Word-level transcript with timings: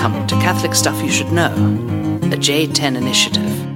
Welcome 0.00 0.28
to 0.28 0.36
Catholic 0.36 0.76
Stuff 0.76 1.02
You 1.02 1.10
Should 1.10 1.32
Know, 1.32 1.52
the 2.20 2.36
J10 2.36 2.96
initiative. 2.96 3.66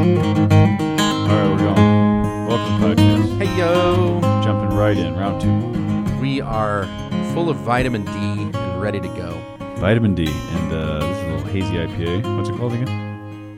All 0.00 1.36
right, 1.36 1.50
we're 1.50 1.58
going. 1.58 2.46
Welcome 2.46 2.80
podcast. 2.80 3.38
Hey 3.38 3.58
yo! 3.58 4.20
Jumping 4.42 4.76
right 4.76 4.96
in, 4.96 5.14
round 5.16 5.40
two. 5.40 6.20
We 6.20 6.40
are 6.40 6.84
full 7.34 7.48
of 7.50 7.56
vitamin 7.58 8.04
D 8.04 8.12
and 8.12 8.80
ready 8.80 9.00
to 9.00 9.08
go. 9.08 9.40
Vitamin 9.76 10.14
D, 10.14 10.26
and 10.28 10.72
uh, 10.72 10.98
this 11.00 11.16
is 11.16 11.22
a 11.22 11.26
little 11.28 11.46
hazy 11.52 11.74
IPA. 11.74 12.36
What's 12.36 12.48
it 12.48 12.56
called 12.56 12.72
again? 12.74 13.56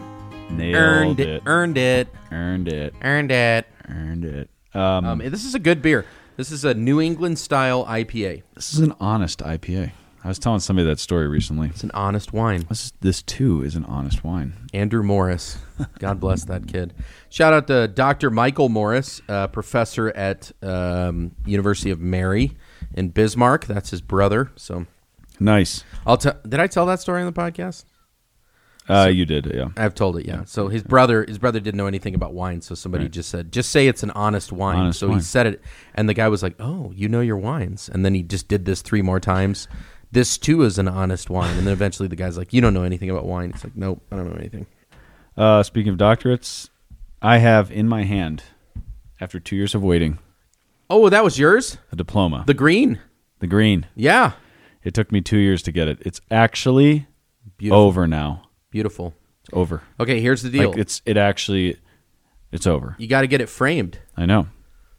Nailed 0.50 0.74
Earned 0.76 1.20
it. 1.20 1.28
it. 1.28 1.42
Earned 1.46 1.78
it. 1.78 2.08
Earned 2.30 2.68
it. 2.68 2.94
Earned 3.02 3.30
it. 3.32 3.66
Earned 3.88 4.24
it. 4.24 4.50
Um, 4.74 5.04
Um, 5.04 5.18
this 5.18 5.44
is 5.44 5.54
a 5.54 5.58
good 5.58 5.82
beer. 5.82 6.04
This 6.36 6.50
is 6.50 6.64
a 6.64 6.74
New 6.74 7.00
England 7.00 7.38
style 7.38 7.84
IPA. 7.84 8.42
this 8.54 8.72
is 8.72 8.80
an 8.80 8.94
honest 9.00 9.40
IPA. 9.40 9.92
I 10.24 10.28
was 10.28 10.38
telling 10.38 10.60
somebody 10.60 10.86
that 10.88 11.00
story 11.00 11.26
recently. 11.26 11.68
It's 11.68 11.82
an 11.82 11.90
honest 11.94 12.32
wine. 12.32 12.64
This, 12.68 12.86
is, 12.86 12.92
this 13.00 13.22
too 13.22 13.62
is 13.64 13.74
an 13.74 13.84
honest 13.86 14.22
wine. 14.22 14.54
Andrew 14.72 15.02
Morris. 15.02 15.58
God 15.98 16.20
bless 16.20 16.44
that 16.44 16.68
kid. 16.68 16.94
Shout 17.28 17.52
out 17.52 17.66
to 17.66 17.88
Dr. 17.88 18.30
Michael 18.30 18.68
Morris, 18.68 19.20
uh, 19.28 19.48
professor 19.48 20.10
at 20.10 20.52
um, 20.62 21.32
University 21.44 21.90
of 21.90 22.00
Mary 22.00 22.52
in 22.94 23.08
Bismarck. 23.08 23.66
That's 23.66 23.90
his 23.90 24.00
brother. 24.00 24.52
So 24.54 24.86
Nice. 25.40 25.82
I'll 26.06 26.16
tell. 26.16 26.38
Did 26.48 26.60
I 26.60 26.68
tell 26.68 26.86
that 26.86 27.00
story 27.00 27.20
on 27.20 27.26
the 27.26 27.32
podcast? 27.32 27.84
Uh, 28.88 29.08
you 29.12 29.24
did, 29.24 29.46
yeah. 29.54 29.68
I've 29.76 29.94
told 29.94 30.16
it, 30.16 30.26
yeah. 30.26 30.42
So 30.44 30.68
his 30.68 30.82
brother, 30.82 31.24
his 31.24 31.38
brother 31.38 31.60
didn't 31.60 31.76
know 31.78 31.86
anything 31.86 32.14
about 32.14 32.34
wine, 32.34 32.60
so 32.60 32.74
somebody 32.74 33.08
just 33.08 33.28
said, 33.30 33.52
"Just 33.52 33.70
say 33.70 33.86
it's 33.86 34.02
an 34.02 34.10
honest 34.10 34.52
wine." 34.52 34.76
Honest 34.78 34.98
so 34.98 35.08
wine. 35.08 35.18
he 35.18 35.22
said 35.22 35.46
it, 35.46 35.62
and 35.94 36.08
the 36.08 36.14
guy 36.14 36.28
was 36.28 36.42
like, 36.42 36.56
"Oh, 36.58 36.92
you 36.94 37.08
know 37.08 37.20
your 37.20 37.36
wines," 37.36 37.88
and 37.88 38.04
then 38.04 38.14
he 38.14 38.22
just 38.22 38.48
did 38.48 38.64
this 38.64 38.82
three 38.82 39.02
more 39.02 39.20
times. 39.20 39.68
This 40.10 40.36
too 40.36 40.62
is 40.62 40.78
an 40.78 40.88
honest 40.88 41.30
wine, 41.30 41.56
and 41.56 41.66
then 41.66 41.72
eventually 41.72 42.08
the 42.08 42.16
guy's 42.16 42.36
like, 42.36 42.52
"You 42.52 42.60
don't 42.60 42.74
know 42.74 42.82
anything 42.82 43.08
about 43.08 43.24
wine." 43.24 43.50
It's 43.50 43.62
like, 43.64 43.76
"Nope, 43.76 44.02
I 44.10 44.16
don't 44.16 44.28
know 44.28 44.36
anything." 44.36 44.66
Uh, 45.36 45.62
speaking 45.62 45.92
of 45.92 45.98
doctorates, 45.98 46.68
I 47.22 47.38
have 47.38 47.70
in 47.70 47.88
my 47.88 48.02
hand, 48.02 48.42
after 49.20 49.38
two 49.38 49.56
years 49.56 49.74
of 49.76 49.82
waiting, 49.82 50.18
Oh, 50.90 51.08
that 51.08 51.24
was 51.24 51.38
yours, 51.38 51.78
a 51.92 51.96
diploma. 51.96 52.42
the 52.46 52.52
green. 52.54 52.98
the 53.38 53.46
green. 53.46 53.86
Yeah, 53.94 54.32
It 54.84 54.92
took 54.92 55.10
me 55.12 55.20
two 55.20 55.38
years 55.38 55.62
to 55.62 55.72
get 55.72 55.86
it. 55.88 55.98
It's 56.04 56.20
actually 56.30 57.06
beautiful, 57.56 57.80
over 57.84 58.06
now. 58.08 58.42
Beautiful. 58.72 59.14
It's 59.44 59.50
over. 59.52 59.82
Okay, 60.00 60.20
here's 60.20 60.42
the 60.42 60.50
deal: 60.50 60.70
Like 60.70 60.78
it's 60.78 61.00
it 61.06 61.16
actually 61.16 61.76
it's 62.50 62.66
over. 62.66 62.96
you 62.98 63.06
got 63.06 63.20
to 63.20 63.28
get 63.28 63.40
it 63.40 63.48
framed. 63.48 63.98
I 64.16 64.26
know. 64.26 64.48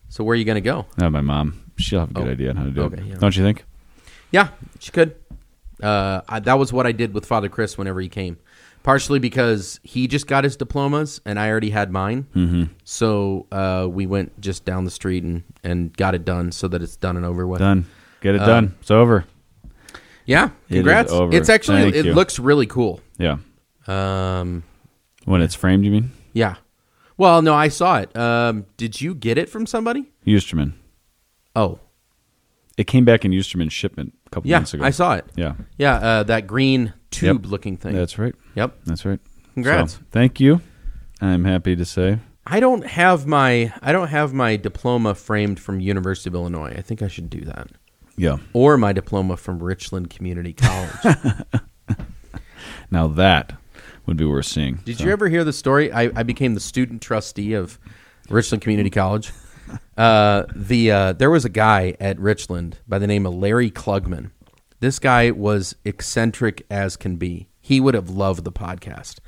So 0.09 0.23
where 0.23 0.33
are 0.33 0.37
you 0.37 0.45
going 0.45 0.55
to 0.55 0.61
go? 0.61 0.85
No, 0.97 1.09
my 1.09 1.21
mom. 1.21 1.71
She'll 1.77 1.99
have 2.01 2.11
a 2.11 2.13
good 2.13 2.27
Oh, 2.27 2.31
idea 2.31 2.49
on 2.51 2.55
how 2.55 2.63
to 2.65 2.69
do 2.71 2.81
okay, 2.83 3.01
it. 3.01 3.05
yeah. 3.05 3.15
Don't 3.15 3.35
you 3.35 3.43
think? 3.43 3.65
Yeah, 4.31 4.49
she 4.79 4.91
could. 4.91 5.15
Uh, 5.81 6.21
I, 6.29 6.39
that 6.39 6.57
was 6.59 6.71
what 6.71 6.85
I 6.85 6.91
did 6.91 7.13
with 7.13 7.25
Father 7.25 7.49
Chris 7.49 7.77
whenever 7.77 7.99
he 7.99 8.07
came. 8.09 8.37
Partially 8.83 9.17
because 9.19 9.79
he 9.81 10.07
just 10.07 10.27
got 10.27 10.43
his 10.43 10.55
diplomas 10.57 11.19
and 11.25 11.39
I 11.39 11.49
already 11.49 11.69
had 11.71 11.89
mine. 11.91 12.27
Mm-hmm. 12.35 12.63
So 12.83 13.47
uh, 13.51 13.87
we 13.89 14.05
went 14.05 14.39
just 14.41 14.65
down 14.65 14.83
the 14.85 14.91
street 14.91 15.23
and, 15.23 15.43
and 15.63 15.95
got 15.95 16.15
it 16.15 16.25
done 16.25 16.51
so 16.51 16.67
that 16.67 16.81
it's 16.83 16.95
done 16.97 17.15
and 17.17 17.25
over 17.25 17.47
with. 17.47 17.59
Done. 17.59 17.85
Get 18.21 18.35
it 18.35 18.41
Uh, 18.41 18.45
done. 18.45 18.75
It's 18.81 18.91
over. 18.91 19.25
Yeah, 20.25 20.49
is 20.69 20.75
congrats. 20.77 21.11
over. 21.11 21.35
It's 21.35 21.49
actually 21.49 21.83
Thank 21.83 21.95
it 21.95 22.05
you. 22.07 22.13
looks 22.13 22.39
really 22.39 22.65
cool. 22.67 23.01
Yeah. 23.17 23.37
Um, 23.87 24.63
When 25.25 25.41
it's 25.41 25.55
framed, 25.55 25.85
you 25.85 25.91
mean? 25.91 26.11
yeah. 26.33 26.55
Well, 27.15 27.43
no, 27.43 27.53
I 27.53 27.67
saw 27.67 27.99
it. 27.99 28.15
Um, 28.17 28.65
did 28.75 28.99
you 28.99 29.13
get 29.13 29.37
it 29.37 29.47
from 29.47 29.67
somebody? 29.67 30.11
Eusterman. 30.25 30.73
Oh, 31.55 31.79
It 32.75 32.87
came 32.87 33.05
back 33.05 33.23
in 33.23 33.31
Eusterman 33.31 33.69
shipment 33.69 34.13
a 34.25 34.29
couple 34.31 34.49
yeah, 34.49 34.57
months 34.57 34.73
ago. 34.73 34.83
I 34.83 34.89
saw 34.89 35.13
it. 35.13 35.25
Yeah. 35.35 35.53
Yeah, 35.77 35.95
uh, 35.95 36.23
that 36.23 36.47
green 36.47 36.93
tube-looking 37.11 37.77
thing. 37.77 37.93
That's 37.93 38.17
right. 38.17 38.33
yep. 38.55 38.75
That's 38.85 39.05
right. 39.05 39.19
Congrats. 39.53 39.93
So, 39.93 39.99
thank 40.09 40.39
you. 40.39 40.61
I'm 41.21 41.45
happy 41.45 41.75
to 41.75 41.85
say. 41.85 42.17
I 42.47 42.59
don't 42.59 42.85
have 42.85 43.27
my 43.27 43.71
I 43.81 43.91
don't 43.91 44.09
have 44.09 44.33
my 44.33 44.55
diploma 44.57 45.13
framed 45.15 45.59
from 45.59 45.79
University 45.79 46.29
of 46.29 46.35
Illinois. 46.35 46.73
I 46.75 46.81
think 46.81 47.01
I 47.03 47.07
should 47.07 47.29
do 47.29 47.41
that. 47.41 47.67
Yeah. 48.17 48.37
Or 48.53 48.75
my 48.77 48.91
diploma 48.91 49.37
from 49.37 49.61
Richland 49.61 50.09
Community 50.09 50.53
College. 50.53 51.15
Now 52.91 53.07
that 53.07 53.53
would 54.05 54.17
be 54.17 54.25
worth 54.25 54.45
seeing. 54.45 54.75
Did 54.85 54.97
So, 54.97 55.05
you 55.05 55.11
ever 55.11 55.29
hear 55.29 55.43
the 55.43 55.53
story? 55.53 55.91
I, 55.91 56.11
I 56.15 56.23
became 56.23 56.53
the 56.53 56.59
student 56.59 57.01
trustee 57.01 57.53
of 57.53 57.79
Richland 58.29 58.61
Community 58.61 58.89
College. 58.89 59.31
Uh, 59.97 60.43
the 60.55 60.91
uh, 60.91 61.13
there 61.13 61.29
was 61.31 61.45
a 61.45 61.49
guy 61.49 61.95
at 61.99 62.19
Richland 62.19 62.79
by 62.87 62.99
the 62.99 63.07
name 63.07 63.25
of 63.25 63.33
Larry 63.33 63.71
Klugman. 63.71 64.31
This 64.79 64.99
guy 64.99 65.31
was 65.31 65.75
eccentric 65.85 66.65
as 66.69 66.97
can 66.97 67.15
be. 67.15 67.47
He 67.61 67.79
would 67.79 67.93
have 67.93 68.09
loved 68.09 68.43
the 68.43 68.51
podcast. 68.51 69.19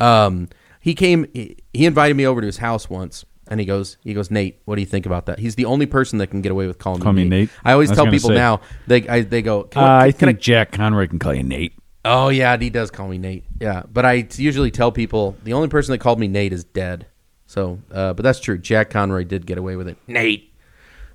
Um, 0.00 0.48
he 0.80 0.94
came. 0.94 1.26
He, 1.32 1.56
he 1.72 1.86
invited 1.86 2.14
me 2.16 2.26
over 2.26 2.40
to 2.40 2.46
his 2.46 2.56
house 2.56 2.90
once, 2.90 3.24
and 3.48 3.60
he 3.60 3.66
goes, 3.66 3.96
he 4.02 4.12
goes, 4.14 4.30
Nate, 4.32 4.60
what 4.64 4.74
do 4.74 4.80
you 4.82 4.86
think 4.86 5.06
about 5.06 5.26
that? 5.26 5.38
He's 5.38 5.54
the 5.54 5.64
only 5.66 5.86
person 5.86 6.18
that 6.18 6.26
can 6.26 6.42
get 6.42 6.50
away 6.50 6.66
with 6.66 6.78
calling 6.78 7.00
Call 7.00 7.12
me 7.12 7.22
Nate. 7.22 7.30
Nate? 7.30 7.50
I 7.64 7.72
always 7.72 7.92
I 7.92 7.94
tell 7.94 8.06
people 8.06 8.30
say. 8.30 8.34
now. 8.34 8.60
They 8.88 9.06
I, 9.08 9.20
they 9.22 9.42
go. 9.42 9.68
Uh, 9.76 9.80
I- 9.80 10.04
I 10.06 10.10
think 10.10 10.40
Jack 10.40 10.72
Conroy 10.72 11.06
can 11.06 11.20
call 11.20 11.34
you 11.34 11.44
Nate. 11.44 11.72
Oh 12.04 12.28
yeah, 12.28 12.56
he 12.56 12.70
does 12.70 12.90
call 12.90 13.08
me 13.08 13.18
Nate. 13.18 13.44
Yeah, 13.60 13.82
but 13.90 14.04
I 14.04 14.26
usually 14.36 14.70
tell 14.70 14.92
people 14.92 15.36
the 15.42 15.54
only 15.54 15.68
person 15.68 15.92
that 15.92 15.98
called 15.98 16.18
me 16.18 16.28
Nate 16.28 16.52
is 16.52 16.64
dead. 16.64 17.06
So, 17.46 17.78
uh, 17.90 18.14
but 18.14 18.22
that's 18.22 18.40
true. 18.40 18.58
Jack 18.58 18.90
Conroy 18.90 19.24
did 19.24 19.46
get 19.46 19.58
away 19.58 19.76
with 19.76 19.88
it. 19.88 19.96
Nate, 20.06 20.52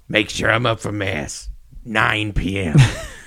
make 0.08 0.30
sure 0.30 0.52
I'm 0.52 0.66
up 0.66 0.80
for 0.80 0.92
mass, 0.92 1.50
nine 1.86 2.34
p.m. 2.34 2.78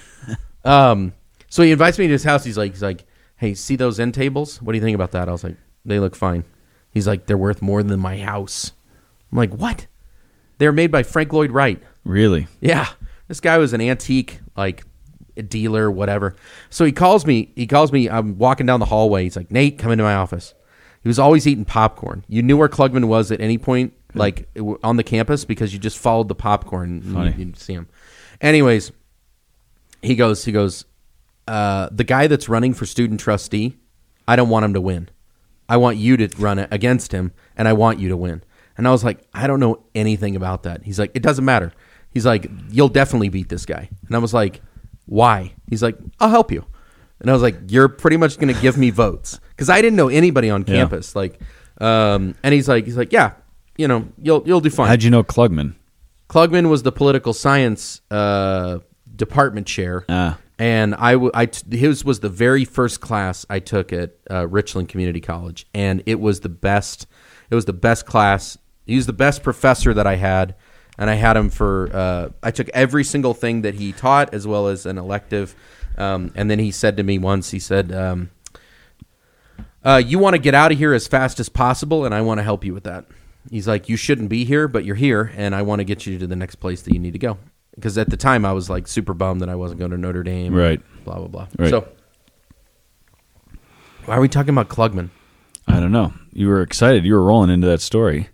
um, 0.65 1.13
so 1.49 1.63
he 1.63 1.71
invites 1.71 1.99
me 1.99 2.07
to 2.07 2.13
his 2.13 2.25
house. 2.25 2.45
He's 2.45 2.59
like, 2.59 2.73
he's 2.73 2.83
like, 2.83 3.05
hey, 3.37 3.55
see 3.55 3.77
those 3.77 4.01
end 4.01 4.15
tables? 4.15 4.61
What 4.63 4.73
do 4.73 4.79
you 4.79 4.85
think 4.85 4.95
about 4.95 5.13
that? 5.13 5.29
I 5.29 5.33
was 5.33 5.45
like, 5.45 5.57
they 5.85 5.99
look 5.99 6.17
fine. 6.17 6.45
He's 6.91 7.07
like, 7.07 7.27
they're 7.27 7.39
worth 7.39 7.63
more 7.63 7.83
than 7.83 8.01
my 8.01 8.19
house. 8.19 8.73
I'm 9.31 9.39
like, 9.39 9.53
what? 9.55 9.87
They're 10.59 10.73
made 10.73 10.91
by 10.91 11.03
Frank 11.03 11.33
Lloyd 11.33 11.51
Wright. 11.51 11.83
Really? 12.05 12.47
Yeah, 12.61 12.89
this 13.29 13.41
guy 13.41 13.59
was 13.59 13.73
an 13.73 13.81
antique 13.81 14.41
like 14.57 14.85
dealer, 15.37 15.91
whatever. 15.91 16.37
So 16.71 16.85
he 16.85 16.93
calls 16.93 17.25
me. 17.27 17.53
He 17.57 17.67
calls 17.67 17.93
me. 17.93 18.09
I'm 18.09 18.39
walking 18.39 18.67
down 18.67 18.81
the 18.81 18.87
hallway. 18.87 19.25
He's 19.25 19.37
like, 19.37 19.51
Nate, 19.51 19.79
come 19.79 19.91
into 19.91 20.05
my 20.05 20.15
office. 20.15 20.55
He 21.03 21.09
was 21.09 21.19
always 21.19 21.47
eating 21.47 21.65
popcorn. 21.65 22.25
You 22.29 22.43
knew 22.43 22.57
where 22.57 22.69
Klugman 22.69 23.07
was 23.07 23.33
at 23.33 23.41
any 23.41 23.59
point, 23.59 23.93
like 24.15 24.49
on 24.85 24.97
the 24.97 25.03
campus, 25.03 25.45
because 25.45 25.73
you 25.73 25.79
just 25.79 25.99
followed 25.99 26.29
the 26.29 26.35
popcorn. 26.35 27.03
And 27.05 27.15
Funny. 27.15 27.33
you, 27.33 27.47
you'd 27.47 27.59
see 27.59 27.73
him. 27.73 27.89
Anyways, 28.41 28.93
he 30.03 30.15
goes. 30.15 30.45
He 30.45 30.53
goes. 30.53 30.85
Uh, 31.49 31.89
the 31.91 32.05
guy 32.05 32.29
that's 32.29 32.49
running 32.49 32.73
for 32.73 32.87
student 32.87 33.19
trustee, 33.19 33.77
I 34.29 34.37
don't 34.37 34.49
want 34.49 34.65
him 34.65 34.75
to 34.75 34.81
win. 34.81 35.09
I 35.69 35.77
want 35.77 35.97
you 35.97 36.17
to 36.19 36.29
run 36.39 36.59
it 36.61 36.69
against 36.71 37.11
him, 37.11 37.33
and 37.57 37.67
I 37.67 37.73
want 37.73 37.99
you 37.99 38.09
to 38.11 38.17
win. 38.17 38.45
And 38.77 38.87
I 38.87 38.91
was 38.91 39.03
like, 39.03 39.27
I 39.35 39.47
don't 39.47 39.59
know 39.61 39.83
anything 39.95 40.37
about 40.37 40.63
that. 40.63 40.85
He's 40.85 40.99
like, 40.99 41.11
it 41.15 41.23
doesn't 41.23 41.45
matter. 41.45 41.73
He's 42.11 42.27
like, 42.27 42.51
you'll 42.71 42.89
definitely 42.89 43.29
beat 43.29 43.49
this 43.49 43.67
guy. 43.67 43.89
And 44.07 44.15
I 44.15 44.19
was 44.19 44.33
like, 44.33 44.61
why? 45.07 45.53
He's 45.69 45.83
like, 45.83 45.97
I'll 46.21 46.29
help 46.31 46.51
you. 46.53 46.65
And 47.21 47.31
I 47.31 47.33
was 47.33 47.43
like, 47.43 47.57
you're 47.69 47.89
pretty 47.89 48.17
much 48.17 48.39
going 48.39 48.53
to 48.53 48.61
give 48.61 48.77
me 48.77 48.91
votes 48.91 49.39
because 49.51 49.71
I 49.71 49.81
didn't 49.81 49.97
know 49.97 50.09
anybody 50.09 50.51
on 50.51 50.63
Yeah. 50.67 50.75
campus. 50.77 51.15
Like, 51.15 51.41
um, 51.81 52.35
and 52.43 52.53
he's 52.55 52.69
like, 52.69 52.85
he's 52.85 52.97
like, 52.97 53.13
yeah, 53.13 53.33
you 53.77 53.87
know, 53.89 54.09
you'll 54.21 54.43
you'll 54.47 54.61
do 54.61 54.71
fine. 54.71 54.89
How'd 54.89 55.03
you 55.03 55.11
know 55.11 55.23
Klugman? 55.23 55.75
Klugman 56.29 56.69
was 56.69 56.83
the 56.83 56.93
political 56.93 57.33
science 57.33 58.01
uh, 58.11 58.79
department 59.15 59.67
chair, 59.67 60.05
Ah. 60.09 60.39
and 60.59 60.95
I, 60.95 61.13
w- 61.13 61.31
I 61.35 61.47
t- 61.47 61.77
his 61.77 62.05
was 62.05 62.21
the 62.21 62.29
very 62.29 62.65
first 62.65 63.01
class 63.01 63.45
I 63.51 63.59
took 63.61 63.93
at 63.93 64.15
uh, 64.31 64.47
Richland 64.49 64.89
Community 64.89 65.21
College, 65.21 65.67
and 65.75 66.03
it 66.07 66.19
was 66.21 66.41
the 66.41 66.49
best. 66.49 67.07
It 67.51 67.55
was 67.55 67.67
the 67.67 67.73
best 67.75 68.07
class. 68.07 68.57
He 68.87 68.97
was 68.97 69.07
the 69.07 69.13
best 69.13 69.43
professor 69.43 69.93
that 69.95 70.07
I 70.07 70.17
had, 70.17 70.55
and 71.03 71.11
I 71.11 71.15
had 71.15 71.37
him 71.37 71.51
for. 71.51 71.91
Uh, 71.93 72.29
I 72.45 72.53
took 72.53 72.69
every 72.69 73.03
single 73.03 73.35
thing 73.35 73.63
that 73.63 73.75
he 73.75 73.93
taught, 73.93 74.33
as 74.33 74.47
well 74.47 74.69
as 74.69 74.87
an 74.87 74.99
elective. 74.99 75.57
Um, 75.99 76.31
and 76.37 76.49
then 76.49 76.61
he 76.61 76.71
said 76.71 76.97
to 76.99 77.03
me 77.03 77.19
once, 77.19 77.51
he 77.51 77.59
said. 77.59 77.91
Um, 77.91 78.31
uh, 79.85 80.01
you 80.07 80.21
want 80.21 80.35
to 80.35 80.39
get 80.39 80.55
out 80.55 80.71
of 80.71 80.79
here 80.79 80.95
as 80.95 81.09
fast 81.09 81.41
as 81.41 81.49
possible, 81.49 82.05
and 82.05 82.15
I 82.15 82.21
want 82.21 82.39
to 82.39 82.45
help 82.45 82.65
you 82.65 82.73
with 82.73 82.85
that. 82.85 83.07
He's 83.51 83.67
like, 83.67 83.89
you 83.89 83.97
shouldn't 83.97 84.29
be 84.29 84.45
here, 84.45 84.69
but 84.69 84.85
you're 84.85 84.95
here, 84.95 85.33
and 85.37 85.57
I 85.57 85.63
want 85.63 85.81
to 85.81 85.85
get 85.85 86.07
you 86.07 86.21
to 86.21 86.27
the 86.29 86.37
next 86.37 86.57
place 86.57 86.83
that 86.83 86.93
you 86.93 87.01
need 87.01 87.15
to 87.15 87.19
go. 87.19 87.37
Because 87.75 87.99
at 87.99 88.09
the 88.09 88.17
time, 88.17 88.45
I 88.45 88.53
was 88.53 88.71
like 88.71 88.87
super 88.87 89.13
bummed 89.13 89.41
that 89.41 89.49
I 89.49 89.57
wasn't 89.57 89.81
going 89.81 89.91
to 89.91 89.99
Notre 89.99 90.23
Dame. 90.23 90.55
Right. 90.55 90.81
Blah 91.05 91.17
blah 91.17 91.27
blah. 91.27 91.49
Right. 91.59 91.71
So, 91.71 91.89
why 94.05 94.17
are 94.17 94.21
we 94.21 94.29
talking 94.29 94.51
about 94.51 94.69
Klugman? 94.69 95.11
I 95.67 95.81
don't 95.81 95.91
know. 95.91 96.13
You 96.33 96.47
were 96.47 96.63
excited. 96.63 97.05
You 97.05 97.15
were 97.15 97.25
rolling 97.25 97.51
into 97.51 97.67
that 97.67 97.81
story. 97.81 98.29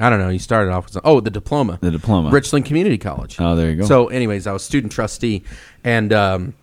I 0.00 0.10
don't 0.10 0.18
know. 0.20 0.28
You 0.28 0.38
started 0.38 0.70
off 0.72 0.84
with 0.86 0.98
oh 1.04 1.20
the 1.20 1.30
diploma, 1.30 1.78
The 1.80 1.90
diploma. 1.90 2.30
Richland 2.30 2.64
Community 2.66 2.98
College. 2.98 3.36
Oh, 3.40 3.56
there 3.56 3.70
you 3.70 3.76
go. 3.76 3.84
So, 3.86 4.08
anyways, 4.08 4.46
I 4.46 4.52
was 4.52 4.62
student 4.62 4.92
trustee, 4.92 5.42
and 5.82 6.12
um, 6.12 6.54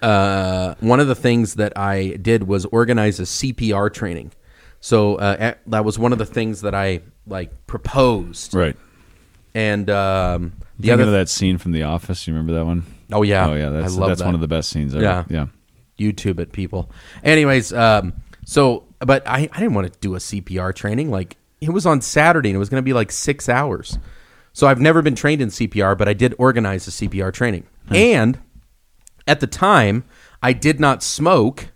uh, 0.00 0.74
one 0.80 1.00
of 1.00 1.08
the 1.08 1.14
things 1.14 1.54
that 1.54 1.76
I 1.78 2.10
did 2.16 2.44
was 2.44 2.64
organize 2.66 3.20
a 3.20 3.24
CPR 3.24 3.92
training. 3.92 4.32
So 4.80 5.16
uh, 5.16 5.36
a- 5.54 5.70
that 5.70 5.84
was 5.84 5.98
one 5.98 6.12
of 6.12 6.18
the 6.18 6.26
things 6.26 6.62
that 6.62 6.74
I 6.74 7.02
like 7.26 7.66
proposed. 7.66 8.52
right. 8.54 8.76
and 9.54 9.88
um, 9.90 10.52
the 10.78 10.88
Thinking 10.88 10.92
other 10.94 11.02
of 11.04 11.12
that 11.12 11.28
scene 11.28 11.58
from 11.58 11.70
The 11.72 11.84
Office. 11.84 12.26
You 12.26 12.32
remember 12.34 12.54
that 12.54 12.64
one? 12.64 12.84
Oh 13.12 13.22
yeah, 13.22 13.48
Oh 13.48 13.54
yeah, 13.54 13.68
that's 13.68 13.94
that's 13.96 14.18
that. 14.20 14.24
one 14.24 14.34
of 14.34 14.40
the 14.40 14.48
best 14.48 14.70
scenes 14.70 14.94
ever. 14.94 15.04
Yeah. 15.04 15.24
yeah. 15.28 15.46
YouTube 15.98 16.40
it, 16.40 16.50
people. 16.52 16.90
Anyways, 17.22 17.72
um, 17.72 18.14
so 18.44 18.84
but 18.98 19.22
I, 19.28 19.48
I 19.52 19.60
didn't 19.60 19.74
want 19.74 19.92
to 19.92 19.98
do 20.00 20.14
a 20.16 20.18
CPR 20.18 20.74
training. 20.74 21.10
Like 21.10 21.36
it 21.62 21.70
was 21.70 21.86
on 21.86 22.00
Saturday 22.00 22.50
and 22.50 22.56
it 22.56 22.58
was 22.58 22.68
going 22.68 22.80
to 22.80 22.84
be 22.84 22.92
like 22.92 23.12
six 23.12 23.48
hours. 23.48 23.96
So 24.52 24.66
I've 24.66 24.80
never 24.80 25.00
been 25.00 25.14
trained 25.14 25.40
in 25.40 25.48
CPR, 25.48 25.96
but 25.96 26.08
I 26.08 26.12
did 26.12 26.34
organize 26.38 26.88
a 26.88 26.90
CPR 26.90 27.32
training. 27.32 27.66
And 27.90 28.38
at 29.26 29.40
the 29.40 29.46
time, 29.46 30.04
I 30.42 30.52
did 30.52 30.80
not 30.80 31.02
smoke, 31.02 31.68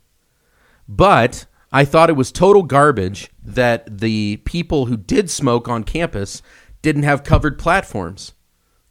but 0.89 1.47
I 1.73 1.85
thought 1.85 2.11
it 2.11 2.15
was 2.15 2.33
total 2.33 2.65
garbage 2.65 3.31
that 3.43 3.99
the 4.01 4.39
people 4.39 4.87
who 4.87 4.97
did 4.97 5.31
smoke 5.31 5.69
on 5.69 5.85
campus 5.85 6.43
didn't 6.83 7.05
have 7.05 7.23
covered 7.23 7.59
platforms. 7.59 8.33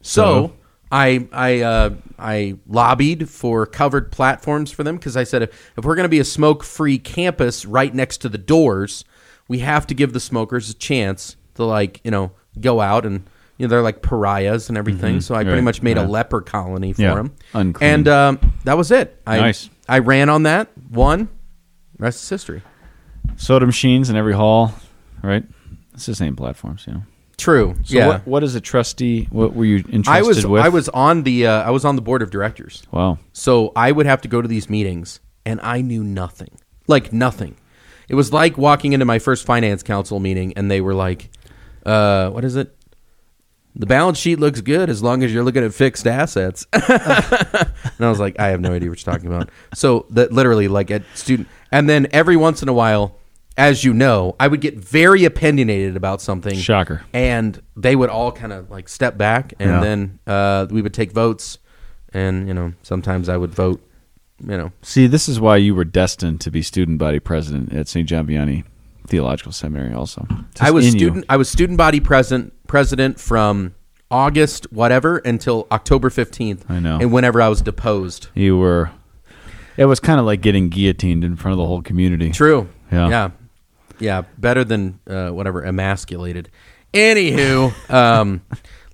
So 0.02 0.48
So? 0.48 0.54
I 0.92 1.28
I 1.34 1.62
uh, 1.62 1.90
I 2.18 2.56
lobbied 2.68 3.30
for 3.30 3.66
covered 3.66 4.12
platforms 4.12 4.72
for 4.72 4.84
them 4.84 4.96
because 4.96 5.18
I 5.18 5.26
said 5.26 5.44
if, 5.44 5.72
if 5.78 5.84
we're 5.84 5.96
going 5.96 6.06
to 6.06 6.10
be 6.10 6.20
a 6.20 6.26
smoke 6.26 6.64
free 6.64 7.00
campus 7.00 7.66
right 7.66 7.94
next 7.94 8.20
to 8.20 8.30
the 8.30 8.38
doors, 8.38 9.04
we 9.48 9.60
have 9.60 9.88
to 9.88 9.94
give 9.94 10.14
the 10.14 10.20
smokers 10.20 10.70
a 10.70 10.74
chance 10.74 11.36
to 11.56 11.64
like 11.66 12.02
you 12.04 12.12
know 12.12 12.32
go 12.60 12.82
out 12.82 13.06
and 13.06 13.24
you 13.58 13.66
know 13.66 13.70
they're 13.70 13.82
like 13.82 14.02
pariahs 14.02 14.70
and 14.70 14.78
everything. 14.78 15.22
So 15.22 15.36
I 15.36 15.44
pretty 15.44 15.62
much 15.62 15.82
made 15.82 15.98
a 15.98 16.04
leper 16.04 16.42
colony 16.42 16.94
for 16.94 17.02
Yeah. 17.02 17.16
them. 17.16 17.36
Unclean. 17.54 17.90
And 17.92 18.08
um, 18.08 18.54
that 18.66 18.78
was 18.78 18.92
it. 18.92 19.22
I, 19.26 19.38
Nice. 19.38 19.70
I 19.88 20.00
ran 20.00 20.30
on 20.30 20.44
that. 20.44 20.70
one. 20.90 21.30
Rest 21.98 22.24
is 22.24 22.30
history. 22.30 22.62
Soda 23.38 23.66
machines 23.66 24.10
in 24.10 24.16
every 24.18 24.34
hall, 24.34 24.74
right? 25.24 25.44
It's 25.94 26.06
the 26.06 26.16
same 26.16 26.36
platforms, 26.36 26.84
you 26.88 26.94
know. 26.94 27.04
True. 27.38 27.76
So 27.84 27.98
yeah. 27.98 28.08
what, 28.08 28.28
what 28.28 28.44
is 28.44 28.56
a 28.56 28.62
trustee? 28.62 29.28
What 29.32 29.54
were 29.56 29.66
you 29.66 29.78
entrusted 29.90 30.08
I 30.08 30.22
was 30.22 30.46
with? 30.46 30.64
I 30.64 30.70
was 30.70 30.90
on 30.90 31.24
the 31.24 31.48
uh, 31.48 31.64
I 31.64 31.70
was 31.72 31.84
on 31.86 31.96
the 31.96 32.02
board 32.02 32.22
of 32.22 32.32
directors. 32.32 32.84
Wow. 32.92 33.18
So 33.34 33.72
I 33.76 33.92
would 33.92 34.06
have 34.06 34.22
to 34.22 34.28
go 34.28 34.42
to 34.42 34.48
these 34.48 34.70
meetings, 34.70 35.20
and 35.46 35.60
I 35.62 35.82
knew 35.82 36.04
nothing, 36.04 36.60
like 36.88 37.12
nothing. 37.14 37.56
It 38.10 38.16
was 38.16 38.32
like 38.34 38.58
walking 38.58 38.94
into 38.94 39.06
my 39.06 39.20
first 39.20 39.46
finance 39.46 39.84
council 39.84 40.20
meeting, 40.20 40.54
and 40.56 40.70
they 40.70 40.82
were 40.82 40.94
like, 40.94 41.30
uh, 41.86 42.30
"What 42.30 42.44
is 42.46 42.56
it? 42.56 42.76
The 43.78 43.86
balance 43.86 44.18
sheet 44.18 44.40
looks 44.40 44.62
good 44.62 44.90
as 44.90 45.04
long 45.04 45.22
as 45.24 45.34
you're 45.34 45.44
looking 45.44 45.64
at 45.64 45.74
fixed 45.74 46.08
assets." 46.08 46.66
and 46.74 46.86
I 48.00 48.10
was 48.10 48.20
like, 48.20 48.40
"I 48.40 48.48
have 48.50 48.62
no 48.62 48.74
idea 48.74 48.90
what 48.90 49.06
you're 49.06 49.14
talking 49.14 49.28
about." 49.28 49.50
So 49.74 50.06
that 50.12 50.32
literally, 50.32 50.68
like 50.68 50.92
at 50.92 51.04
student, 51.14 51.48
and 51.72 51.90
then 51.90 52.08
every 52.12 52.38
once 52.38 52.62
in 52.62 52.70
a 52.70 52.74
while, 52.74 53.18
as 53.58 53.84
you 53.84 53.94
know, 53.94 54.36
I 54.40 54.48
would 54.48 54.62
get 54.62 54.76
very 54.78 55.26
opinionated 55.26 55.96
about 55.96 56.22
something. 56.22 56.56
Shocker. 56.56 57.04
And 57.14 57.62
they 57.76 57.96
would 57.96 58.10
all 58.10 58.32
kind 58.32 58.54
of 58.54 58.70
like 58.70 58.88
step 58.90 59.18
back, 59.18 59.54
and 59.60 59.70
Yeah. 59.72 59.80
then 59.82 60.20
uh, 60.28 60.68
we 60.70 60.82
would 60.82 60.94
take 60.94 61.12
votes, 61.12 61.58
and 62.14 62.48
you 62.48 62.54
know, 62.54 62.74
sometimes 62.84 63.30
I 63.30 63.38
would 63.38 63.54
vote. 63.54 63.82
You 64.42 64.58
know, 64.58 64.72
See, 64.82 65.08
this 65.08 65.30
is 65.30 65.40
why 65.40 65.58
you 65.58 65.74
were 65.76 65.86
destined 65.86 66.42
to 66.42 66.52
be 66.52 66.62
student 66.62 66.98
body 67.00 67.20
president 67.20 67.72
at 67.74 67.88
St. 67.88 68.08
John 68.08 68.28
Vianney 68.28 68.66
Theological 69.08 69.52
Seminary. 69.54 69.94
Also, 69.94 70.26
Just 70.52 70.62
I 70.64 70.72
was 70.72 70.86
in 70.88 70.94
you. 70.94 71.00
student. 71.00 71.26
I 71.30 71.38
was 71.38 71.48
student 71.50 71.78
body 71.78 72.00
president 72.00 72.54
president 72.68 73.20
from 73.20 73.76
August 74.12 74.72
whatever 74.74 75.18
until 75.20 75.68
October 75.72 76.10
fifteenth. 76.10 76.66
I 76.70 76.80
know. 76.80 76.98
and 77.00 77.12
whenever 77.14 77.42
I 77.42 77.48
was 77.48 77.62
deposed. 77.62 78.28
You 78.34 78.58
were. 78.58 78.92
It 79.78 79.86
was 79.86 80.00
kind 80.00 80.20
of 80.20 80.26
like 80.26 80.42
getting 80.42 80.70
guillotined 80.70 81.24
in 81.24 81.36
front 81.36 81.54
of 81.54 81.58
the 81.58 81.66
whole 81.66 81.82
community. 81.82 82.32
True. 82.32 82.68
Yeah. 82.92 83.10
Yeah. 83.10 83.30
Yeah. 84.00 84.22
Better 84.38 84.64
than 84.64 85.00
uh, 85.08 85.30
whatever 85.30 85.64
emasculated. 85.64 86.50
Anywho, 86.94 87.90
um, 87.94 88.42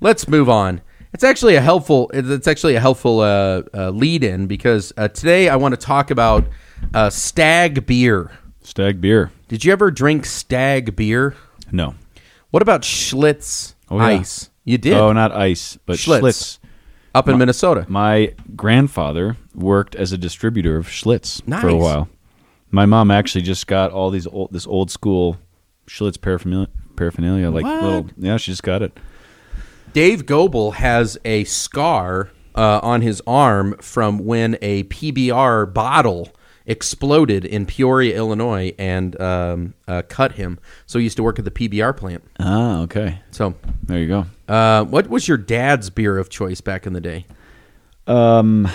let's 0.02 0.28
move 0.28 0.50
on. 0.50 0.82
It's 1.14 1.24
actually 1.24 1.56
a 1.56 1.62
helpful. 1.62 2.10
It's 2.14 2.48
actually 2.48 2.76
a 2.76 2.80
helpful 2.80 3.20
uh, 3.20 3.64
uh, 3.74 3.90
lead 3.90 4.24
in 4.24 4.48
because 4.48 4.94
uh, 4.96 5.10
today 5.10 5.50
I 5.50 5.58
want 5.58 5.74
to 5.74 5.78
talk 5.80 6.10
about 6.10 6.46
uh, 6.94 7.10
stag 7.10 7.86
beer. 7.86 8.32
Stag 8.62 9.02
beer. 9.02 9.32
Did 9.50 9.66
you 9.66 9.74
ever 9.74 9.92
drink 9.92 10.26
stag 10.26 10.96
beer? 10.96 11.36
No. 11.72 11.96
What 12.52 12.62
about 12.62 12.82
Schlitz 12.84 13.76
Oh, 13.90 13.98
yeah. 13.98 14.06
ice? 14.06 14.50
You 14.64 14.78
did 14.78 14.94
Oh, 14.94 15.12
not 15.12 15.32
ice, 15.34 15.78
but 15.86 15.98
Schlitz. 15.98 16.22
Schlitz. 16.22 16.60
up 17.14 17.28
in 17.28 17.38
Minnesota. 17.38 17.86
My 17.90 18.34
grandfather 18.56 19.36
worked 19.54 19.96
as 19.96 20.14
a 20.14 20.18
distributor 20.18 20.78
of 20.78 20.88
Schlitz 20.88 21.42
for 21.60 21.68
a 21.68 21.76
while. 21.76 22.08
My 22.70 22.86
mom 22.86 23.12
actually 23.12 23.42
just 23.42 23.68
got 23.68 23.92
all 23.92 24.12
these 24.12 24.28
old, 24.28 24.54
this 24.54 24.66
old 24.66 24.90
school 24.92 25.38
Schlitz 25.88 26.22
paraphernalia, 26.22 26.70
paraphernalia 26.96 27.50
like 27.50 27.66
What? 27.66 27.84
little. 27.84 28.10
Yeah, 28.18 28.38
she 28.38 28.52
just 28.52 28.64
got 28.64 28.82
it. 28.82 28.98
Dave 29.94 30.26
Goebel 30.26 30.72
has 30.76 31.18
a 31.26 31.44
scar 31.44 32.30
uh, 32.56 32.80
on 32.82 33.02
his 33.02 33.22
arm 33.28 33.76
from 33.82 34.20
when 34.20 34.58
a 34.62 34.84
PBR 34.86 35.74
bottle 35.74 36.30
exploded 36.66 37.44
in 37.44 37.66
Peoria, 37.66 38.16
Illinois, 38.16 38.74
and 38.80 39.20
um, 39.20 39.74
uh, 39.88 40.02
cut 40.08 40.34
him. 40.34 40.60
So 40.86 40.98
he 41.00 41.04
used 41.04 41.18
to 41.18 41.24
work 41.24 41.40
at 41.40 41.46
the 41.46 41.52
PBR 41.52 41.96
plant. 41.98 42.24
Ah, 42.40 42.82
okay. 42.82 43.20
So, 43.32 43.56
There 43.84 44.00
you 44.00 44.08
go. 44.08 44.26
uh, 44.48 44.86
what 44.86 45.08
was 45.10 45.28
your 45.28 45.38
dad's 45.38 45.90
beer 45.90 46.18
of 46.18 46.30
choice 46.30 46.62
back 46.62 46.86
in 46.88 46.94
the 46.94 47.02
day? 47.02 47.26
Um, 48.08 48.70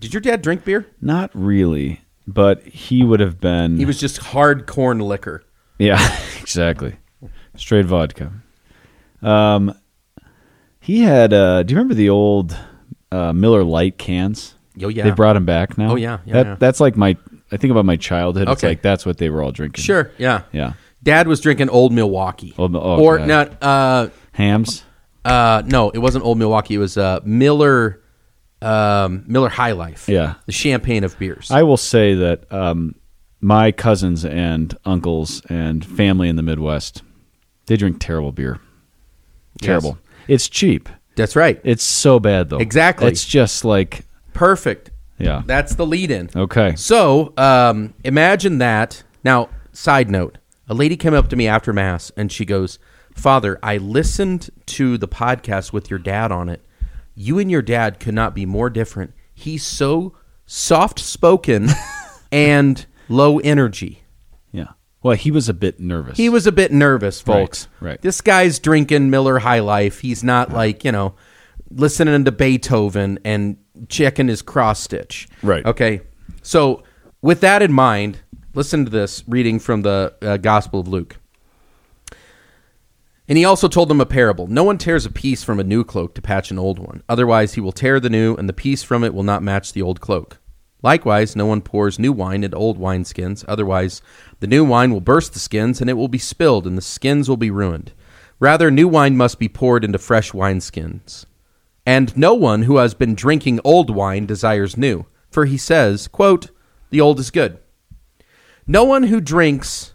Did 0.00 0.12
your 0.14 0.20
dad 0.20 0.42
drink 0.42 0.64
beer? 0.64 0.86
not 1.00 1.30
really, 1.32 2.00
but 2.26 2.62
he 2.64 3.04
would 3.04 3.20
have 3.20 3.40
been. 3.40 3.76
He 3.76 3.84
was 3.84 4.00
just 4.00 4.18
hard 4.18 4.66
corn 4.66 4.98
liquor. 4.98 5.44
Yeah, 5.78 5.98
exactly. 6.40 6.96
Straight 7.56 7.86
vodka. 7.86 8.32
Um, 9.22 9.74
he 10.90 11.02
had. 11.02 11.32
Uh, 11.32 11.62
do 11.62 11.72
you 11.72 11.78
remember 11.78 11.94
the 11.94 12.10
old 12.10 12.56
uh, 13.12 13.32
Miller 13.32 13.62
Lite 13.62 13.96
cans? 13.96 14.54
Oh, 14.82 14.88
yeah. 14.88 15.04
They 15.04 15.10
brought 15.10 15.34
them 15.34 15.44
back 15.44 15.78
now. 15.78 15.92
Oh, 15.92 15.94
yeah, 15.94 16.18
yeah, 16.24 16.32
That, 16.34 16.46
yeah. 16.46 16.56
That's 16.58 16.80
like 16.80 16.96
my. 16.96 17.16
I 17.52 17.56
think 17.56 17.70
about 17.70 17.84
my 17.84 17.96
childhood. 17.96 18.48
It's 18.48 18.60
Okay. 18.60 18.68
like 18.68 18.82
that's 18.82 19.04
what 19.04 19.18
they 19.18 19.28
were 19.28 19.42
all 19.42 19.52
drinking. 19.52 19.82
Sure, 19.82 20.10
yeah. 20.18 20.42
Yeah. 20.52 20.74
Dad 21.02 21.26
was 21.26 21.40
drinking 21.40 21.68
Old 21.68 21.92
Milwaukee. 21.92 22.54
Old 22.58 22.76
oh, 22.76 23.02
or 23.02 23.18
God. 23.18 23.28
not 23.28 23.62
uh, 23.62 24.08
Hamm's. 24.32 24.84
Uh, 25.24 25.62
no, 25.66 25.90
it 25.90 25.98
wasn't 25.98 26.24
Old 26.24 26.38
Milwaukee. 26.38 26.74
It 26.74 26.78
was 26.78 26.96
uh, 26.96 27.20
Miller, 27.24 28.00
um, 28.62 29.24
Miller 29.26 29.48
High 29.48 29.72
Life. 29.72 30.08
Yeah. 30.08 30.34
the 30.46 30.52
champagne 30.52 31.02
of 31.02 31.18
beers. 31.18 31.50
I 31.50 31.62
will 31.62 31.76
say 31.76 32.14
that 32.14 32.50
um, 32.52 32.94
my 33.40 33.72
cousins 33.72 34.24
and 34.24 34.76
uncles 34.84 35.42
and 35.48 35.84
family 35.84 36.28
in 36.28 36.36
the 36.36 36.42
Midwest, 36.42 37.02
they 37.66 37.76
drink 37.76 37.98
terrible 38.00 38.32
beer. 38.32 38.60
Terrible. 39.60 39.98
It's 40.30 40.48
cheap. 40.48 40.88
That's 41.16 41.34
right. 41.36 41.60
It's 41.64 41.82
so 41.82 42.20
bad 42.20 42.50
though. 42.50 42.58
Exactly. 42.58 43.08
It's 43.08 43.24
just 43.24 43.64
like 43.64 44.04
Perfect. 44.32 44.90
yeah. 45.18 45.42
That's 45.44 45.74
the 45.74 45.84
lead-in. 45.84 46.30
Okay. 46.34 46.74
So, 46.76 47.34
um, 47.36 47.94
imagine 48.04 48.58
that. 48.58 49.02
Now, 49.24 49.48
side 49.72 50.08
note: 50.10 50.38
a 50.68 50.74
lady 50.74 50.96
came 50.96 51.12
up 51.14 51.28
to 51.30 51.36
me 51.36 51.46
after 51.48 51.72
mass 51.72 52.10
and 52.16 52.30
she 52.30 52.44
goes, 52.44 52.78
"Father, 53.14 53.58
I 53.62 53.76
listened 53.76 54.50
to 54.66 54.96
the 54.96 55.08
podcast 55.08 55.72
with 55.72 55.90
your 55.90 55.98
dad 55.98 56.30
on 56.32 56.48
it. 56.48 56.64
You 57.14 57.38
and 57.38 57.50
your 57.50 57.62
dad 57.62 57.98
could 58.00 58.14
not 58.14 58.34
be 58.34 58.46
more 58.46 58.70
different. 58.70 59.12
He's 59.34 59.64
so 59.66 60.14
soft-spoken 60.46 61.68
and 62.32 62.86
low 63.08 63.40
energy." 63.40 64.04
Well, 65.02 65.16
he 65.16 65.30
was 65.30 65.48
a 65.48 65.54
bit 65.54 65.80
nervous. 65.80 66.18
He 66.18 66.28
was 66.28 66.46
a 66.46 66.52
bit 66.52 66.72
nervous, 66.72 67.20
folks. 67.20 67.68
Right, 67.80 67.90
right. 67.90 68.02
This 68.02 68.20
guy's 68.20 68.58
drinking 68.58 69.08
Miller 69.08 69.38
High 69.38 69.60
Life. 69.60 70.00
He's 70.00 70.22
not 70.22 70.52
like, 70.52 70.84
you 70.84 70.92
know, 70.92 71.14
listening 71.70 72.24
to 72.24 72.32
Beethoven 72.32 73.18
and 73.24 73.56
checking 73.88 74.28
his 74.28 74.42
cross 74.42 74.80
stitch. 74.80 75.26
Right. 75.42 75.64
Okay. 75.64 76.02
So, 76.42 76.82
with 77.22 77.40
that 77.40 77.62
in 77.62 77.72
mind, 77.72 78.18
listen 78.54 78.84
to 78.84 78.90
this 78.90 79.24
reading 79.26 79.58
from 79.58 79.82
the 79.82 80.14
uh, 80.20 80.36
Gospel 80.36 80.80
of 80.80 80.88
Luke. 80.88 81.16
And 83.26 83.38
he 83.38 83.44
also 83.44 83.68
told 83.68 83.88
them 83.88 84.00
a 84.00 84.06
parable. 84.06 84.48
No 84.48 84.64
one 84.64 84.76
tears 84.76 85.06
a 85.06 85.10
piece 85.10 85.44
from 85.44 85.60
a 85.60 85.64
new 85.64 85.84
cloak 85.84 86.14
to 86.16 86.22
patch 86.22 86.50
an 86.50 86.58
old 86.58 86.80
one. 86.80 87.04
Otherwise, 87.08 87.54
he 87.54 87.60
will 87.60 87.70
tear 87.70 88.00
the 88.00 88.10
new, 88.10 88.34
and 88.34 88.48
the 88.48 88.52
piece 88.52 88.82
from 88.82 89.04
it 89.04 89.14
will 89.14 89.22
not 89.22 89.42
match 89.42 89.72
the 89.72 89.82
old 89.82 90.00
cloak. 90.00 90.38
Likewise, 90.82 91.36
no 91.36 91.46
one 91.46 91.60
pours 91.60 91.98
new 91.98 92.12
wine 92.12 92.42
into 92.42 92.56
old 92.56 92.78
wineskins. 92.78 93.44
Otherwise, 93.46 94.02
the 94.40 94.46
new 94.46 94.64
wine 94.64 94.92
will 94.92 95.00
burst 95.00 95.32
the 95.32 95.38
skins, 95.38 95.80
and 95.80 95.88
it 95.88 95.94
will 95.94 96.08
be 96.08 96.18
spilled, 96.18 96.66
and 96.66 96.76
the 96.76 96.82
skins 96.82 97.28
will 97.28 97.36
be 97.36 97.50
ruined. 97.50 97.92
Rather, 98.38 98.70
new 98.70 98.88
wine 98.88 99.16
must 99.16 99.38
be 99.38 99.48
poured 99.48 99.84
into 99.84 99.98
fresh 99.98 100.32
wineskins. 100.32 101.26
And 101.86 102.16
no 102.16 102.34
one 102.34 102.62
who 102.62 102.78
has 102.78 102.94
been 102.94 103.14
drinking 103.14 103.60
old 103.64 103.90
wine 103.90 104.26
desires 104.26 104.76
new, 104.76 105.06
for 105.30 105.44
he 105.44 105.58
says, 105.58 106.08
quote, 106.08 106.50
The 106.90 107.00
old 107.00 107.20
is 107.20 107.30
good. 107.30 107.58
No 108.66 108.84
one 108.84 109.04
who 109.04 109.20
drinks 109.20 109.94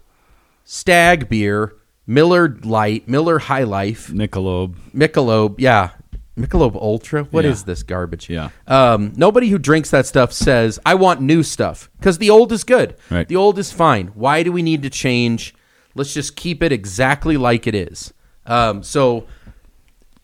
stag 0.64 1.28
beer, 1.28 1.74
Miller 2.06 2.56
Lite, 2.62 3.08
Miller 3.08 3.40
High 3.40 3.64
Life, 3.64 4.08
Michelob. 4.08 4.76
Michelob, 4.94 5.56
yeah, 5.58 5.90
Michelob 6.38 6.74
Ultra. 6.76 7.24
What 7.24 7.44
is 7.44 7.60
Yeah. 7.60 7.66
this 7.66 7.82
garbage? 7.82 8.28
Yeah. 8.28 8.50
Um, 8.66 9.12
nobody 9.16 9.48
who 9.48 9.58
drinks 9.58 9.90
that 9.90 10.06
stuff 10.06 10.32
says, 10.32 10.78
"I 10.84 10.94
want 10.94 11.20
new 11.22 11.42
stuff," 11.42 11.90
because 11.98 12.18
the 12.18 12.28
old 12.30 12.52
is 12.52 12.62
good. 12.64 12.94
Right. 13.10 13.26
The 13.26 13.36
old 13.36 13.58
is 13.58 13.72
fine. 13.72 14.08
Why 14.14 14.42
do 14.42 14.52
we 14.52 14.62
need 14.62 14.82
to 14.82 14.90
change? 14.90 15.54
Let's 15.94 16.12
just 16.12 16.36
keep 16.36 16.62
it 16.62 16.72
exactly 16.72 17.36
like 17.38 17.66
it 17.66 17.74
is. 17.74 18.12
Um, 18.44 18.82
so, 18.82 19.24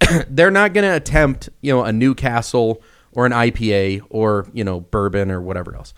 they're 0.28 0.50
not 0.50 0.74
going 0.74 0.84
to 0.84 0.94
attempt, 0.94 1.48
you 1.62 1.72
know, 1.72 1.82
a 1.82 1.92
Newcastle 1.92 2.82
or 3.12 3.24
an 3.26 3.32
IPA 3.32 4.02
or, 4.10 4.46
you 4.52 4.64
know, 4.64 4.80
bourbon 4.80 5.30
or 5.30 5.40
whatever 5.40 5.74
else. 5.74 5.94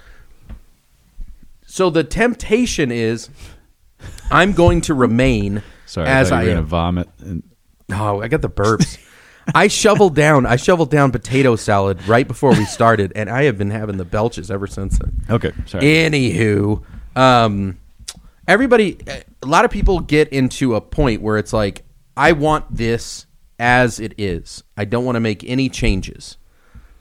So 1.67 1.91
the 1.91 2.05
temptation 2.05 2.93
is 2.93 3.29
I'm 4.31 4.53
going 4.53 4.81
to 4.83 4.95
remain 4.95 5.63
Sorry, 5.87 6.07
as 6.09 6.31
I, 6.31 6.37
I 6.37 6.39
thought 6.39 6.45
you 6.45 6.51
were 6.51 6.51
am. 6.53 6.57
gonna 6.59 6.67
vomit. 6.69 7.09
And, 7.21 7.43
Oh, 7.93 8.23
I 8.23 8.29
got 8.29 8.41
the 8.43 8.49
burps. 8.49 8.97
I 9.55 9.69
shoveled 9.69 10.15
down. 10.15 10.47
I 10.47 10.57
shoveled 10.57 10.91
down 10.91 11.13
potato 11.13 11.57
salad 11.57 12.07
right 12.07 12.27
before 12.27 12.51
we 12.51 12.65
started, 12.65 13.13
and 13.15 13.29
I 13.29 13.45
have 13.45 13.59
been 13.59 13.71
having 13.71 13.97
the 13.97 14.05
belches 14.05 14.51
ever 14.51 14.67
since 14.67 14.99
then. 14.99 15.25
okay, 15.31 15.53
sorry. 15.67 15.85
Anywho, 15.85 16.83
um, 17.17 17.79
everybody, 18.47 18.99
a 19.43 19.47
lot 19.47 19.65
of 19.65 19.71
people 19.71 20.01
get 20.01 20.29
into 20.29 20.75
a 20.75 20.81
point 20.81 21.21
where 21.21 21.39
it's 21.39 21.53
like, 21.53 21.83
I 22.17 22.33
want 22.33 22.75
this 22.75 23.27
as 23.59 24.01
it 24.01 24.15
is. 24.17 24.63
I 24.77 24.85
don't 24.85 25.05
want 25.05 25.17
to 25.17 25.21
make 25.21 25.45
any 25.45 25.69
changes. 25.69 26.37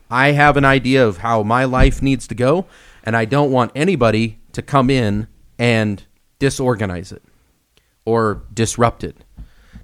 I 0.10 0.32
have 0.32 0.58
an 0.58 0.66
idea 0.66 1.08
of 1.08 1.18
how 1.18 1.44
my 1.44 1.66
life 1.66 2.02
needs 2.02 2.28
to 2.28 2.36
go, 2.36 2.66
and 3.04 3.16
I 3.16 3.26
don't 3.26 3.52
want 3.52 3.72
anybody 3.76 4.40
to 4.52 4.62
come 4.62 4.90
in 4.90 5.28
and 5.58 6.04
disorganize 6.40 7.12
it 7.12 7.24
or 8.06 8.44
disrupt 8.54 9.04
it. 9.04 9.18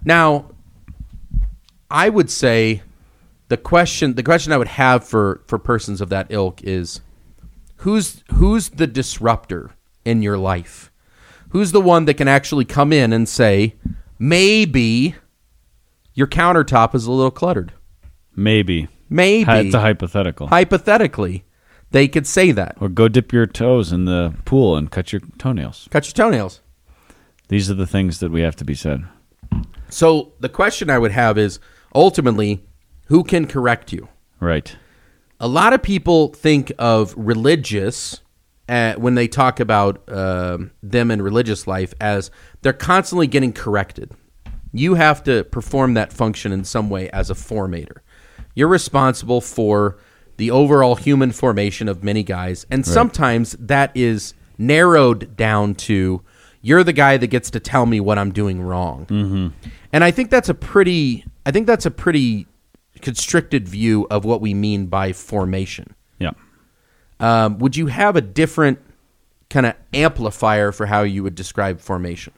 Now, 0.03 0.51
I 1.91 2.09
would 2.09 2.29
say 2.29 2.81
the 3.47 3.57
question 3.57 4.13
the 4.15 4.23
question 4.23 4.53
I 4.53 4.57
would 4.57 4.67
have 4.67 5.03
for 5.03 5.41
for 5.47 5.57
persons 5.57 6.01
of 6.01 6.09
that 6.09 6.27
ilk 6.29 6.63
is 6.63 7.01
who's 7.77 8.23
who's 8.33 8.69
the 8.69 8.87
disruptor 8.87 9.71
in 10.05 10.21
your 10.21 10.37
life? 10.37 10.91
Who's 11.49 11.71
the 11.71 11.81
one 11.81 12.05
that 12.05 12.13
can 12.15 12.27
actually 12.27 12.65
come 12.65 12.93
in 12.93 13.11
and 13.11 13.27
say 13.27 13.75
maybe 14.19 15.15
your 16.13 16.27
countertop 16.27 16.93
is 16.93 17.05
a 17.05 17.11
little 17.11 17.31
cluttered? 17.31 17.73
Maybe. 18.35 18.87
Maybe 19.09 19.51
It's 19.51 19.73
a 19.73 19.79
hypothetical. 19.79 20.47
hypothetically 20.47 21.43
they 21.91 22.07
could 22.07 22.27
say 22.27 22.51
that. 22.51 22.77
or 22.79 22.87
go 22.87 23.07
dip 23.07 23.33
your 23.33 23.47
toes 23.47 23.91
in 23.91 24.05
the 24.05 24.35
pool 24.45 24.77
and 24.77 24.91
cut 24.91 25.11
your 25.11 25.21
toenails. 25.39 25.87
Cut 25.89 26.05
your 26.05 26.13
toenails. 26.13 26.61
These 27.47 27.71
are 27.71 27.73
the 27.73 27.87
things 27.87 28.19
that 28.19 28.29
we 28.29 28.41
have 28.41 28.55
to 28.57 28.63
be 28.65 28.75
said. 28.75 29.05
So 29.89 30.33
the 30.39 30.49
question 30.49 30.91
I 30.91 30.99
would 30.99 31.11
have 31.11 31.39
is 31.39 31.59
ultimately 31.93 32.63
who 33.05 33.23
can 33.23 33.47
correct 33.47 33.91
you? 33.91 34.07
Right. 34.39 34.75
a 35.39 35.47
lot 35.47 35.73
of 35.73 35.81
people 35.81 36.29
think 36.29 36.71
of 36.77 37.13
religious 37.17 38.21
uh, 38.67 38.93
when 38.95 39.15
they 39.15 39.27
talk 39.27 39.59
about 39.59 40.01
um 40.07 40.71
them 40.83 41.11
in 41.11 41.21
religious 41.21 41.65
life 41.67 41.93
as 41.99 42.29
they're 42.61 42.73
constantly 42.73 43.27
getting 43.27 43.51
corrected. 43.53 44.11
You 44.71 44.93
have 44.95 45.23
to 45.23 45.43
perform 45.45 45.95
that 45.95 46.13
function 46.13 46.51
in 46.51 46.63
some 46.63 46.89
way 46.89 47.09
as 47.09 47.29
a 47.29 47.33
formator. 47.33 47.97
You're 48.53 48.67
responsible 48.67 49.41
for 49.41 49.97
the 50.37 50.51
overall 50.51 50.95
human 50.95 51.31
formation 51.31 51.87
of 51.89 52.03
many 52.03 52.23
guys, 52.23 52.65
and 52.69 52.85
sometimes 52.85 53.53
that 53.59 53.91
is 53.95 54.33
narrowed 54.57 55.35
down 55.35 55.73
to 55.75 56.21
you're 56.61 56.83
the 56.83 56.93
guy 56.93 57.17
that 57.17 57.27
gets 57.27 57.49
to 57.51 57.59
tell 57.59 57.85
me 57.85 57.99
what 57.99 58.17
I'm 58.17 58.31
doing 58.31 58.61
wrong. 58.61 59.05
Mm-hmm. 59.07 59.47
And 59.93 60.03
I 60.03 60.11
think 60.11 60.29
that's 60.29 60.49
a 60.49 60.53
pretty, 60.53 61.25
I 61.49 61.51
think 61.51 61.65
that's 61.65 61.87
a 61.87 61.91
pretty 61.91 62.45
constricted 63.01 63.67
view 63.67 64.05
of 64.11 64.23
what 64.23 64.39
we 64.39 64.53
mean 64.53 64.85
by 64.85 65.13
formation. 65.13 65.95
Yeah. 66.19 66.33
Um, 67.19 67.57
would 67.57 67.75
you 67.75 67.87
have 67.87 68.15
a 68.15 68.21
different 68.21 68.77
kind 69.49 69.65
of 69.65 69.73
amplifier 69.91 70.71
for 70.71 70.85
how 70.85 71.01
you 71.01 71.23
would 71.23 71.33
describe 71.33 71.79
formation? 71.81 72.33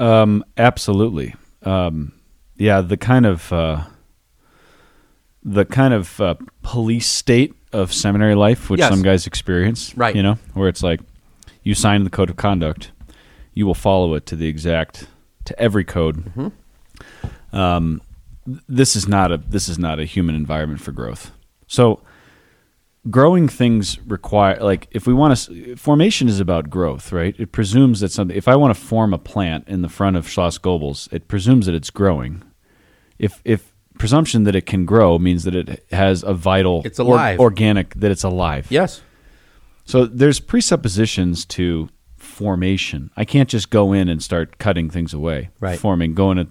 Um, 0.00 0.44
absolutely. 0.56 1.36
Um, 1.62 2.14
yeah, 2.56 2.80
the 2.80 2.96
kind 2.96 3.26
of 3.26 3.52
uh, 3.52 3.84
the 5.44 5.64
kind 5.64 5.94
of 5.94 6.20
uh, 6.20 6.34
police 6.62 7.06
state 7.06 7.54
of 7.72 7.92
seminary 7.92 8.34
life, 8.34 8.70
which 8.70 8.80
Yes. 8.80 8.90
some 8.90 9.02
guys 9.02 9.28
experience, 9.28 9.96
Right. 9.96 10.16
You 10.16 10.24
know, 10.24 10.38
where 10.54 10.68
it's 10.68 10.82
like 10.82 10.98
you 11.62 11.76
sign 11.76 12.02
the 12.02 12.10
code 12.10 12.28
of 12.28 12.34
conduct, 12.34 12.90
you 13.54 13.66
will 13.66 13.74
follow 13.76 14.14
it 14.14 14.26
to 14.26 14.34
the 14.34 14.48
exact 14.48 15.06
to 15.44 15.56
every 15.60 15.84
code. 15.84 16.52
Um, 17.52 18.00
this 18.68 18.96
is 18.96 19.06
not 19.06 19.30
a 19.32 19.36
this 19.38 19.68
is 19.68 19.78
not 19.78 19.98
a 20.00 20.04
human 20.04 20.34
environment 20.34 20.80
for 20.80 20.92
growth. 20.92 21.30
So 21.66 22.02
growing 23.10 23.48
things 23.48 23.98
require 24.06 24.58
like 24.60 24.88
if 24.92 25.06
we 25.06 25.12
want 25.14 25.36
to 25.36 25.76
formation 25.76 26.28
is 26.28 26.38
about 26.38 26.70
growth 26.70 27.10
right 27.10 27.34
it 27.36 27.50
presumes 27.50 27.98
that 27.98 28.12
something 28.12 28.36
if 28.36 28.46
i 28.46 28.54
want 28.54 28.72
to 28.72 28.80
form 28.80 29.12
a 29.12 29.18
plant 29.18 29.66
in 29.66 29.82
the 29.82 29.88
front 29.88 30.16
of 30.16 30.24
schloss 30.26 30.56
Goebels 30.56 31.12
it 31.12 31.26
presumes 31.26 31.66
that 31.66 31.74
it's 31.74 31.90
growing 31.90 32.44
if 33.18 33.42
if 33.44 33.72
presumption 33.98 34.44
that 34.44 34.54
it 34.54 34.66
can 34.66 34.86
grow 34.86 35.18
means 35.18 35.42
that 35.42 35.56
it 35.56 35.84
has 35.90 36.22
a 36.22 36.32
vital 36.32 36.82
It's 36.84 37.00
alive. 37.00 37.40
organic 37.40 37.92
that 37.94 38.12
it's 38.12 38.22
alive 38.22 38.68
Yes. 38.70 39.02
so 39.84 40.06
there's 40.06 40.38
presuppositions 40.38 41.44
to 41.46 41.88
formation. 42.16 43.10
I 43.16 43.24
can't 43.24 43.48
just 43.48 43.68
go 43.70 43.92
in 43.92 44.08
and 44.08 44.22
start 44.22 44.58
cutting 44.58 44.88
things 44.90 45.12
away. 45.12 45.50
Right. 45.60 45.78
Forming, 45.78 46.14
going 46.14 46.38
at, 46.38 46.46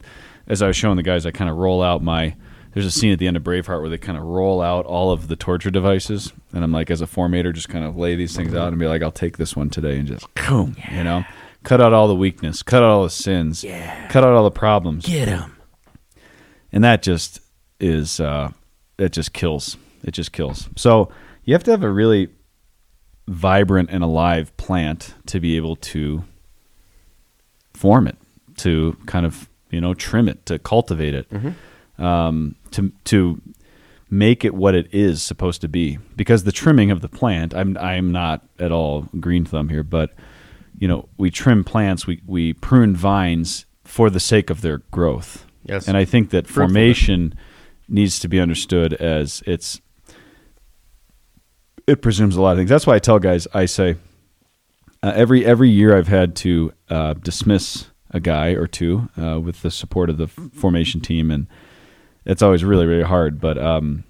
as 0.52 0.62
I 0.62 0.68
was 0.68 0.76
showing 0.76 0.98
the 0.98 1.04
guys, 1.04 1.26
I 1.26 1.32
kind 1.32 1.50
of 1.50 1.56
roll 1.58 1.82
out 1.82 2.04
my. 2.04 2.36
There's 2.74 2.86
a 2.86 2.92
scene 2.92 3.12
at 3.12 3.20
the 3.20 3.28
end 3.28 3.36
of 3.36 3.44
Braveheart 3.44 3.82
where 3.82 3.90
they 3.90 3.98
kind 3.98 4.18
of 4.18 4.24
roll 4.24 4.62
out 4.62 4.86
all 4.86 5.12
of 5.12 5.28
the 5.28 5.36
torture 5.36 5.72
devices, 5.72 6.32
and 6.54 6.64
I'm 6.64 6.72
like, 6.72 6.90
as 6.92 7.02
a 7.02 7.06
formator, 7.08 7.54
just 7.54 7.68
kind 7.70 7.84
of 7.84 7.98
lay 7.98 8.16
these 8.16 8.36
things 8.36 8.54
out 8.54 8.68
and 8.70 8.80
be 8.80 8.88
like, 8.88 9.02
I'll 9.02 9.12
take 9.12 9.38
this 9.38 9.56
one 9.56 9.70
today 9.70 9.98
and 9.98 10.08
just 10.08 10.26
boom, 10.36 10.76
you 10.92 11.04
know, 11.04 11.24
cut 11.64 11.82
out 11.82 11.92
all 11.92 12.08
the 12.08 12.16
weakness, 12.16 12.64
cut 12.64 12.82
out 12.84 12.90
all 12.90 13.04
the 13.04 13.10
sins, 13.10 13.62
Yeah. 13.64 14.08
cut 14.08 14.24
out 14.24 14.32
all 14.34 14.46
the 14.46 14.52
problems, 14.52 15.06
Get 15.06 15.28
him. 15.28 15.56
and 16.72 16.82
that 16.84 17.02
just 17.02 17.42
is 17.80 18.20
uh 18.20 18.52
it 18.98 19.12
just 19.12 19.34
kills 19.34 19.76
it 20.04 20.12
just 20.12 20.32
kills 20.32 20.70
so 20.78 21.10
you 21.44 21.54
have 21.56 21.64
to 21.64 21.72
have 21.72 21.82
a 21.84 21.90
really 21.90 22.30
vibrant 23.28 23.90
and 23.92 24.04
alive 24.04 24.56
plant 24.58 25.16
to 25.26 25.40
be 25.40 25.56
able 25.58 25.76
to 25.76 26.24
form 27.74 28.08
it 28.08 28.16
to 28.58 28.96
kind 29.08 29.26
of 29.26 29.50
you 29.72 29.82
know 29.82 29.94
trim 29.94 30.28
it 30.28 30.46
to 30.46 30.60
cultivate 30.60 31.14
it 31.16 31.28
um, 31.98 32.56
to 32.72 32.92
to 33.06 33.42
make 34.10 34.44
it 34.44 34.54
what 34.54 34.76
it 34.76 34.88
is 34.94 35.24
supposed 35.24 35.62
to 35.62 35.68
be 35.70 35.98
because 36.16 36.44
the 36.44 36.52
trimming 36.52 36.92
of 36.92 37.02
the 37.02 37.08
plant 37.10 37.54
I'm 37.56 37.78
I'm 37.78 38.12
not 38.12 38.46
at 38.60 38.72
all 38.72 39.08
green 39.20 39.46
thumb 39.46 39.70
here 39.70 39.84
but 39.84 40.14
you 40.78 40.88
know 40.88 41.08
we 41.18 41.32
trim 41.32 41.64
plants 41.64 42.06
we 42.06 42.22
we 42.26 42.54
prune 42.54 42.96
vines 42.96 43.66
for 43.86 44.10
the 44.10 44.20
sake 44.20 44.50
of 44.50 44.62
their 44.62 44.80
growth 44.92 45.46
Yes. 45.64 45.88
and 45.88 45.96
I 45.96 46.06
think 46.06 46.32
that 46.32 46.48
formation 46.48 47.36
needs 47.88 48.18
to 48.20 48.28
be 48.28 48.40
understood 48.40 48.94
as 48.94 49.44
it's 49.46 49.80
it 51.88 52.02
presumes 52.02 52.36
a 52.36 52.42
lot 52.42 52.52
of 52.52 52.58
things. 52.58 52.70
That's 52.70 52.88
why 52.88 52.96
I 52.96 53.00
tell 53.00 53.20
guys, 53.20 53.48
I 53.54 53.66
say 53.66 53.96
uh, 55.04 55.12
every 55.16 55.46
every 55.46 55.70
year 55.70 55.96
I've 55.98 56.08
had 56.08 56.36
to 56.38 56.74
uh, 56.90 57.14
dismiss 57.14 57.88
a 58.14 58.20
guy 58.20 58.50
or 58.50 58.68
two 58.68 59.10
uh, 59.22 59.40
with 59.40 59.62
the 59.62 59.72
support 59.72 60.10
of 60.10 60.18
the 60.18 60.28
formation 60.28 61.02
team, 61.02 61.32
and 61.32 61.48
it's 62.26 62.42
always 62.42 62.64
really 62.64 62.86
really 62.86 63.04
hard. 63.04 63.40
But 63.40 63.58
um, 63.58 64.04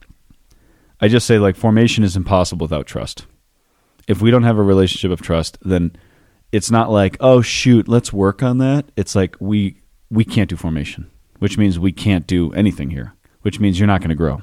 I 0.99 1.07
just 1.07 1.25
say 1.27 1.37
like 1.39 1.55
formation 1.55 2.03
is 2.03 2.15
impossible 2.15 2.65
without 2.65 2.85
trust. 2.87 3.25
If 4.07 4.21
we 4.21 4.31
don't 4.31 4.43
have 4.43 4.57
a 4.57 4.63
relationship 4.63 5.11
of 5.11 5.21
trust, 5.21 5.57
then 5.61 5.95
it's 6.51 6.71
not 6.71 6.91
like 6.91 7.17
oh 7.19 7.41
shoot, 7.41 7.87
let's 7.87 8.11
work 8.11 8.41
on 8.43 8.57
that. 8.57 8.85
It's 8.95 9.15
like 9.15 9.35
we 9.39 9.77
we 10.09 10.25
can't 10.25 10.49
do 10.49 10.55
formation, 10.57 11.09
which 11.39 11.57
means 11.57 11.79
we 11.79 11.91
can't 11.91 12.27
do 12.27 12.51
anything 12.53 12.89
here, 12.89 13.13
which 13.41 13.59
means 13.59 13.79
you're 13.79 13.87
not 13.87 14.01
going 14.01 14.09
to 14.09 14.15
grow. 14.15 14.41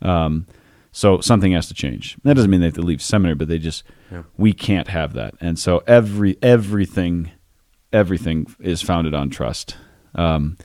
Um, 0.00 0.46
so 0.92 1.20
something 1.20 1.52
has 1.52 1.68
to 1.68 1.74
change. 1.74 2.16
That 2.24 2.34
doesn't 2.34 2.50
mean 2.50 2.60
they 2.60 2.66
have 2.68 2.74
to 2.74 2.82
leave 2.82 3.02
seminary, 3.02 3.34
but 3.34 3.48
they 3.48 3.58
just 3.58 3.82
Yeah. 4.10 4.22
we 4.38 4.52
can't 4.54 4.88
have 4.88 5.12
that. 5.14 5.34
And 5.40 5.58
so 5.58 5.82
every 5.86 6.38
everything 6.42 7.32
everything 7.92 8.46
is 8.60 8.82
founded 8.82 9.14
on 9.14 9.30
trust, 9.30 9.76
um, 10.14 10.56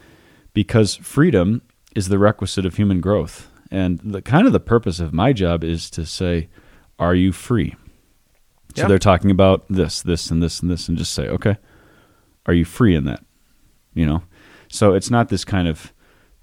because 0.54 0.96
freedom 0.96 1.62
is 1.96 2.10
the 2.10 2.18
requisite 2.20 2.66
of 2.66 2.76
human 2.76 3.00
growth. 3.02 3.50
And 3.72 4.00
the 4.04 4.22
kind 4.22 4.46
of 4.46 4.54
the 4.54 4.60
purpose 4.60 5.00
of 5.00 5.14
my 5.14 5.34
job 5.34 5.64
is 5.64 5.90
to 5.92 6.06
say, 6.06 6.50
"Are 7.00 7.16
you 7.16 7.32
free?" 7.32 7.76
So 8.76 8.84
Yeah. 8.84 8.88
they're 8.88 9.00
talking 9.00 9.32
about 9.32 9.66
this, 9.70 10.02
this, 10.02 10.30
and 10.32 10.42
this, 10.42 10.60
and 10.60 10.70
this, 10.70 10.88
and 10.90 10.98
just 10.98 11.14
say, 11.14 11.28
"Okay, 11.28 11.58
are 12.46 12.54
you 12.54 12.66
free 12.66 12.96
in 12.96 13.06
that?" 13.06 13.24
You 13.94 14.06
know. 14.06 14.24
So 14.68 14.94
it's 14.94 15.10
not 15.12 15.30
this 15.30 15.46
kind 15.46 15.68
of 15.68 15.92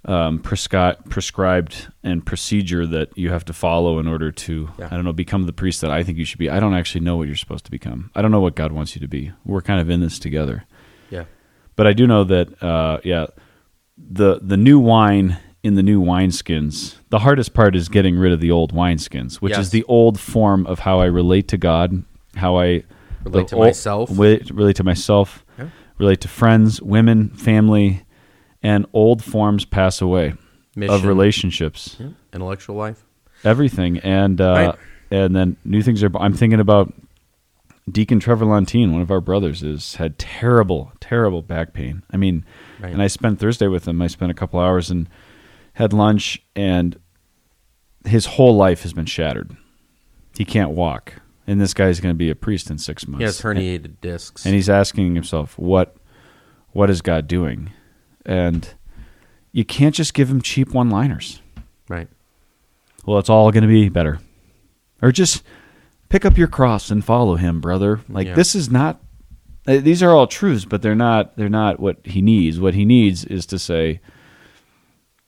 um, 0.06 0.38
prescri- 0.38 0.96
prescribed 1.10 1.88
and 2.02 2.24
procedure 2.24 2.86
that 2.86 3.10
you 3.18 3.28
have 3.30 3.44
to 3.44 3.52
follow 3.52 3.98
in 3.98 4.06
order 4.08 4.32
to 4.32 4.70
Yeah. 4.78 4.86
I 4.86 4.94
don't 4.96 5.04
know 5.04 5.12
become 5.12 5.44
the 5.44 5.52
priest 5.52 5.82
that 5.82 5.90
I 5.90 6.02
think 6.02 6.16
you 6.16 6.24
should 6.24 6.38
be. 6.38 6.48
I 6.48 6.58
don't 6.58 6.72
actually 6.72 7.02
know 7.02 7.16
what 7.18 7.26
you're 7.26 7.36
supposed 7.36 7.66
to 7.66 7.70
become. 7.70 8.10
I 8.14 8.22
don't 8.22 8.30
know 8.30 8.40
what 8.40 8.54
God 8.56 8.72
wants 8.72 8.94
you 8.96 9.00
to 9.02 9.08
be. 9.08 9.32
We're 9.44 9.60
kind 9.60 9.78
of 9.78 9.90
in 9.90 10.00
this 10.00 10.18
together. 10.18 10.64
Yeah. 11.10 11.24
But 11.76 11.86
I 11.86 11.92
do 11.92 12.06
know 12.06 12.24
that 12.24 12.62
uh, 12.62 12.98
yeah, 13.04 13.26
the 13.98 14.40
the 14.42 14.56
new 14.56 14.78
wine 14.78 15.38
in 15.62 15.74
the 15.74 15.82
new 15.82 16.00
wineskins. 16.02 16.96
The 17.10 17.18
hardest 17.20 17.52
part 17.52 17.76
is 17.76 17.88
getting 17.88 18.16
rid 18.16 18.32
of 18.32 18.40
the 18.40 18.50
old 18.50 18.72
wineskins, 18.72 19.36
which 19.36 19.50
Yes. 19.52 19.66
is 19.66 19.70
the 19.70 19.84
old 19.84 20.18
form 20.18 20.66
of 20.66 20.80
how 20.80 21.00
I 21.00 21.04
relate 21.06 21.48
to 21.48 21.58
God, 21.58 22.02
how 22.36 22.56
I 22.58 22.84
Relate 23.24 23.48
to 23.48 23.56
ol- 23.56 23.64
myself. 23.64 24.10
relate, 24.10 24.50
relate 24.50 24.76
to 24.76 24.84
myself, 24.84 25.44
Yeah. 25.58 25.66
relate 25.98 26.20
to 26.22 26.28
friends, 26.28 26.80
women, 26.80 27.28
family, 27.30 28.04
and 28.62 28.86
old 28.94 29.22
forms 29.22 29.66
pass 29.66 30.00
away 30.00 30.32
of 30.88 31.04
relationships, 31.04 31.96
Yeah, 32.00 32.06
intellectual 32.32 32.76
life. 32.76 33.04
everything, 33.44 33.98
and 33.98 34.40
uh, 34.40 34.44
Right. 34.52 34.74
and 35.10 35.36
then 35.36 35.56
new 35.64 35.82
things 35.82 36.02
are. 36.02 36.10
I'm 36.18 36.32
thinking 36.32 36.60
about 36.60 36.94
Deacon 37.90 38.20
Trevor 38.20 38.44
Lontine, 38.44 38.92
one 38.92 39.02
of 39.02 39.10
our 39.10 39.20
brothers, 39.20 39.62
is 39.62 39.96
had 39.96 40.18
terrible, 40.18 40.92
terrible 41.00 41.42
back 41.42 41.72
pain. 41.72 42.02
I 42.12 42.16
mean, 42.16 42.44
Right. 42.80 42.92
and 42.92 43.02
I 43.02 43.06
spent 43.06 43.38
Thursday 43.38 43.66
with 43.68 43.86
him. 43.88 44.00
I 44.02 44.06
spent 44.06 44.30
a 44.30 44.34
couple 44.34 44.60
hours 44.60 44.90
and 44.90 45.08
had 45.74 45.92
lunch, 45.92 46.42
and 46.54 46.98
his 48.04 48.26
whole 48.26 48.56
life 48.56 48.82
has 48.82 48.92
been 48.92 49.06
shattered. 49.06 49.56
He 50.36 50.44
can't 50.44 50.70
walk, 50.70 51.14
and 51.46 51.60
this 51.60 51.74
guy's 51.74 52.00
going 52.00 52.14
to 52.14 52.18
be 52.18 52.30
a 52.30 52.34
priest 52.34 52.70
in 52.70 52.78
six 52.78 53.06
months. 53.06 53.20
He 53.20 53.24
has 53.24 53.40
herniated 53.42 54.00
discs. 54.00 54.44
and 54.46 54.54
he's 54.54 54.68
asking 54.70 55.14
himself, 55.14 55.58
"What, 55.58 55.96
what 56.72 56.90
is 56.90 57.02
God 57.02 57.26
doing?" 57.26 57.70
And 58.26 58.72
you 59.52 59.64
can't 59.64 59.94
just 59.94 60.14
give 60.14 60.30
him 60.30 60.40
cheap 60.42 60.72
one-liners. 60.72 61.40
right. 61.88 62.08
Well, 63.06 63.18
it's 63.18 63.30
all 63.30 63.50
going 63.50 63.62
to 63.62 63.68
be 63.68 63.88
better, 63.88 64.20
or 65.00 65.10
just 65.10 65.42
pick 66.10 66.24
up 66.26 66.36
your 66.36 66.48
cross 66.48 66.90
and 66.90 67.02
follow 67.04 67.36
him, 67.36 67.60
brother. 67.62 68.00
Like 68.10 68.26
Yeah. 68.26 68.34
this 68.34 68.54
is 68.54 68.70
not. 68.70 69.00
uh, 69.66 69.78
These 69.78 70.02
are 70.02 70.10
all 70.10 70.26
truths, 70.26 70.64
but 70.66 70.82
they're 70.82 70.94
not. 70.94 71.36
They're 71.38 71.48
not 71.48 71.80
what 71.80 71.98
he 72.04 72.20
needs. 72.20 72.60
What 72.60 72.74
he 72.74 72.84
needs 72.84 73.24
is 73.24 73.46
to 73.46 73.58
say, 73.58 74.00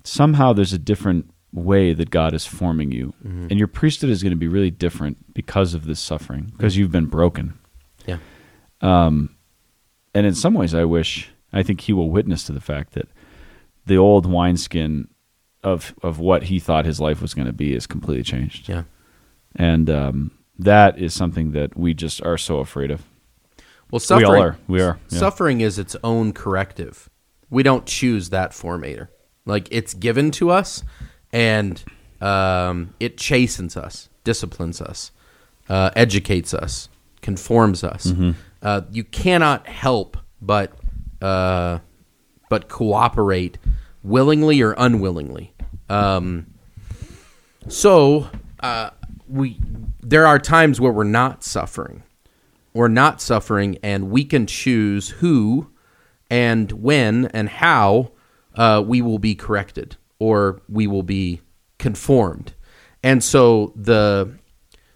somehow 0.04 0.52
there's 0.52 0.72
a 0.72 0.78
different 0.78 1.30
way 1.52 1.92
that 1.92 2.10
God 2.10 2.34
is 2.34 2.46
forming 2.46 2.92
you, 2.92 3.12
Mm-hmm. 3.26 3.46
and 3.50 3.58
your 3.58 3.68
priesthood 3.68 4.10
is 4.10 4.22
going 4.22 4.30
to 4.32 4.36
be 4.38 4.48
really 4.48 4.70
different 4.70 5.34
because 5.34 5.74
of 5.74 5.84
this 5.86 6.00
suffering, 6.00 6.50
because 6.56 6.76
you've 6.76 6.90
been 6.92 7.06
broken. 7.06 7.54
Yeah. 8.06 8.18
Um, 8.80 9.36
and 10.14 10.26
in 10.26 10.34
some 10.34 10.54
ways, 10.54 10.74
I 10.74 10.84
wish 10.84 11.30
I 11.52 11.62
think 11.62 11.82
he 11.82 11.92
will 11.92 12.10
witness 12.10 12.44
to 12.44 12.52
the 12.52 12.60
fact 12.60 12.94
that 12.94 13.08
the 13.86 13.96
old 13.96 14.26
wineskin 14.26 15.08
of 15.62 15.94
of 16.02 16.18
what 16.18 16.44
he 16.44 16.58
thought 16.58 16.84
his 16.86 17.00
life 17.00 17.20
was 17.22 17.34
going 17.34 17.46
to 17.46 17.52
be 17.52 17.74
is 17.74 17.86
completely 17.86 18.24
changed, 18.24 18.68
Yeah. 18.68 18.84
and 19.54 19.88
um, 19.90 20.30
that 20.64 20.98
is 20.98 21.14
something 21.14 21.52
that 21.52 21.76
we 21.76 21.94
just 21.94 22.22
are 22.22 22.38
so 22.38 22.58
afraid 22.58 22.90
of. 22.90 23.02
Well, 23.90 24.00
suffering. 24.00 24.30
we 24.30 24.36
all 24.36 24.42
are. 24.42 24.56
We 24.68 24.80
are. 24.80 24.98
yeah. 25.10 25.18
Suffering 25.18 25.60
is 25.60 25.78
its 25.78 25.96
own 26.02 26.32
corrective. 26.32 27.10
We 27.50 27.62
don't 27.62 27.84
choose 27.84 28.30
that 28.30 28.52
formator. 28.52 29.08
Like 29.44 29.68
it's 29.70 29.92
given 29.92 30.30
to 30.32 30.50
us, 30.50 30.82
and 31.32 31.82
um, 32.20 32.94
it 33.00 33.18
chastens 33.18 33.76
us, 33.76 34.08
disciplines 34.24 34.80
us, 34.80 35.10
uh, 35.68 35.90
educates 35.96 36.54
us, 36.54 36.88
conforms 37.20 37.84
us. 37.84 38.06
Mm-hmm. 38.06 38.30
Uh, 38.62 38.82
you 38.90 39.04
cannot 39.04 39.66
help 39.66 40.16
but 40.40 40.72
uh, 41.20 41.78
but 42.48 42.68
cooperate 42.68 43.58
willingly 44.02 44.60
or 44.60 44.74
unwillingly. 44.76 45.54
Um, 45.88 46.46
so 47.68 48.28
uh, 48.60 48.90
we 49.28 49.58
there 50.12 50.26
are 50.26 50.38
times 50.38 50.80
where 50.80 50.92
we're 50.92 51.04
not 51.04 51.42
suffering 51.42 52.02
we're 52.74 52.88
not 52.88 53.20
suffering, 53.20 53.78
and 53.82 54.10
we 54.10 54.24
can 54.24 54.46
choose 54.46 55.10
who 55.10 55.70
and 56.30 56.72
when 56.72 57.26
and 57.26 57.48
how 57.48 58.12
uh, 58.54 58.82
we 58.84 59.02
will 59.02 59.18
be 59.18 59.34
corrected 59.34 59.96
or 60.18 60.62
we 60.68 60.86
will 60.86 61.02
be 61.02 61.40
conformed. 61.78 62.54
And 63.02 63.22
so 63.22 63.72
the 63.76 64.38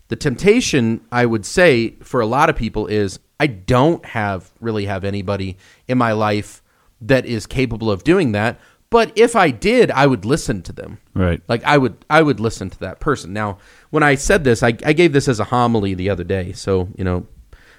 the 0.08 0.16
temptation, 0.16 1.00
I 1.10 1.26
would 1.26 1.44
say, 1.44 1.90
for 2.02 2.20
a 2.20 2.26
lot 2.26 2.48
of 2.48 2.56
people 2.56 2.86
is 2.86 3.18
I 3.40 3.48
don't 3.48 4.04
have 4.06 4.52
really 4.60 4.86
have 4.86 5.04
anybody 5.04 5.58
in 5.88 5.98
my 5.98 6.12
life 6.12 6.62
that 7.00 7.26
is 7.26 7.46
capable 7.46 7.90
of 7.90 8.04
doing 8.04 8.32
that. 8.32 8.58
But 8.88 9.12
if 9.16 9.34
I 9.34 9.50
did, 9.50 9.90
I 9.90 10.06
would 10.06 10.24
listen 10.24 10.62
to 10.62 10.72
them. 10.72 10.98
Right. 11.12 11.42
Like 11.48 11.64
I 11.64 11.76
would, 11.76 12.04
I 12.08 12.22
would 12.22 12.38
listen 12.40 12.70
to 12.70 12.78
that 12.80 13.00
person. 13.00 13.32
Now, 13.32 13.58
when 13.90 14.02
I 14.02 14.14
said 14.14 14.44
this, 14.44 14.62
I, 14.62 14.68
I 14.84 14.92
gave 14.92 15.12
this 15.12 15.26
as 15.28 15.40
a 15.40 15.44
homily 15.44 15.94
the 15.94 16.08
other 16.10 16.24
day. 16.24 16.52
So 16.52 16.88
you 16.96 17.02
know, 17.04 17.26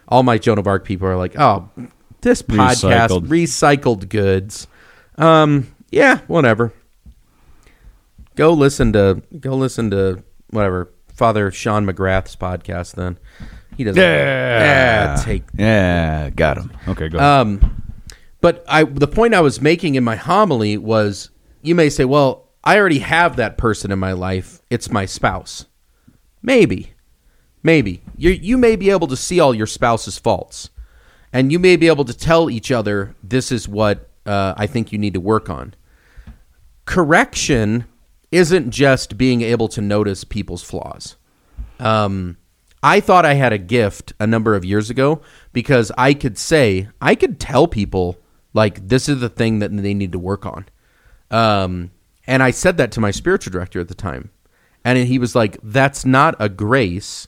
all 0.09 0.23
my 0.23 0.37
Joan 0.37 0.57
of 0.59 0.67
Arc 0.67 0.83
people 0.85 1.07
are 1.07 1.15
like, 1.17 1.39
"Oh, 1.39 1.69
this 2.21 2.41
podcast 2.41 3.09
Recycled. 3.09 3.27
recycled 3.27 4.09
goods." 4.09 4.67
Um, 5.17 5.73
yeah, 5.91 6.19
whatever. 6.27 6.73
Go 8.35 8.51
listen 8.53 8.93
to 8.93 9.23
go 9.39 9.55
listen 9.55 9.89
to 9.91 10.23
whatever 10.51 10.91
Father 11.13 11.51
Sean 11.51 11.85
McGrath's 11.87 12.35
podcast. 12.35 12.95
Then 12.95 13.17
he 13.77 13.83
doesn't. 13.83 14.01
Yeah. 14.01 15.21
take 15.23 15.43
Yeah, 15.57 16.29
got 16.31 16.57
him. 16.57 16.71
Okay, 16.87 17.09
go. 17.09 17.17
ahead. 17.17 17.29
um, 17.47 17.83
but 18.41 18.63
I 18.67 18.83
the 18.83 19.07
point 19.07 19.33
I 19.33 19.41
was 19.41 19.61
making 19.61 19.95
in 19.95 20.03
my 20.03 20.15
homily 20.15 20.77
was 20.77 21.29
you 21.61 21.75
may 21.75 21.89
say, 21.89 22.05
well, 22.05 22.49
I 22.63 22.77
already 22.77 22.99
have 22.99 23.35
that 23.35 23.57
person 23.57 23.91
in 23.91 23.99
my 23.99 24.13
life. 24.13 24.61
It's 24.69 24.91
my 24.91 25.05
spouse. 25.05 25.65
Maybe, 26.41 26.93
maybe 27.63 28.01
you 28.17 28.31
you 28.31 28.57
may 28.57 28.75
be 28.75 28.89
able 28.89 29.07
to 29.07 29.17
see 29.17 29.39
all 29.39 29.53
your 29.53 29.67
spouse's 29.67 30.17
faults, 30.17 30.69
and 31.33 31.51
you 31.51 31.59
may 31.59 31.75
be 31.75 31.87
able 31.87 32.05
to 32.05 32.13
tell 32.13 32.49
each 32.49 32.71
other 32.71 33.15
this 33.23 33.51
is 33.51 33.67
what 33.67 34.09
uh, 34.25 34.53
I 34.57 34.67
think 34.67 34.91
you 34.91 34.99
need 34.99 35.13
to 35.13 35.19
work 35.19 35.49
on. 35.49 35.73
Correction 36.85 37.85
isn't 38.31 38.71
just 38.71 39.17
being 39.17 39.41
able 39.41 39.67
to 39.69 39.81
notice 39.81 40.23
people's 40.23 40.63
flaws. 40.63 41.15
Um, 41.79 42.37
I 42.83 42.99
thought 42.99 43.25
I 43.25 43.33
had 43.33 43.53
a 43.53 43.57
gift 43.57 44.13
a 44.19 44.27
number 44.27 44.55
of 44.55 44.63
years 44.65 44.89
ago 44.89 45.21
because 45.53 45.91
I 45.97 46.13
could 46.13 46.37
say, 46.37 46.89
I 47.01 47.15
could 47.15 47.39
tell 47.39 47.67
people, 47.67 48.17
like, 48.57 48.75
this 48.87 49.07
is 49.07 49.19
the 49.19 49.29
thing 49.29 49.59
that 49.59 49.71
they 49.85 49.93
need 49.93 50.11
to 50.11 50.19
work 50.19 50.43
on. 50.45 50.65
Um, 51.31 51.91
and 52.25 52.43
I 52.43 52.51
said 52.51 52.75
that 52.77 52.91
to 52.93 52.99
my 52.99 53.11
spiritual 53.11 53.51
director 53.51 53.79
at 53.79 53.87
the 53.87 53.95
time. 54.09 54.31
And 54.83 54.97
he 54.97 55.19
was 55.19 55.35
like, 55.35 55.57
that's 55.63 56.05
not 56.05 56.35
a 56.39 56.49
grace. 56.49 57.27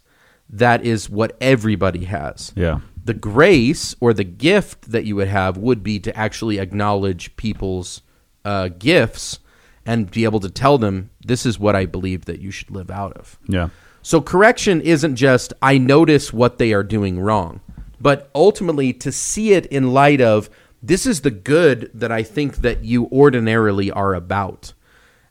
That 0.49 0.83
is 0.83 1.09
what 1.09 1.37
everybody 1.39 2.05
has. 2.05 2.53
yeah. 2.55 2.79
The 3.05 3.13
grace 3.15 3.95
or 3.99 4.13
the 4.13 4.23
gift 4.49 4.91
that 4.91 5.05
you 5.05 5.15
would 5.15 5.29
have 5.29 5.57
would 5.57 5.81
be 5.81 5.99
to 6.01 6.11
actually 6.15 6.59
acknowledge 6.59 7.35
people's 7.37 8.01
uh, 8.45 8.67
gifts 8.77 9.39
and 9.85 10.11
be 10.11 10.25
able 10.25 10.39
to 10.41 10.49
tell 10.49 10.77
them, 10.77 11.09
this 11.25 11.45
is 11.45 11.57
what 11.57 11.75
I 11.75 11.85
believe 11.87 12.25
that 12.25 12.39
you 12.39 12.51
should 12.51 12.69
live 12.69 12.91
out 12.91 13.13
of. 13.13 13.39
Yeah. 13.47 13.69
So 14.03 14.21
correction 14.21 14.81
isn't 14.81 15.15
just 15.15 15.53
I 15.61 15.77
notice 15.79 16.31
what 16.33 16.57
they 16.59 16.71
are 16.73 16.83
doing 16.83 17.19
wrong, 17.19 17.61
but 17.99 18.29
ultimately 18.35 18.93
to 18.93 19.11
see 19.11 19.53
it 19.53 19.65
in 19.67 19.93
light 19.93 20.21
of 20.21 20.49
this 20.81 21.05
is 21.05 21.21
the 21.21 21.31
good 21.31 21.91
that 21.93 22.11
I 22.11 22.23
think 22.23 22.57
that 22.57 22.83
you 22.83 23.05
ordinarily 23.07 23.91
are 23.91 24.13
about. 24.13 24.73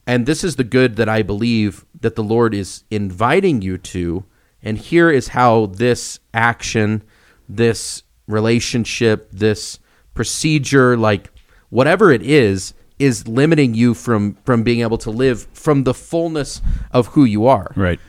And 0.07 0.27
this 0.27 0.43
is 0.43 0.57
the 0.57 0.65
good 0.65 0.97
that 0.97 1.09
I 1.09 1.23
believe 1.23 1.85
that 2.01 2.17
the 2.17 2.25
Lord 2.25 2.55
is 2.55 2.85
inviting 2.91 3.61
you 3.61 3.79
to. 3.79 4.25
And 4.63 4.79
here 4.79 5.11
is 5.11 5.29
how 5.29 5.67
this 5.67 6.19
action, 6.33 7.03
this 7.49 8.03
relationship, 8.27 9.31
this 9.31 9.79
procedure, 10.15 10.97
like 10.97 11.31
whatever 11.71 12.11
it 12.11 12.23
is, 12.23 12.75
is 12.99 13.29
limiting 13.29 13.75
you 13.75 13.95
from 13.95 14.37
from 14.45 14.63
being 14.63 14.81
able 14.81 14.99
to 14.99 15.11
live 15.11 15.47
from 15.53 15.85
the 15.85 15.95
fullness 15.95 16.61
of 16.91 17.09
who 17.09 17.25
you 17.25 17.47
are. 17.47 17.73
Right. 17.77 18.01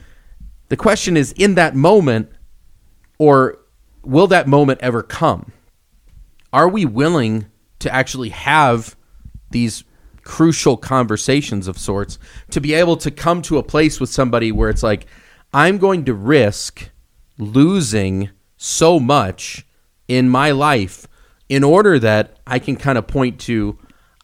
The 0.70 0.78
question 0.78 1.18
is 1.18 1.32
in 1.34 1.56
that 1.56 1.76
moment, 1.76 2.32
or 3.18 3.60
will 4.04 4.28
that 4.28 4.48
moment 4.48 4.80
ever 4.82 5.04
come? 5.04 5.52
Are 6.52 6.68
we 6.68 6.86
willing 6.86 7.46
to 7.80 7.94
actually 7.94 8.30
have 8.30 8.96
these 9.52 9.84
crucial 10.24 10.78
conversations 10.78 11.68
of 11.68 11.78
sorts 11.78 12.20
to 12.52 12.62
be 12.62 12.74
able 12.74 12.98
to 12.98 13.10
come 13.12 13.42
to 13.44 13.58
a 13.58 13.64
place 13.64 14.00
with 14.00 14.10
somebody 14.10 14.52
where 14.52 14.70
it's 14.70 14.84
like, 14.84 15.06
I'm 15.54 15.78
going 15.78 16.06
to 16.06 16.14
risk 16.14 16.90
losing 17.38 18.30
so 18.58 19.00
much 19.00 19.66
in 20.08 20.30
my 20.30 20.52
life 20.52 21.08
in 21.48 21.64
order 21.64 21.98
that 22.00 22.38
I 22.46 22.60
can 22.60 22.76
kind 22.76 22.98
of 22.98 23.08
point 23.08 23.40
to, 23.42 23.80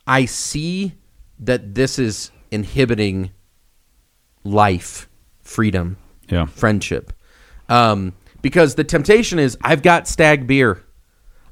I 0.06 0.26
see 0.26 0.94
that 1.40 1.74
this 1.74 1.98
is 1.98 2.32
inhibiting 2.52 3.32
life, 4.44 5.10
freedom, 5.42 5.98
Yeah. 6.30 6.46
friendship. 6.46 7.14
Um, 7.68 8.14
because 8.42 8.76
the 8.76 8.84
temptation 8.84 9.40
is 9.40 9.58
I've 9.62 9.82
got 9.82 10.08
stag 10.08 10.46
beer. 10.46 10.84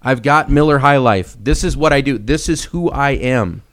I've 0.03 0.21
got 0.21 0.49
Miller 0.51 0.79
High 0.79 0.97
Life. 0.97 1.35
This 1.39 1.63
is 1.63 1.77
what 1.77 1.93
I 1.93 2.01
do. 2.01 2.17
This 2.17 2.49
is 2.49 2.65
who 2.65 2.89
I 2.91 3.11
am. 3.11 3.63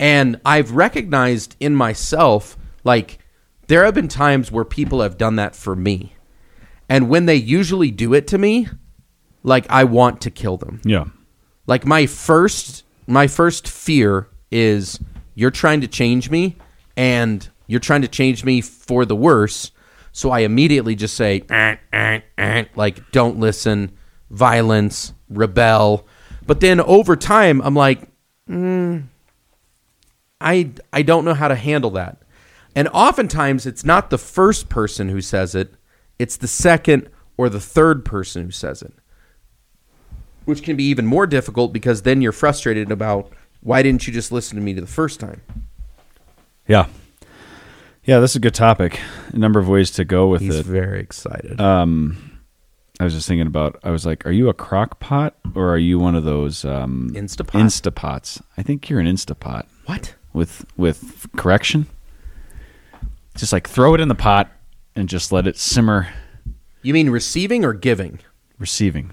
And 0.00 0.40
I've 0.44 0.72
recognized 0.72 1.56
in 1.60 1.74
myself, 1.74 2.56
like, 2.84 3.18
there 3.68 3.84
have 3.84 3.94
been 3.94 4.08
times 4.08 4.50
where 4.52 4.64
people 4.64 5.00
have 5.02 5.18
done 5.18 5.36
that 5.36 5.56
for 5.56 5.74
me. 5.74 6.14
And 6.88 7.08
when 7.08 7.26
they 7.26 7.34
usually 7.36 7.90
do 7.90 8.14
it 8.14 8.26
to 8.28 8.38
me, 8.38 8.68
like, 9.42 9.66
I 9.70 9.84
want 9.84 10.20
to 10.22 10.30
kill 10.30 10.56
them 10.56 10.80
Yeah. 10.84 11.04
like 11.66 11.84
my 11.86 12.06
first 12.06 12.84
my 13.08 13.26
first 13.28 13.68
fear 13.68 14.28
is 14.50 14.98
you're 15.34 15.50
trying 15.52 15.80
to 15.80 15.86
change 15.88 16.30
me 16.30 16.56
and 16.96 17.48
you're 17.68 17.80
trying 17.80 18.02
to 18.02 18.08
change 18.08 18.44
me 18.44 18.60
for 18.60 19.04
the 19.04 19.14
worse 19.14 19.70
so 20.12 20.30
i 20.30 20.40
immediately 20.40 20.94
just 20.96 21.14
say 21.14 21.44
"Eh, 21.50 21.76
eh, 21.92 22.20
eh," 22.38 22.64
like 22.74 23.10
don't 23.12 23.38
listen 23.38 23.92
violence 24.30 25.12
rebel 25.28 26.06
but 26.46 26.60
then 26.60 26.80
over 26.80 27.16
time 27.16 27.60
i'm 27.62 27.74
like 27.74 28.00
mm, 28.48 29.02
I 30.40 30.70
I 30.92 31.02
don't 31.02 31.24
know 31.24 31.34
how 31.34 31.48
to 31.48 31.54
handle 31.54 31.90
that. 31.92 32.18
And 32.74 32.88
oftentimes 32.88 33.64
it's 33.64 33.84
not 33.84 34.10
the 34.10 34.18
first 34.18 34.68
person 34.68 35.08
who 35.08 35.20
says 35.20 35.54
it, 35.54 35.74
it's 36.18 36.36
the 36.36 36.48
second 36.48 37.08
or 37.38 37.48
the 37.48 37.60
third 37.60 38.04
person 38.04 38.44
who 38.44 38.50
says 38.50 38.82
it. 38.82 38.92
Which 40.44 40.62
can 40.62 40.76
be 40.76 40.84
even 40.84 41.06
more 41.06 41.26
difficult 41.26 41.72
because 41.72 42.02
then 42.02 42.20
you're 42.20 42.32
frustrated 42.32 42.90
about 42.92 43.32
why 43.62 43.82
didn't 43.82 44.06
you 44.06 44.12
just 44.12 44.30
listen 44.30 44.56
to 44.56 44.62
me 44.62 44.74
the 44.74 44.86
first 44.86 45.18
time? 45.20 45.40
Yeah. 46.68 46.86
Yeah, 48.04 48.20
this 48.20 48.32
is 48.32 48.36
a 48.36 48.40
good 48.40 48.54
topic. 48.54 49.00
A 49.32 49.38
number 49.38 49.58
of 49.58 49.68
ways 49.68 49.90
to 49.92 50.04
go 50.04 50.28
with 50.28 50.42
He's 50.42 50.56
it. 50.60 50.66
very 50.66 51.00
excited. 51.00 51.60
Um, 51.60 52.25
I 52.98 53.04
was 53.04 53.12
just 53.14 53.28
thinking 53.28 53.46
about. 53.46 53.78
I 53.82 53.90
was 53.90 54.06
like, 54.06 54.24
"Are 54.26 54.32
you 54.32 54.48
a 54.48 54.54
crock 54.54 55.00
pot 55.00 55.36
or 55.54 55.68
are 55.68 55.78
you 55.78 55.98
one 55.98 56.14
of 56.14 56.24
those 56.24 56.64
um, 56.64 57.10
Instapot? 57.12 57.60
Instapots?" 57.60 58.40
I 58.56 58.62
think 58.62 58.88
you're 58.88 59.00
an 59.00 59.06
Instapot 59.06 59.66
what? 59.84 60.14
with 60.32 60.64
with 60.76 61.26
correction. 61.36 61.86
Just 63.36 63.52
like 63.52 63.68
throw 63.68 63.94
it 63.94 64.00
in 64.00 64.08
the 64.08 64.14
pot 64.14 64.50
and 64.94 65.08
just 65.08 65.30
let 65.30 65.46
it 65.46 65.58
simmer. 65.58 66.08
You 66.82 66.94
mean 66.94 67.10
receiving 67.10 67.64
or 67.64 67.74
giving? 67.74 68.20
Receiving. 68.58 69.12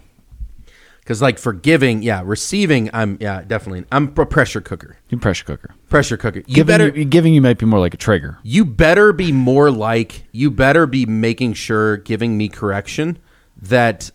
Because 0.99 1.21
like 1.21 1.37
for 1.37 1.51
giving, 1.51 2.01
yeah, 2.01 2.21
receiving, 2.23 2.89
I'm 2.93 3.17
yeah 3.19 3.43
definitely. 3.45 3.83
I'm 3.91 4.13
a 4.15 4.25
pressure 4.25 4.61
cooker. 4.61 4.95
You 5.09 5.17
pressure 5.17 5.43
cooker. 5.43 5.75
Pressure 5.89 6.15
cooker. 6.15 6.39
You 6.39 6.55
giving 6.55 6.67
better 6.67 6.87
you, 6.87 7.03
giving 7.03 7.33
you 7.33 7.41
might 7.41 7.57
be 7.57 7.65
more 7.65 7.79
like 7.79 7.93
a 7.93 7.97
trigger. 7.97 8.37
you 8.43 8.63
better 8.63 9.11
be 9.11 9.33
more 9.33 9.69
like 9.69 10.23
you 10.31 10.49
better 10.49 10.87
be 10.87 11.05
making 11.05 11.53
sure 11.53 11.97
giving 11.97 12.37
me 12.37 12.47
correction 12.47 13.19
that 13.63 14.11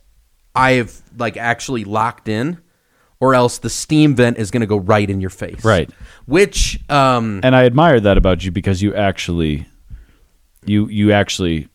I've 0.54 1.02
like 1.16 1.37
actually 1.37 1.84
locked 1.84 2.28
in, 2.28 2.58
or 3.20 3.34
else 3.34 3.58
the 3.58 3.70
steam 3.70 4.14
vent 4.14 4.38
is 4.38 4.50
going 4.50 4.61
to 4.61 4.66
go 4.66 4.78
right 4.78 5.08
in 5.08 5.20
your 5.20 5.30
face. 5.30 5.64
Right. 5.64 5.90
Which 6.26 6.78
um 6.90 7.40
and 7.42 7.54
I 7.56 7.64
admire 7.64 8.00
that 8.00 8.16
about 8.18 8.44
you 8.44 8.50
because 8.50 8.82
you 8.82 8.94
actually 8.94 9.66
you 10.64 10.88
you 10.88 11.12
actually 11.12 11.68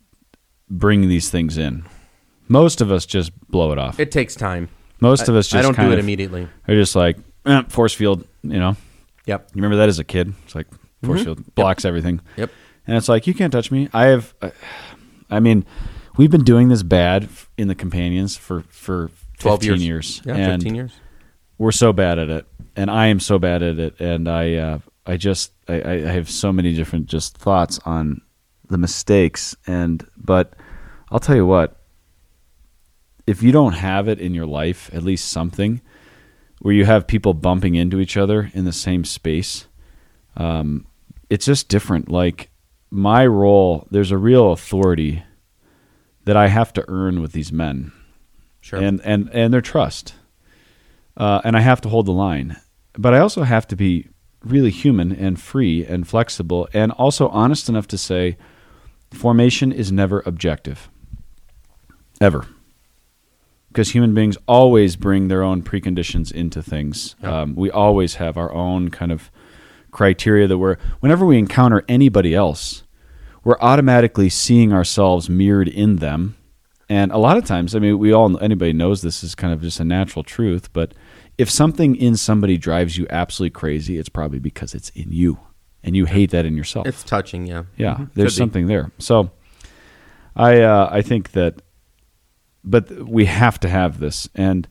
bring 0.69 1.07
these 1.07 1.29
things 1.29 1.57
in. 1.57 1.86
Most 2.47 2.81
of 2.81 2.91
us 2.91 3.05
just 3.05 3.31
blow 3.49 3.71
it 3.71 3.77
off. 3.79 3.99
it 3.99 4.12
takes 4.12 4.36
time. 4.36 4.69
Most 4.99 5.27
of 5.27 5.36
us 5.36 5.47
just 5.47 5.59
I 5.59 5.62
don't 5.62 5.73
kind 5.75 5.89
do 5.89 5.93
it 5.93 5.99
of 5.99 6.05
immediately. 6.05 6.47
Are 6.67 6.75
just 6.75 6.95
like 6.95 7.17
eh, 7.45 7.63
force 7.69 7.93
field, 7.93 8.25
you 8.43 8.59
know. 8.59 8.75
Yep. 9.25 9.49
You 9.53 9.55
remember 9.62 9.77
that 9.77 9.89
as 9.89 9.99
a 9.99 10.03
kid? 10.03 10.33
It's 10.45 10.55
like 10.55 10.67
force 11.03 11.23
field 11.23 11.55
blocks 11.55 11.83
everything. 11.86 12.17
Mm-hmm. 12.17 12.41
Yep. 12.41 12.51
And 12.88 12.97
it's 12.97 13.09
like 13.09 13.27
you 13.27 13.33
can't 13.33 13.51
touch 13.51 13.71
me. 13.71 13.89
I 13.93 14.05
have 14.07 14.33
I 15.29 15.39
mean, 15.39 15.65
we've 16.17 16.31
been 16.31 16.43
doing 16.43 16.69
this 16.69 16.83
bad 16.83 17.23
f- 17.23 17.42
in 17.57 17.67
the 17.67 17.75
companions 17.75 18.35
for 18.37 18.61
for 18.69 19.09
12 19.39 19.61
15 19.61 19.69
years. 19.81 19.83
years. 19.83 20.21
Yeah, 20.25 20.35
and 20.35 20.61
15 20.63 20.75
years. 20.75 20.93
we're 21.57 21.71
so 21.71 21.93
bad 21.93 22.19
at 22.19 22.29
it 22.29 22.45
and 22.75 22.89
i 22.89 23.07
am 23.07 23.19
so 23.19 23.37
bad 23.39 23.61
at 23.63 23.79
it 23.79 23.99
and 23.99 24.27
i 24.27 24.55
uh, 24.55 24.79
i 25.05 25.17
just 25.17 25.51
I, 25.67 25.81
I 25.81 25.93
I 25.93 26.11
have 26.11 26.29
so 26.29 26.51
many 26.53 26.73
different 26.73 27.07
just 27.07 27.37
thoughts 27.37 27.79
on 27.85 28.21
the 28.69 28.77
mistakes 28.77 29.55
and 29.67 30.05
but 30.17 30.53
i'll 31.11 31.19
tell 31.19 31.35
you 31.35 31.45
what 31.45 31.79
if 33.27 33.43
you 33.43 33.51
don't 33.51 33.73
have 33.73 34.07
it 34.07 34.19
in 34.19 34.33
your 34.33 34.45
life 34.47 34.89
at 34.93 35.03
least 35.03 35.29
something 35.29 35.81
where 36.61 36.73
you 36.73 36.85
have 36.85 37.07
people 37.07 37.33
bumping 37.33 37.75
into 37.75 37.99
each 37.99 38.17
other 38.17 38.49
in 38.53 38.65
the 38.65 38.71
same 38.73 39.03
space 39.03 39.67
um, 40.35 40.87
it's 41.29 41.45
just 41.45 41.69
different 41.69 42.09
like 42.09 42.49
my 42.89 43.25
role 43.25 43.87
there's 43.91 44.11
a 44.11 44.17
real 44.17 44.51
authority 44.51 45.23
that 46.25 46.38
i 46.38 46.47
have 46.47 46.71
to 46.73 46.83
earn 46.88 47.21
with 47.21 47.31
these 47.33 47.51
men 47.51 47.91
Sure. 48.62 48.79
and 48.79 49.01
and 49.03 49.29
and 49.33 49.53
their 49.53 49.59
trust. 49.62 50.15
Uh, 51.17 51.41
and 51.43 51.55
I 51.55 51.59
have 51.59 51.79
to 51.81 51.89
hold 51.89 52.05
the 52.07 52.12
line, 52.13 52.55
but 52.93 53.13
I 53.13 53.19
also 53.19 53.43
have 53.43 53.67
to 53.67 53.75
be 53.75 54.07
really 54.43 54.71
human 54.71 55.12
and 55.12 55.39
free 55.39 55.86
and 55.86 56.07
flexible, 56.07 56.67
and 56.73 56.91
also 56.93 57.27
honest 57.27 57.69
enough 57.69 57.88
to 57.89 57.97
say, 57.99 58.36
formation 59.12 59.71
is 59.71 59.91
never 59.91 60.23
objective, 60.25 60.89
ever, 62.19 62.47
because 63.67 63.91
human 63.91 64.15
beings 64.15 64.38
always 64.47 64.95
bring 64.95 65.27
their 65.27 65.43
own 65.43 65.62
preconditions 65.62 66.31
into 66.31 66.63
things. 66.63 67.15
Um, 67.21 67.53
we 67.55 67.69
always 67.69 68.15
have 68.15 68.38
our 68.38 68.51
own 68.51 68.89
kind 68.89 69.12
of 69.12 69.29
criteria 69.91 70.47
that 70.47 70.57
we're 70.57 70.77
whenever 70.99 71.25
we 71.27 71.38
encounter 71.38 71.83
anybody 71.88 72.33
else, 72.33 72.83
we're 73.43 73.58
automatically 73.60 74.29
seeing 74.29 74.71
ourselves 74.73 75.29
mirrored 75.29 75.67
in 75.67 75.97
them. 75.97 76.36
And 76.89 77.12
a 77.12 77.17
lot 77.17 77.38
of 77.38 77.45
times, 77.45 77.75
I 77.75 77.79
mean, 77.79 77.97
we 77.97 78.12
all 78.13 78.38
anybody 78.41 78.73
knows 78.73 79.01
this 79.01 79.23
is 79.23 79.36
kind 79.36 79.53
of 79.53 79.62
just 79.62 79.79
a 79.79 79.84
natural 79.86 80.23
truth, 80.23 80.71
but 80.73 80.93
if 81.38 81.49
something 81.49 81.95
in 81.95 82.15
somebody 82.15 82.58
drives 82.58 82.97
you 82.97 83.08
absolutely 83.10 83.51
crazy, 83.51 83.97
it's 83.97 84.10
probably 84.10 84.39
because 84.39 84.73
it's 84.75 84.89
in 84.89 85.12
you 85.12 85.39
and 85.84 85.95
you 85.95 86.06
hate 86.06 86.29
that 86.32 86.45
in 86.45 86.56
yourself. 86.56 86.86
it's 86.88 87.03
touching, 87.03 87.45
yeah. 87.47 87.63
yeah, 87.77 87.95
Mhm. 87.95 88.10
there's 88.13 88.34
Could 88.34 88.38
be. 88.38 88.41
something 88.43 88.67
there. 88.67 88.91
So 88.99 89.32
I 90.36 90.62
uh, 90.62 90.89
I 90.91 91.01
think 91.01 91.32
that 91.32 91.62
but 92.63 92.89
we 93.10 93.25
have 93.25 93.60
to 93.62 93.69
have 93.69 93.99
this 93.99 94.29
and 94.36 94.67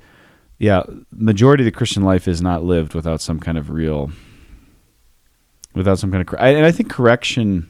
yeah, 0.59 0.83
majority 1.11 1.63
of 1.63 1.67
the 1.67 1.77
Christian 1.77 2.05
life 2.05 2.29
is 2.29 2.41
not 2.41 2.63
lived 2.63 2.95
without 2.95 3.21
some 3.21 3.41
kind 3.41 3.59
of 3.59 3.69
real 3.71 4.13
without 5.75 5.99
some 5.99 6.11
kind 6.11 6.21
of 6.21 6.27
cor- 6.29 6.41
and 6.41 6.65
I 6.65 6.71
think 6.73 6.91
correction 6.91 7.69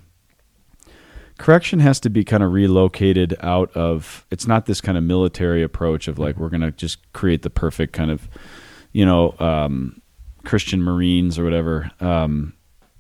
correction 1.39 1.81
has 1.81 1.99
to 2.01 2.11
be 2.11 2.25
kind 2.25 2.43
of 2.43 2.53
relocated 2.53 3.35
out 3.41 3.71
of 3.77 4.27
it's 4.31 4.47
not 4.47 4.67
this 4.67 4.81
kind 4.81 4.97
of 4.99 5.05
military 5.05 5.63
approach 5.63 6.09
of 6.09 6.19
like 6.19 6.37
we're 6.37 6.49
going 6.51 6.61
to 6.61 6.71
just 6.73 6.99
create 7.13 7.43
the 7.43 7.51
perfect 7.51 7.93
kind 7.93 8.11
of 8.11 8.29
you 8.93 9.05
know 9.07 9.35
um, 9.39 10.01
Christian 10.45 10.83
Marines 10.83 11.39
or 11.39 11.45
whatever 11.45 11.91
um, 12.01 12.53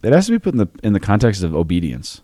it 0.02 0.12
has 0.12 0.26
to 0.26 0.32
be 0.32 0.38
put 0.38 0.54
in 0.54 0.58
the 0.58 0.68
in 0.82 0.92
the 0.92 1.00
context 1.00 1.42
of 1.42 1.54
obedience 1.54 2.20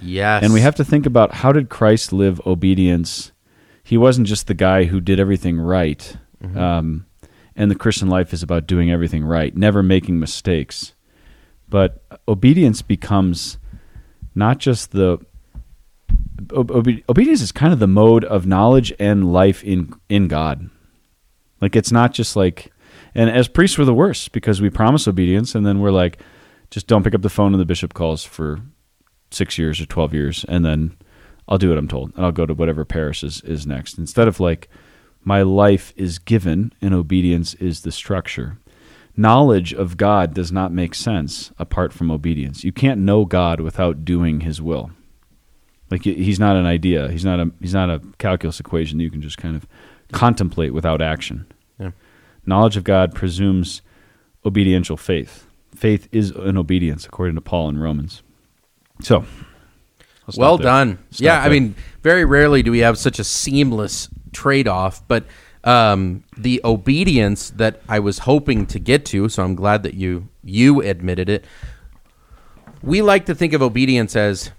Yes. 0.00 0.44
and 0.44 0.52
we 0.52 0.60
have 0.60 0.76
to 0.76 0.84
think 0.84 1.06
about 1.06 1.34
how 1.34 1.50
did 1.52 1.68
Christ 1.70 2.12
live 2.12 2.40
obedience? 2.46 3.32
He 3.82 3.96
wasn't 3.98 4.28
just 4.28 4.46
the 4.46 4.54
guy 4.54 4.84
who 4.84 5.00
did 5.00 5.18
everything 5.18 5.58
right. 5.58 6.16
Um, 6.54 7.06
and 7.56 7.68
the 7.68 7.74
Christian 7.74 8.08
life 8.08 8.32
is 8.32 8.44
about 8.44 8.68
doing 8.68 8.92
everything 8.92 9.24
right, 9.24 9.56
never 9.56 9.82
making 9.82 10.20
mistakes. 10.20 10.94
But 11.68 12.04
obedience 12.28 12.80
becomes 12.80 13.58
not 14.36 14.58
just 14.58 14.92
the 14.92 15.18
obe- 16.52 17.02
obedience 17.08 17.42
is 17.42 17.52
kind 17.52 17.72
of 17.72 17.78
the 17.78 17.86
mode 17.86 18.24
of 18.24 18.46
knowledge 18.46 18.92
and 18.98 19.32
life 19.32 19.62
in 19.64 19.92
in 20.08 20.28
God. 20.28 20.70
Like 21.60 21.76
it's 21.76 21.92
not 21.92 22.12
just 22.12 22.36
like 22.36 22.72
and 23.14 23.30
as 23.30 23.48
priests 23.48 23.78
we're 23.78 23.84
the 23.84 23.94
worst 23.94 24.32
because 24.32 24.60
we 24.60 24.70
promise 24.70 25.08
obedience 25.08 25.54
and 25.54 25.66
then 25.66 25.80
we're 25.80 25.90
like 25.90 26.20
just 26.70 26.86
don't 26.86 27.02
pick 27.02 27.14
up 27.14 27.22
the 27.22 27.30
phone 27.30 27.52
when 27.52 27.58
the 27.58 27.64
bishop 27.64 27.94
calls 27.94 28.24
for 28.24 28.60
six 29.30 29.58
years 29.58 29.80
or 29.80 29.86
12 29.86 30.14
years 30.14 30.44
and 30.48 30.64
then 30.64 30.96
I'll 31.48 31.58
do 31.58 31.70
what 31.70 31.78
I'm 31.78 31.88
told 31.88 32.12
and 32.14 32.24
I'll 32.24 32.32
go 32.32 32.46
to 32.46 32.54
whatever 32.54 32.84
parish 32.84 33.24
is, 33.24 33.40
is 33.42 33.66
next. 33.66 33.98
Instead 33.98 34.28
of 34.28 34.38
like, 34.38 34.68
my 35.24 35.42
life 35.42 35.92
is 35.96 36.18
given 36.18 36.72
and 36.80 36.94
obedience 36.94 37.54
is 37.54 37.82
the 37.82 37.92
structure. 37.92 38.58
Knowledge 39.16 39.74
of 39.74 39.96
God 39.96 40.32
does 40.32 40.52
not 40.52 40.72
make 40.72 40.94
sense 40.94 41.50
apart 41.58 41.92
from 41.92 42.10
obedience. 42.10 42.64
You 42.64 42.72
can't 42.72 43.00
know 43.00 43.24
God 43.24 43.60
without 43.60 44.04
doing 44.04 44.40
his 44.40 44.62
will. 44.62 44.90
Like 45.90 46.02
he's 46.02 46.38
not 46.38 46.56
an 46.56 46.66
idea. 46.66 47.10
He's 47.10 47.24
not 47.24 47.40
a 47.40 47.50
he's 47.60 47.74
not 47.74 47.88
a 47.90 48.00
calculus 48.18 48.60
equation 48.60 48.98
that 48.98 49.04
you 49.04 49.10
can 49.10 49.22
just 49.22 49.38
kind 49.38 49.56
of 49.56 49.66
contemplate 50.12 50.74
without 50.74 51.00
action. 51.00 51.46
Yeah. 51.78 51.92
Knowledge 52.46 52.76
of 52.76 52.84
God 52.84 53.14
presumes 53.14 53.82
obediential 54.44 54.96
faith. 54.96 55.46
Faith 55.74 56.08
is 56.12 56.30
an 56.30 56.56
obedience 56.56 57.06
according 57.06 57.34
to 57.36 57.40
Paul 57.40 57.68
in 57.68 57.78
Romans. 57.78 58.22
So, 59.02 59.24
Well 60.36 60.56
there. 60.58 60.64
done. 60.64 60.98
Stop 61.10 61.24
yeah, 61.24 61.42
I 61.42 61.48
mean, 61.48 61.74
very 62.02 62.24
rarely 62.24 62.62
do 62.62 62.70
we 62.70 62.80
have 62.80 62.98
such 62.98 63.18
a 63.18 63.24
seamless 63.24 64.08
trade 64.32 64.66
off, 64.68 65.06
but 65.08 65.24
um, 65.64 66.24
the 66.36 66.60
obedience 66.64 67.50
that 67.50 67.80
I 67.88 67.98
was 67.98 68.20
hoping 68.20 68.66
to 68.66 68.78
get 68.78 69.04
to, 69.06 69.28
so 69.28 69.42
I'm 69.42 69.54
glad 69.54 69.82
that 69.84 69.94
you 69.94 70.28
you 70.42 70.80
admitted 70.82 71.28
it. 71.28 71.44
We 72.82 73.02
like 73.02 73.26
to 73.26 73.34
think 73.34 73.52
of 73.52 73.62
obedience 73.62 74.16
as 74.16 74.50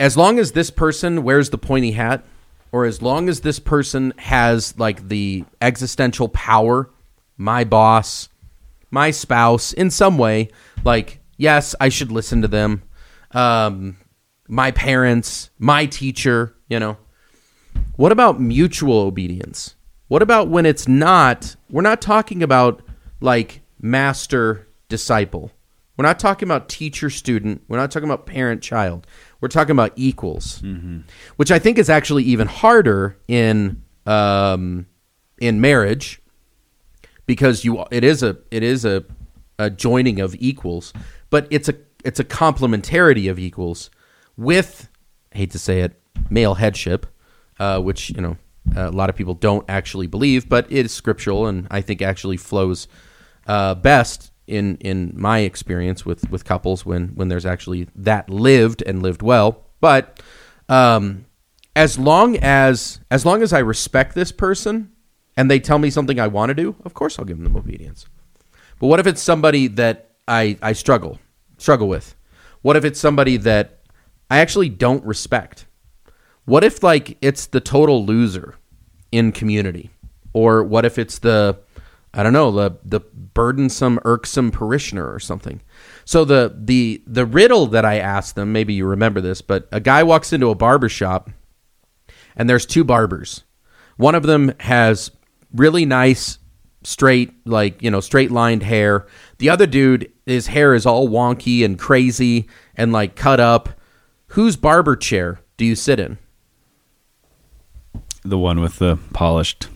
as 0.00 0.16
long 0.16 0.38
as 0.38 0.52
this 0.52 0.70
person 0.70 1.22
wears 1.22 1.50
the 1.50 1.58
pointy 1.58 1.92
hat 1.92 2.24
or 2.72 2.84
as 2.84 3.00
long 3.00 3.28
as 3.28 3.40
this 3.40 3.58
person 3.58 4.12
has 4.18 4.76
like 4.78 5.08
the 5.08 5.44
existential 5.60 6.28
power, 6.28 6.90
my 7.36 7.64
boss, 7.64 8.28
my 8.90 9.10
spouse 9.10 9.72
in 9.72 9.90
some 9.90 10.18
way, 10.18 10.48
like 10.84 11.20
yes, 11.36 11.74
I 11.80 11.88
should 11.88 12.10
listen 12.10 12.42
to 12.42 12.48
them. 12.48 12.82
Um, 13.32 13.96
my 14.48 14.70
parents, 14.70 15.50
my 15.58 15.86
teacher, 15.86 16.54
you 16.68 16.78
know. 16.78 16.96
What 17.96 18.12
about 18.12 18.40
mutual 18.40 18.98
obedience? 18.98 19.74
What 20.08 20.22
about 20.22 20.48
when 20.48 20.66
it's 20.66 20.86
not, 20.86 21.56
we're 21.70 21.82
not 21.82 22.00
talking 22.00 22.42
about 22.42 22.82
like 23.20 23.62
master 23.80 24.68
disciple. 24.88 25.50
We're 25.96 26.04
not 26.04 26.18
talking 26.18 26.48
about 26.48 26.68
teacher 26.68 27.08
student. 27.08 27.62
We're 27.68 27.76
not 27.76 27.90
talking 27.90 28.08
about 28.08 28.26
parent 28.26 28.62
child. 28.62 29.06
We're 29.40 29.48
talking 29.48 29.72
about 29.72 29.92
equals, 29.96 30.60
which 31.36 31.50
I 31.50 31.58
think 31.58 31.78
is 31.78 31.88
actually 31.88 32.24
even 32.24 32.48
harder 32.48 33.16
in 33.28 33.82
um, 34.06 34.86
in 35.38 35.60
marriage 35.60 36.20
because 37.26 37.64
you 37.64 37.84
it 37.90 38.04
is 38.04 38.22
a 38.22 38.36
it 38.50 38.62
is 38.62 38.84
a, 38.84 39.04
a 39.58 39.70
joining 39.70 40.20
of 40.20 40.34
equals, 40.38 40.92
but 41.30 41.46
it's 41.50 41.68
a 41.68 41.74
it's 42.04 42.18
a 42.18 42.24
complementarity 42.24 43.30
of 43.30 43.38
equals 43.38 43.90
with 44.36 44.88
hate 45.32 45.50
to 45.52 45.58
say 45.58 45.80
it 45.80 46.00
male 46.30 46.54
headship, 46.54 47.06
uh, 47.60 47.80
which 47.80 48.10
you 48.10 48.20
know 48.20 48.36
a 48.74 48.90
lot 48.90 49.10
of 49.10 49.16
people 49.16 49.34
don't 49.34 49.64
actually 49.68 50.06
believe, 50.06 50.48
but 50.48 50.70
it 50.72 50.86
is 50.86 50.92
scriptural 50.92 51.46
and 51.46 51.68
I 51.70 51.82
think 51.82 52.02
actually 52.02 52.36
flows 52.36 52.88
uh, 53.46 53.74
best 53.74 54.32
in 54.46 54.76
in 54.78 55.12
my 55.16 55.40
experience 55.40 56.04
with 56.04 56.30
with 56.30 56.44
couples 56.44 56.84
when 56.84 57.08
when 57.08 57.28
there's 57.28 57.46
actually 57.46 57.88
that 57.94 58.28
lived 58.28 58.82
and 58.82 59.02
lived 59.02 59.22
well. 59.22 59.64
But 59.80 60.20
um, 60.68 61.26
as 61.76 61.98
long 61.98 62.36
as 62.36 63.00
as 63.10 63.24
long 63.24 63.42
as 63.42 63.52
I 63.52 63.58
respect 63.58 64.14
this 64.14 64.32
person 64.32 64.92
and 65.36 65.50
they 65.50 65.58
tell 65.58 65.78
me 65.78 65.90
something 65.90 66.20
I 66.20 66.28
want 66.28 66.50
to 66.50 66.54
do, 66.54 66.76
of 66.84 66.94
course 66.94 67.18
I'll 67.18 67.24
give 67.24 67.38
them 67.38 67.56
obedience. 67.56 68.06
But 68.78 68.88
what 68.88 69.00
if 69.00 69.06
it's 69.06 69.22
somebody 69.22 69.66
that 69.68 70.10
I 70.28 70.58
I 70.62 70.72
struggle 70.72 71.18
struggle 71.58 71.88
with? 71.88 72.14
What 72.62 72.76
if 72.76 72.84
it's 72.84 73.00
somebody 73.00 73.36
that 73.38 73.80
I 74.30 74.38
actually 74.38 74.68
don't 74.68 75.04
respect? 75.04 75.66
What 76.44 76.64
if 76.64 76.82
like 76.82 77.16
it's 77.20 77.46
the 77.46 77.60
total 77.60 78.04
loser 78.04 78.54
in 79.12 79.32
community? 79.32 79.90
Or 80.32 80.64
what 80.64 80.84
if 80.84 80.98
it's 80.98 81.20
the 81.20 81.58
I 82.14 82.22
don't 82.22 82.32
know, 82.32 82.52
the 82.52 82.78
the 82.84 83.00
burdensome, 83.00 83.98
irksome 84.04 84.52
parishioner 84.52 85.12
or 85.12 85.18
something. 85.18 85.60
So 86.04 86.24
the 86.24 86.56
the 86.56 87.02
the 87.06 87.26
riddle 87.26 87.66
that 87.66 87.84
I 87.84 87.98
asked 87.98 88.36
them, 88.36 88.52
maybe 88.52 88.72
you 88.72 88.86
remember 88.86 89.20
this, 89.20 89.42
but 89.42 89.68
a 89.72 89.80
guy 89.80 90.04
walks 90.04 90.32
into 90.32 90.50
a 90.50 90.54
barber 90.54 90.88
shop 90.88 91.30
and 92.36 92.48
there's 92.48 92.66
two 92.66 92.84
barbers. 92.84 93.42
One 93.96 94.14
of 94.14 94.22
them 94.22 94.52
has 94.60 95.10
really 95.52 95.84
nice 95.84 96.38
straight 96.84 97.32
like, 97.46 97.82
you 97.82 97.90
know, 97.90 98.00
straight 98.00 98.30
lined 98.30 98.62
hair. 98.62 99.06
The 99.38 99.50
other 99.50 99.66
dude 99.66 100.12
his 100.24 100.46
hair 100.46 100.74
is 100.74 100.86
all 100.86 101.08
wonky 101.08 101.64
and 101.64 101.78
crazy 101.78 102.48
and 102.76 102.92
like 102.92 103.16
cut 103.16 103.40
up. 103.40 103.70
Whose 104.28 104.56
barber 104.56 104.96
chair 104.96 105.40
do 105.56 105.64
you 105.64 105.74
sit 105.74 105.98
in? 105.98 106.18
The 108.22 108.38
one 108.38 108.60
with 108.60 108.78
the 108.78 108.98
polished, 109.12 109.68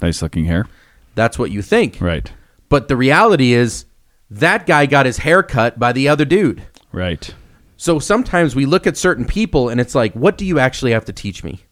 nice 0.00 0.22
looking 0.22 0.46
hair. 0.46 0.66
That's 1.18 1.36
what 1.36 1.50
you 1.50 1.62
think. 1.62 2.00
Right. 2.00 2.32
But 2.68 2.86
the 2.86 2.96
reality 2.96 3.52
is 3.52 3.86
that 4.30 4.66
guy 4.66 4.86
got 4.86 5.04
his 5.04 5.18
hair 5.18 5.42
cut 5.42 5.76
by 5.76 5.92
the 5.92 6.08
other 6.08 6.24
dude. 6.24 6.62
Right. 6.92 7.34
So 7.76 7.98
sometimes 7.98 8.54
we 8.54 8.66
look 8.66 8.86
at 8.86 8.96
certain 8.96 9.24
people 9.24 9.68
and 9.68 9.80
it's 9.80 9.96
like, 9.96 10.12
what 10.12 10.38
do 10.38 10.46
you 10.46 10.60
actually 10.60 10.92
have 10.92 11.06
to 11.06 11.12
teach 11.12 11.42
me? 11.42 11.64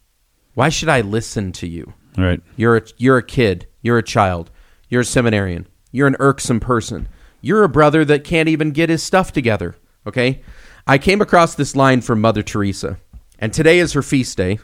Why 0.53 0.67
should 0.67 0.89
I 0.89 0.99
listen 0.99 1.53
to 1.53 1.67
you? 1.67 1.93
Right. 2.17 2.41
You're 2.57 2.75
a, 2.75 2.81
you're 2.97 3.17
a 3.17 3.23
kid. 3.23 3.67
You're 3.81 3.97
a 3.97 4.03
child. 4.03 4.51
You're 4.89 5.01
a 5.01 5.05
seminarian. 5.05 5.65
You're 5.93 6.07
an 6.07 6.17
irksome 6.19 6.59
person. 6.59 7.07
You're 7.39 7.63
a 7.63 7.69
brother 7.69 8.03
that 8.03 8.25
can't 8.25 8.49
even 8.49 8.71
get 8.71 8.89
his 8.89 9.01
stuff 9.01 9.31
together. 9.31 9.77
Okay? 10.05 10.41
I 10.85 10.97
came 10.97 11.21
across 11.21 11.55
this 11.55 11.73
line 11.73 12.01
from 12.01 12.19
Mother 12.19 12.43
Teresa, 12.43 12.97
and 13.39 13.53
today 13.53 13.79
is 13.79 13.93
her 13.93 14.01
feast 14.01 14.35
day. 14.35 14.59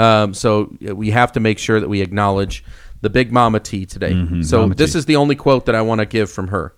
Um, 0.00 0.34
so 0.34 0.74
we 0.80 1.10
have 1.10 1.30
to 1.32 1.40
make 1.40 1.60
sure 1.60 1.78
that 1.78 1.88
we 1.88 2.00
acknowledge 2.00 2.64
the 3.04 3.10
Big 3.10 3.30
Mama 3.30 3.60
T 3.60 3.84
today. 3.84 4.12
Mm-hmm. 4.12 4.42
so 4.42 4.62
Mama 4.62 4.74
this 4.74 4.94
T. 4.94 4.98
is 4.98 5.04
the 5.04 5.16
only 5.16 5.36
quote 5.36 5.66
that 5.66 5.74
I 5.74 5.82
want 5.82 6.00
to 6.00 6.06
give 6.06 6.30
from 6.30 6.48
her. 6.48 6.74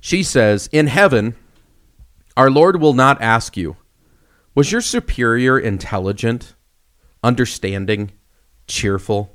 She 0.00 0.24
says, 0.24 0.68
In 0.72 0.88
heaven, 0.88 1.36
our 2.36 2.50
Lord 2.50 2.80
will 2.80 2.94
not 2.94 3.22
ask 3.22 3.56
you, 3.56 3.76
Was 4.56 4.72
your 4.72 4.80
superior 4.80 5.56
intelligent, 5.56 6.54
understanding, 7.22 8.10
cheerful? 8.66 9.34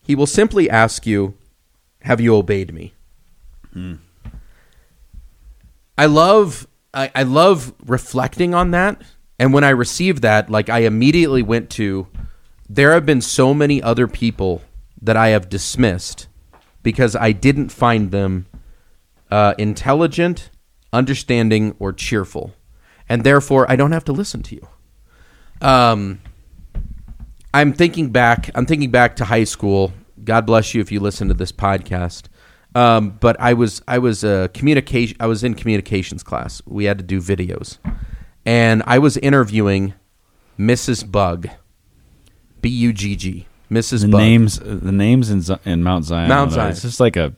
He 0.00 0.14
will 0.14 0.28
simply 0.28 0.70
ask 0.70 1.04
you, 1.04 1.36
Have 2.02 2.20
you 2.20 2.36
obeyed 2.36 2.72
me? 2.72 2.94
Mm. 3.74 3.98
I 5.98 6.06
love 6.06 6.68
I, 6.94 7.10
I 7.12 7.24
love 7.24 7.74
reflecting 7.84 8.54
on 8.54 8.70
that. 8.70 9.02
And 9.38 9.52
when 9.52 9.64
I 9.64 9.70
received 9.70 10.22
that, 10.22 10.48
like 10.48 10.70
I 10.70 10.80
immediately 10.80 11.42
went 11.42 11.70
to 11.70 12.06
there 12.68 12.92
have 12.92 13.04
been 13.04 13.20
so 13.20 13.52
many 13.52 13.82
other 13.82 14.06
people 14.06 14.62
that 15.00 15.16
I 15.16 15.28
have 15.28 15.48
dismissed 15.48 16.28
because 16.82 17.16
I 17.16 17.32
didn't 17.32 17.70
find 17.70 18.10
them 18.10 18.46
uh, 19.30 19.54
intelligent, 19.58 20.50
understanding, 20.92 21.74
or 21.78 21.92
cheerful. 21.92 22.54
And 23.08 23.24
therefore 23.24 23.70
I 23.70 23.76
don't 23.76 23.92
have 23.92 24.04
to 24.04 24.12
listen 24.12 24.42
to 24.44 24.54
you. 24.54 24.68
Um 25.60 26.20
I'm 27.56 27.72
thinking 27.72 28.10
back. 28.10 28.50
I'm 28.54 28.66
thinking 28.66 28.90
back 28.90 29.16
to 29.16 29.24
high 29.24 29.44
school. 29.44 29.94
God 30.22 30.44
bless 30.44 30.74
you 30.74 30.82
if 30.82 30.92
you 30.92 31.00
listen 31.00 31.28
to 31.28 31.34
this 31.34 31.52
podcast. 31.52 32.24
Um, 32.74 33.16
but 33.18 33.40
I 33.40 33.54
was 33.54 33.80
I 33.88 33.96
was 33.96 34.24
a 34.24 34.50
communication. 34.52 35.16
I 35.18 35.26
was 35.26 35.42
in 35.42 35.54
communications 35.54 36.22
class. 36.22 36.60
We 36.66 36.84
had 36.84 36.98
to 36.98 37.04
do 37.04 37.18
videos, 37.18 37.78
and 38.44 38.82
I 38.86 38.98
was 38.98 39.16
interviewing 39.16 39.94
Mrs. 40.58 41.10
Bugg, 41.10 41.48
B 42.60 42.68
U 42.68 42.92
G 42.92 43.16
G, 43.16 43.46
Mrs. 43.70 44.02
The 44.02 44.08
Bugg. 44.08 44.20
names, 44.20 44.58
the 44.58 44.92
names 44.92 45.30
in, 45.30 45.58
in 45.64 45.82
Mount 45.82 46.04
Zion. 46.04 46.28
Mount 46.28 46.52
Zion. 46.52 46.70
It's 46.70 46.82
just 46.82 47.00
like 47.00 47.16
a 47.16 47.34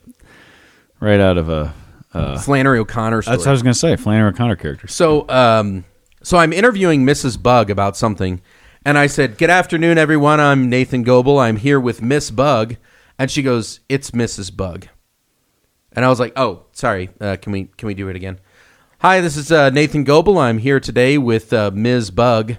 right 1.00 1.20
out 1.20 1.38
of 1.38 1.48
a. 1.48 1.74
Uh, 2.12 2.38
Flannery 2.38 2.78
O'Connor. 2.78 3.22
Story. 3.22 3.36
that's 3.36 3.46
what 3.46 3.50
I 3.50 3.52
was 3.52 3.62
gonna 3.62 3.74
say. 3.74 3.96
Flannery 3.96 4.30
O'Connor 4.30 4.56
character. 4.56 4.88
So, 4.88 5.28
um, 5.28 5.84
so 6.22 6.38
I'm 6.38 6.52
interviewing 6.52 7.04
Mrs. 7.04 7.40
Bugg 7.42 7.70
about 7.70 7.96
something, 7.96 8.40
and 8.84 8.96
I 8.96 9.06
said, 9.06 9.36
"Good 9.38 9.50
afternoon, 9.50 9.98
everyone. 9.98 10.40
I'm 10.40 10.70
Nathan 10.70 11.02
Goebel. 11.02 11.38
I'm 11.38 11.56
here 11.56 11.78
with 11.78 12.00
Miss 12.02 12.30
Bugg," 12.30 12.76
and 13.18 13.30
she 13.30 13.42
goes, 13.42 13.80
"It's 13.90 14.12
Mrs. 14.12 14.54
Bugg," 14.54 14.88
and 15.92 16.04
I 16.04 16.08
was 16.08 16.18
like, 16.18 16.32
"Oh, 16.36 16.64
sorry. 16.72 17.10
Uh, 17.20 17.36
can 17.36 17.52
we 17.52 17.64
can 17.76 17.86
we 17.86 17.94
do 17.94 18.08
it 18.08 18.16
again?" 18.16 18.38
Hi, 19.00 19.20
this 19.20 19.36
is 19.36 19.52
uh, 19.52 19.70
Nathan 19.70 20.04
Goebel. 20.04 20.38
I'm 20.38 20.58
here 20.58 20.80
today 20.80 21.18
with 21.18 21.52
uh, 21.52 21.70
Ms. 21.72 22.10
Bugg, 22.10 22.56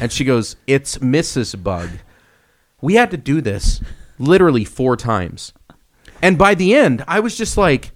and 0.00 0.12
she 0.12 0.24
goes, 0.24 0.56
"It's 0.66 0.98
Mrs. 0.98 1.60
Bugg." 1.62 1.90
We 2.80 2.94
had 2.94 3.10
to 3.10 3.16
do 3.16 3.40
this 3.40 3.80
literally 4.18 4.64
four 4.64 4.96
times, 4.96 5.52
and 6.22 6.36
by 6.38 6.54
the 6.54 6.74
end, 6.74 7.04
I 7.08 7.20
was 7.20 7.36
just 7.36 7.56
like, 7.56 7.92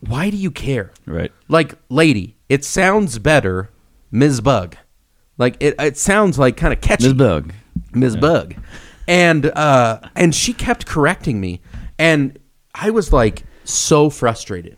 "Why 0.00 0.30
do 0.30 0.36
you 0.36 0.50
care?" 0.50 0.92
Right. 1.06 1.32
like 1.48 1.74
lady 1.88 2.36
it 2.48 2.64
sounds 2.64 3.18
better 3.18 3.70
ms 4.10 4.40
Bugg 4.40 4.76
like 5.38 5.56
it, 5.60 5.74
it 5.78 5.96
sounds 5.96 6.38
like 6.38 6.56
kind 6.56 6.72
of 6.72 6.80
catchy 6.80 7.04
Ms. 7.08 7.14
Bugg. 7.14 7.52
ms 7.92 8.16
Bugg 8.16 8.56
and 9.08 9.46
uh 9.46 10.00
and 10.14 10.34
she 10.34 10.52
kept 10.52 10.86
correcting 10.86 11.40
me 11.40 11.60
and 11.98 12.38
i 12.74 12.90
was 12.90 13.12
like 13.12 13.44
so 13.64 14.10
frustrated 14.10 14.76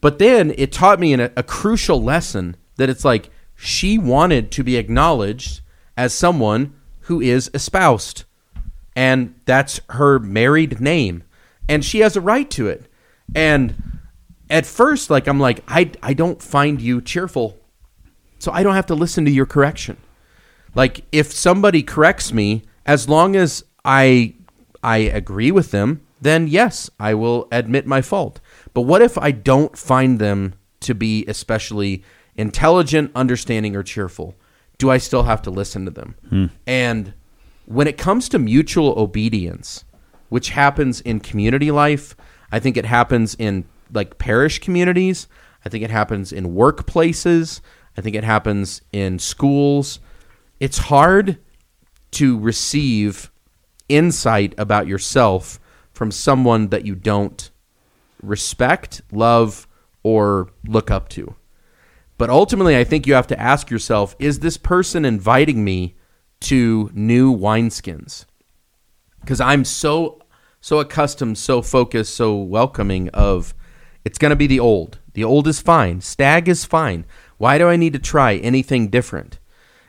but 0.00 0.18
then 0.18 0.52
it 0.56 0.72
taught 0.72 1.00
me 1.00 1.12
in 1.12 1.20
a, 1.20 1.30
a 1.36 1.42
crucial 1.42 2.02
lesson 2.02 2.56
that 2.76 2.88
it's 2.90 3.04
like 3.04 3.30
she 3.54 3.96
wanted 3.98 4.50
to 4.52 4.62
be 4.64 4.76
acknowledged 4.76 5.60
as 5.96 6.12
someone 6.12 6.74
who 7.04 7.20
is 7.20 7.50
espoused. 7.54 8.24
And 8.96 9.34
that's 9.44 9.80
her 9.90 10.18
married 10.18 10.80
name. 10.80 11.24
And 11.68 11.84
she 11.84 12.00
has 12.00 12.16
a 12.16 12.20
right 12.20 12.50
to 12.50 12.68
it. 12.68 12.86
And 13.34 14.00
at 14.50 14.66
first 14.66 15.08
like 15.08 15.26
i'm 15.26 15.40
like 15.40 15.64
i, 15.66 15.90
I 16.02 16.12
don't 16.14 16.42
find 16.42 16.80
you 16.80 17.00
cheerful. 17.00 17.58
So 18.38 18.52
i 18.52 18.62
don't 18.62 18.74
have 18.74 18.86
to 18.86 18.94
listen 18.94 19.24
to 19.24 19.30
your 19.30 19.46
correction. 19.46 19.96
Like 20.74 21.04
if 21.12 21.32
somebody 21.32 21.82
corrects 21.82 22.32
me 22.32 22.62
as 22.86 23.08
long 23.08 23.36
as 23.36 23.64
i 23.84 24.34
i 24.82 24.98
agree 24.98 25.50
with 25.50 25.70
them 25.70 26.00
then 26.20 26.46
yes 26.46 26.88
i 26.98 27.14
will 27.14 27.48
admit 27.52 27.86
my 27.86 28.02
fault. 28.02 28.40
But 28.72 28.82
what 28.82 29.02
if 29.02 29.18
i 29.18 29.30
don't 29.30 29.76
find 29.76 30.18
them 30.18 30.54
to 30.80 30.94
be 30.94 31.24
especially 31.26 32.04
intelligent 32.36 33.10
understanding 33.14 33.74
or 33.76 33.82
cheerful 33.82 34.34
do 34.78 34.90
i 34.90 34.98
still 34.98 35.24
have 35.24 35.42
to 35.42 35.50
listen 35.50 35.84
to 35.84 35.90
them? 35.90 36.14
Hmm. 36.28 36.46
And 36.66 37.14
when 37.66 37.86
it 37.86 37.96
comes 37.96 38.28
to 38.30 38.38
mutual 38.38 38.98
obedience 38.98 39.84
which 40.28 40.50
happens 40.50 41.00
in 41.00 41.20
community 41.20 41.70
life 41.70 42.16
i 42.52 42.58
think 42.58 42.76
it 42.76 42.84
happens 42.84 43.34
in 43.36 43.64
like 43.94 44.18
parish 44.18 44.58
communities. 44.58 45.28
I 45.64 45.68
think 45.68 45.84
it 45.84 45.90
happens 45.90 46.32
in 46.32 46.54
workplaces. 46.54 47.60
I 47.96 48.00
think 48.00 48.16
it 48.16 48.24
happens 48.24 48.82
in 48.92 49.18
schools. 49.18 50.00
It's 50.60 50.78
hard 50.78 51.38
to 52.12 52.38
receive 52.38 53.30
insight 53.88 54.54
about 54.58 54.86
yourself 54.86 55.58
from 55.92 56.10
someone 56.10 56.68
that 56.68 56.84
you 56.84 56.94
don't 56.94 57.50
respect, 58.22 59.02
love, 59.12 59.66
or 60.02 60.50
look 60.66 60.90
up 60.90 61.08
to. 61.10 61.34
But 62.16 62.30
ultimately, 62.30 62.76
I 62.76 62.84
think 62.84 63.06
you 63.06 63.14
have 63.14 63.26
to 63.28 63.40
ask 63.40 63.70
yourself 63.70 64.14
is 64.18 64.40
this 64.40 64.56
person 64.56 65.04
inviting 65.04 65.64
me 65.64 65.96
to 66.40 66.90
new 66.94 67.36
wineskins? 67.36 68.26
Because 69.20 69.40
I'm 69.40 69.64
so 69.64 70.20
so 70.60 70.78
accustomed, 70.78 71.36
so 71.36 71.60
focused, 71.60 72.14
so 72.14 72.36
welcoming 72.36 73.10
of 73.10 73.54
it's 74.04 74.18
going 74.18 74.30
to 74.30 74.36
be 74.36 74.46
the 74.46 74.60
old. 74.60 74.98
The 75.12 75.24
old 75.24 75.46
is 75.46 75.60
fine. 75.60 76.00
Stag 76.00 76.48
is 76.48 76.64
fine. 76.64 77.04
Why 77.36 77.58
do 77.58 77.68
I 77.68 77.76
need 77.76 77.92
to 77.92 77.98
try 77.98 78.36
anything 78.36 78.88
different? 78.88 79.38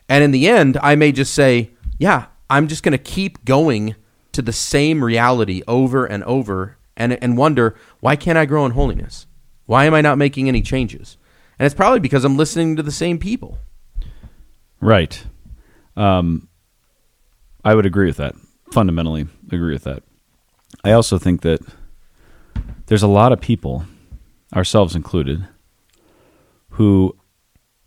And 0.10 0.24
in 0.24 0.32
the 0.32 0.48
end, 0.48 0.78
I 0.82 0.96
may 0.96 1.12
just 1.12 1.34
say, 1.34 1.72
yeah, 1.98 2.26
I'm 2.50 2.68
just 2.68 2.84
going 2.84 2.92
to 2.92 2.98
keep 2.98 3.46
going 3.46 3.96
to 4.34 4.42
the 4.42 4.52
same 4.52 5.04
reality 5.04 5.62
over 5.68 6.06
and 6.06 6.24
over 6.26 6.78
and, 6.98 7.14
and 7.24 7.38
wonder, 7.38 7.76
why 8.02 8.16
can't 8.16 8.38
I 8.38 8.46
grow 8.46 8.66
in 8.66 8.74
holiness? 8.74 9.28
Why 9.66 9.86
am 9.86 9.94
I 9.94 10.02
not 10.02 10.18
making 10.18 10.48
any 10.48 10.62
changes? 10.62 11.18
And 11.58 11.66
it's 11.66 11.76
probably 11.76 12.00
because 12.00 12.26
I'm 12.26 12.38
listening 12.38 12.76
to 12.76 12.84
the 12.84 12.92
same 12.92 13.18
people. 13.18 13.58
Right. 14.82 15.26
Um, 15.96 16.50
I 17.64 17.76
would 17.76 17.86
agree 17.86 18.08
with 18.08 18.18
that. 18.18 18.36
Fundamentally 18.72 19.28
agree 19.52 19.74
with 19.74 19.84
that. 19.84 20.04
I 20.84 20.92
also 20.92 21.18
think 21.18 21.42
that 21.42 21.62
there's 22.88 23.04
a 23.04 23.08
lot 23.08 23.32
of 23.32 23.40
people, 23.42 23.86
ourselves 24.54 24.96
included, 24.96 25.48
who 26.72 27.16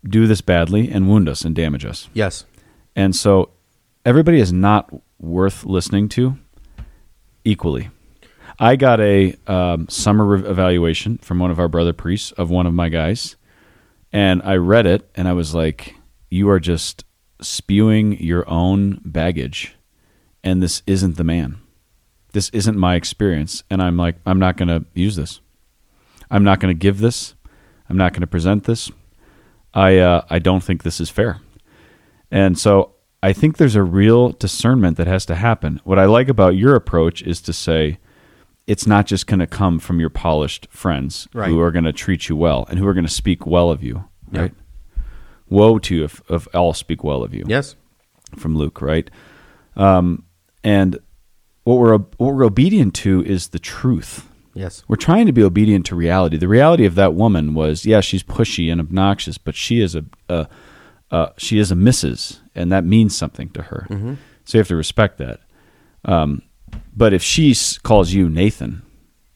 do 0.03 0.27
this 0.27 0.41
badly 0.41 0.89
and 0.89 1.07
wound 1.07 1.29
us 1.29 1.43
and 1.43 1.55
damage 1.55 1.85
us. 1.85 2.09
Yes. 2.13 2.45
And 2.95 3.15
so 3.15 3.51
everybody 4.05 4.39
is 4.39 4.51
not 4.51 4.91
worth 5.19 5.63
listening 5.65 6.09
to 6.09 6.37
equally. 7.43 7.89
I 8.57 8.75
got 8.75 8.99
a 8.99 9.35
um, 9.47 9.87
summer 9.87 10.25
re- 10.25 10.49
evaluation 10.49 11.17
from 11.19 11.39
one 11.39 11.51
of 11.51 11.59
our 11.59 11.67
brother 11.67 11.93
priests 11.93 12.31
of 12.33 12.49
one 12.49 12.65
of 12.65 12.73
my 12.73 12.89
guys, 12.89 13.35
and 14.11 14.41
I 14.43 14.55
read 14.55 14.85
it 14.85 15.09
and 15.15 15.27
I 15.27 15.33
was 15.33 15.53
like, 15.53 15.95
"You 16.29 16.49
are 16.49 16.59
just 16.59 17.05
spewing 17.41 18.21
your 18.21 18.49
own 18.49 19.01
baggage, 19.05 19.75
and 20.43 20.61
this 20.61 20.81
isn't 20.87 21.17
the 21.17 21.23
man. 21.23 21.57
This 22.33 22.49
isn't 22.49 22.77
my 22.77 22.95
experience." 22.95 23.63
And 23.69 23.81
I'm 23.81 23.97
like, 23.97 24.15
"I'm 24.25 24.39
not 24.39 24.57
going 24.57 24.69
to 24.69 24.85
use 24.93 25.15
this. 25.15 25.41
I'm 26.31 26.43
not 26.43 26.59
going 26.59 26.73
to 26.73 26.79
give 26.79 26.99
this. 26.99 27.35
I'm 27.89 27.97
not 27.97 28.13
going 28.13 28.21
to 28.21 28.27
present 28.27 28.65
this. 28.65 28.91
I 29.73 29.97
uh, 29.97 30.25
I 30.29 30.39
don't 30.39 30.63
think 30.63 30.83
this 30.83 30.99
is 30.99 31.09
fair." 31.09 31.41
And 32.31 32.57
so 32.57 32.93
I 33.21 33.33
think 33.33 33.57
there's 33.57 33.75
a 33.75 33.83
real 33.83 34.29
discernment 34.29 34.97
that 34.97 35.07
has 35.07 35.25
to 35.25 35.35
happen. 35.35 35.81
What 35.83 35.99
I 35.99 36.05
like 36.05 36.29
about 36.29 36.55
your 36.55 36.75
approach 36.75 37.21
is 37.21 37.41
to 37.41 37.53
say 37.53 37.99
it's 38.69 38.85
not 38.85 39.05
just 39.07 39.25
going 39.27 39.39
to 39.39 39.47
come 39.47 39.79
from 39.79 39.99
your 39.99 40.11
polished 40.11 40.67
friends 40.69 41.27
Right. 41.33 41.49
who 41.49 41.59
are 41.59 41.71
going 41.71 41.85
to 41.85 41.91
treat 41.93 42.29
you 42.29 42.35
well 42.35 42.65
and 42.69 42.77
who 42.77 42.85
are 42.87 42.93
going 42.93 43.05
to 43.07 43.11
speak 43.11 43.45
well 43.47 43.71
of 43.71 43.81
you, 43.83 44.05
right? 44.31 44.53
Woe 45.49 45.79
to 45.79 45.95
you 45.95 46.03
if, 46.03 46.21
if 46.29 46.47
all 46.53 46.73
speak 46.73 47.03
well 47.03 47.23
of 47.23 47.33
you 47.33 47.43
Yes. 47.47 47.75
from 48.37 48.55
Luke, 48.55 48.81
right? 48.81 49.09
Um, 49.75 50.23
and 50.63 50.99
what 51.63 51.79
we're 51.79 51.97
what 51.97 52.33
we're 52.35 52.43
obedient 52.45 52.93
to 52.95 53.23
is 53.23 53.49
the 53.49 53.59
truth. 53.59 54.27
Yes. 54.53 54.83
We're 54.87 54.95
trying 54.97 55.25
to 55.25 55.31
be 55.31 55.43
obedient 55.43 55.85
to 55.87 55.95
reality. 55.95 56.37
The 56.37 56.47
reality 56.47 56.85
of 56.85 56.95
that 56.95 57.13
woman 57.13 57.53
was, 57.53 57.85
yeah, 57.85 58.01
she's 58.01 58.23
pushy 58.23 58.71
and 58.71 58.81
obnoxious, 58.81 59.37
but 59.37 59.55
she 59.55 59.79
is 59.81 59.95
a, 59.95 60.03
a 60.27 60.47
uh, 61.11 61.29
she 61.37 61.57
is 61.59 61.71
a 61.71 61.75
Mrs. 61.75 62.39
and 62.53 62.71
that 62.71 62.83
means 62.85 63.15
something 63.17 63.49
to 63.51 63.63
her. 63.63 63.87
So 64.45 64.57
you 64.57 64.59
have 64.59 64.67
to 64.67 64.75
respect 64.75 65.17
that. 65.17 65.39
Um, 66.05 66.41
but 66.95 67.13
if 67.13 67.23
she 67.23 67.55
calls 67.83 68.13
you 68.13 68.29
Nathan, 68.29 68.81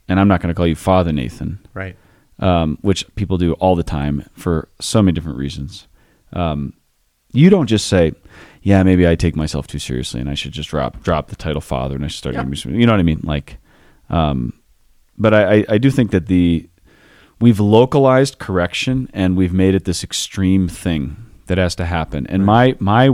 and 0.07 0.19
I'm 0.19 0.27
not 0.27 0.41
going 0.41 0.49
to 0.53 0.55
call 0.57 0.67
you 0.67 0.75
Father 0.75 1.11
Nathan, 1.11 1.59
Right. 1.73 1.95
um, 2.39 2.77
which 2.81 3.05
people 3.15 3.37
do 3.37 3.53
all 3.53 3.75
the 3.75 3.83
time 3.83 4.27
for 4.33 4.69
so 4.79 5.01
many 5.01 5.13
different 5.13 5.37
reasons. 5.37 5.87
Um, 6.33 6.73
you 7.31 7.49
don't 7.49 7.67
just 7.67 7.87
say, 7.87 8.13
"Yeah, 8.61 8.83
maybe 8.83 9.07
I 9.07 9.15
take 9.15 9.35
myself 9.35 9.65
too 9.67 9.79
seriously, 9.79 10.19
and 10.21 10.29
I 10.29 10.33
should 10.35 10.51
just 10.51 10.69
drop 10.69 11.01
drop 11.03 11.29
the 11.29 11.35
title 11.35 11.61
father, 11.61 11.95
and 11.95 12.03
I 12.05 12.07
should 12.07 12.17
start." 12.17 12.35
Yeah. 12.35 12.43
You 12.71 12.85
know 12.85 12.93
what 12.93 12.99
I 12.99 13.03
mean? 13.03 13.21
Like, 13.23 13.57
um, 14.09 14.53
but 15.17 15.33
I, 15.33 15.53
I, 15.59 15.65
I 15.69 15.77
do 15.77 15.89
think 15.89 16.11
that 16.11 16.27
the 16.27 16.69
we've 17.39 17.59
localized 17.59 18.37
correction 18.39 19.09
and 19.13 19.35
we've 19.35 19.51
made 19.53 19.75
it 19.75 19.85
this 19.85 20.03
extreme 20.03 20.67
thing 20.67 21.17
that 21.47 21.57
has 21.57 21.75
to 21.75 21.85
happen. 21.85 22.25
And 22.27 22.45
my 22.45 22.75
my 22.79 23.09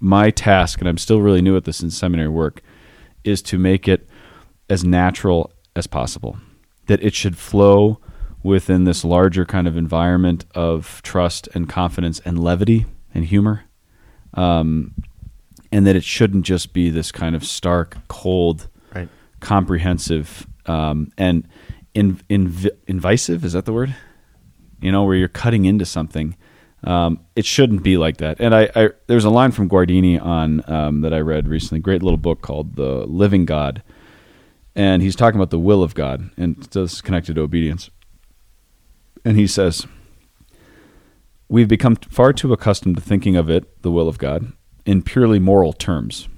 my 0.00 0.30
task, 0.30 0.80
and 0.80 0.88
I'm 0.88 0.98
still 0.98 1.20
really 1.20 1.40
new 1.42 1.56
at 1.56 1.64
this 1.64 1.82
in 1.82 1.90
seminary 1.90 2.28
work, 2.28 2.62
is 3.24 3.42
to 3.42 3.58
make 3.58 3.88
it 3.88 4.08
as 4.70 4.84
natural 4.84 5.52
as 5.76 5.86
possible. 5.86 6.38
That 6.86 7.02
it 7.02 7.14
should 7.14 7.36
flow 7.36 7.98
within 8.42 8.84
this 8.84 9.04
larger 9.04 9.44
kind 9.44 9.66
of 9.66 9.76
environment 9.76 10.44
of 10.54 11.00
trust 11.02 11.48
and 11.54 11.68
confidence 11.68 12.20
and 12.24 12.38
levity 12.38 12.86
and 13.14 13.24
humor. 13.24 13.64
Um, 14.34 14.94
and 15.72 15.86
that 15.86 15.96
it 15.96 16.04
shouldn't 16.04 16.44
just 16.44 16.72
be 16.72 16.90
this 16.90 17.10
kind 17.10 17.34
of 17.34 17.44
stark, 17.44 17.96
cold, 18.08 18.68
Right. 18.94 19.08
comprehensive, 19.40 20.46
um, 20.66 21.10
and 21.18 21.48
in, 21.94 22.16
inv- 22.30 22.68
invisive. 22.86 23.44
Is 23.44 23.54
that 23.54 23.64
the 23.64 23.72
word? 23.72 23.94
You 24.80 24.92
know, 24.92 25.04
where 25.04 25.16
you're 25.16 25.28
cutting 25.28 25.64
into 25.64 25.84
something. 25.84 26.36
Um, 26.84 27.20
it 27.34 27.46
shouldn't 27.46 27.82
be 27.82 27.96
like 27.96 28.18
that. 28.18 28.40
And 28.40 28.54
I, 28.54 28.68
I 28.76 28.90
there's 29.06 29.24
a 29.24 29.30
line 29.30 29.52
from 29.52 29.68
Guardini 29.68 30.22
on 30.22 30.62
um, 30.70 31.00
that 31.00 31.14
I 31.14 31.20
read 31.20 31.48
recently. 31.48 31.80
Great 31.80 32.02
little 32.02 32.18
book 32.18 32.42
called 32.42 32.76
The 32.76 33.06
Living 33.06 33.46
God, 33.46 33.82
and 34.74 35.02
he's 35.02 35.16
talking 35.16 35.40
about 35.40 35.50
the 35.50 35.58
will 35.58 35.82
of 35.82 35.94
God, 35.94 36.30
and 36.36 36.56
this 36.56 37.00
connected 37.00 37.36
to 37.36 37.42
obedience. 37.42 37.90
And 39.24 39.38
he 39.38 39.46
says, 39.46 39.86
We've 41.48 41.68
become 41.68 41.96
far 41.96 42.32
too 42.32 42.52
accustomed 42.52 42.96
to 42.96 43.02
thinking 43.02 43.36
of 43.36 43.48
it, 43.48 43.82
the 43.82 43.90
will 43.90 44.08
of 44.08 44.18
God, 44.18 44.52
in 44.84 45.02
purely 45.02 45.38
moral 45.38 45.72
terms, 45.72 46.28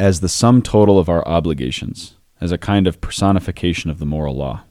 as 0.00 0.20
the 0.20 0.28
sum 0.28 0.62
total 0.62 0.98
of 0.98 1.08
our 1.08 1.26
obligations, 1.26 2.16
as 2.40 2.50
a 2.50 2.58
kind 2.58 2.86
of 2.86 3.00
personification 3.00 3.90
of 3.90 3.98
the 3.98 4.06
moral 4.06 4.36
law. 4.36 4.64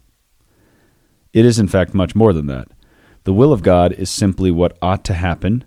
It 1.32 1.46
is, 1.46 1.58
in 1.58 1.68
fact, 1.68 1.94
much 1.94 2.16
more 2.16 2.34
than 2.34 2.48
that. 2.48 2.68
The 3.26 3.34
will 3.34 3.54
of 3.54 3.64
God 3.64 3.94
is 3.94 4.10
simply 4.10 4.52
what 4.52 4.78
ought 4.82 5.06
to 5.06 5.14
happen 5.14 5.64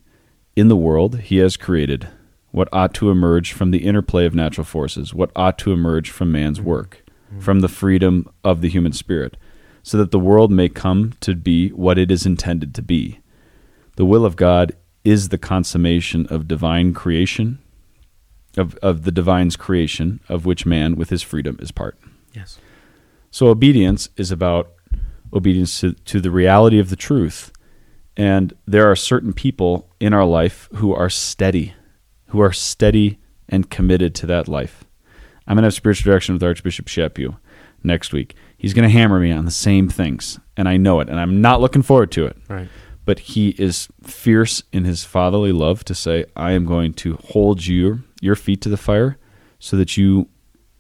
in 0.55 0.69
the 0.69 0.77
world 0.77 1.21
He 1.21 1.39
has 1.39 1.57
created, 1.57 2.09
what 2.51 2.69
ought 2.73 2.93
to 2.95 3.11
emerge 3.11 3.53
from 3.53 3.71
the 3.71 3.85
interplay 3.85 4.27
of 4.27 4.35
natural 4.35 4.65
forces, 4.65 5.15
what 5.15 5.31
ought 5.35 5.59
to 5.59 5.73
emerge 5.73 6.11
from 6.11 6.31
man's 6.31 6.59
mm-hmm. 6.59 6.69
work, 6.69 7.05
mm-hmm. 7.31 7.41
from 7.41 7.61
the 7.61 7.69
freedom 7.69 8.29
of 8.45 8.61
the 8.61 8.69
human 8.69 8.93
spirit, 8.93 9.37
so 9.83 9.97
that 9.97 10.11
the 10.11 10.19
world 10.19 10.51
may 10.51 10.69
come 10.69 11.15
to 11.21 11.35
be 11.35 11.71
what 11.71 11.99
it 11.99 12.11
is 12.11 12.27
intended 12.27 12.75
to 12.75 12.83
be. 12.83 13.21
The 13.97 14.05
will 14.05 14.27
of 14.27 14.37
God 14.37 14.73
is 15.05 15.31
the 15.31 15.39
consummation 15.39 16.27
of 16.27 16.49
divine 16.49 16.93
creation, 16.93 17.59
of, 18.57 18.75
of 18.77 19.05
the 19.05 19.13
divine's 19.13 19.57
creation, 19.57 20.21
of 20.29 20.45
which 20.45 20.67
man, 20.67 20.97
with 20.97 21.09
his 21.09 21.23
freedom, 21.23 21.57
is 21.61 21.71
part. 21.71 21.97
Yes. 22.35 22.59
So 23.31 23.47
obedience 23.49 24.11
is 24.17 24.31
about 24.31 24.73
obedience 25.37 25.81
to, 25.81 25.93
to 25.93 26.21
the 26.21 26.31
reality 26.31 26.79
of 26.79 26.91
the 26.91 26.97
truth. 26.97 27.53
And 28.17 28.55
there 28.67 28.91
are 28.91 28.97
certain 28.97 29.33
people 29.33 29.89
in 30.01 30.15
our 30.15 30.25
life 30.25 30.69
who 30.77 30.95
are 30.95 31.11
steady, 31.11 31.75
who 32.29 32.41
are 32.41 32.53
steady 32.53 33.19
and 33.49 33.71
committed 33.71 34.15
to 34.17 34.27
that 34.27 34.49
life. 34.49 34.85
I'm 35.47 35.55
going 35.57 35.63
to 35.63 35.67
have 35.67 35.75
spiritual 35.75 36.11
direction 36.11 36.35
with 36.35 36.43
Archbishop 36.43 36.87
Chaput 36.87 37.37
next 37.85 38.13
week. 38.13 38.35
He's 38.57 38.75
going 38.75 38.89
to 38.89 38.93
hammer 38.93 39.21
me 39.21 39.31
on 39.31 39.45
the 39.45 39.51
same 39.51 39.89
things, 39.89 40.41
and 40.57 40.69
I 40.69 40.77
know 40.77 41.01
it, 41.01 41.09
and 41.09 41.21
I'm 41.21 41.41
not 41.41 41.61
looking 41.61 41.83
forward 41.83 42.11
to 42.13 42.27
it. 42.27 42.37
Right. 42.49 42.69
But 43.05 43.21
he 43.21 43.51
is 43.51 43.89
fierce 44.03 44.65
in 44.73 44.85
his 44.85 45.05
fatherly 45.05 45.53
love 45.53 45.85
to 45.85 45.95
say, 45.95 46.25
I 46.35 46.53
am 46.53 46.65
going 46.65 46.95
to 46.95 47.17
hold 47.29 47.65
your, 47.67 48.01
your 48.21 48.35
feet 48.35 48.61
to 48.63 48.69
the 48.69 48.77
fire 48.77 49.19
so 49.61 49.77
that 49.77 49.97
you 49.97 50.29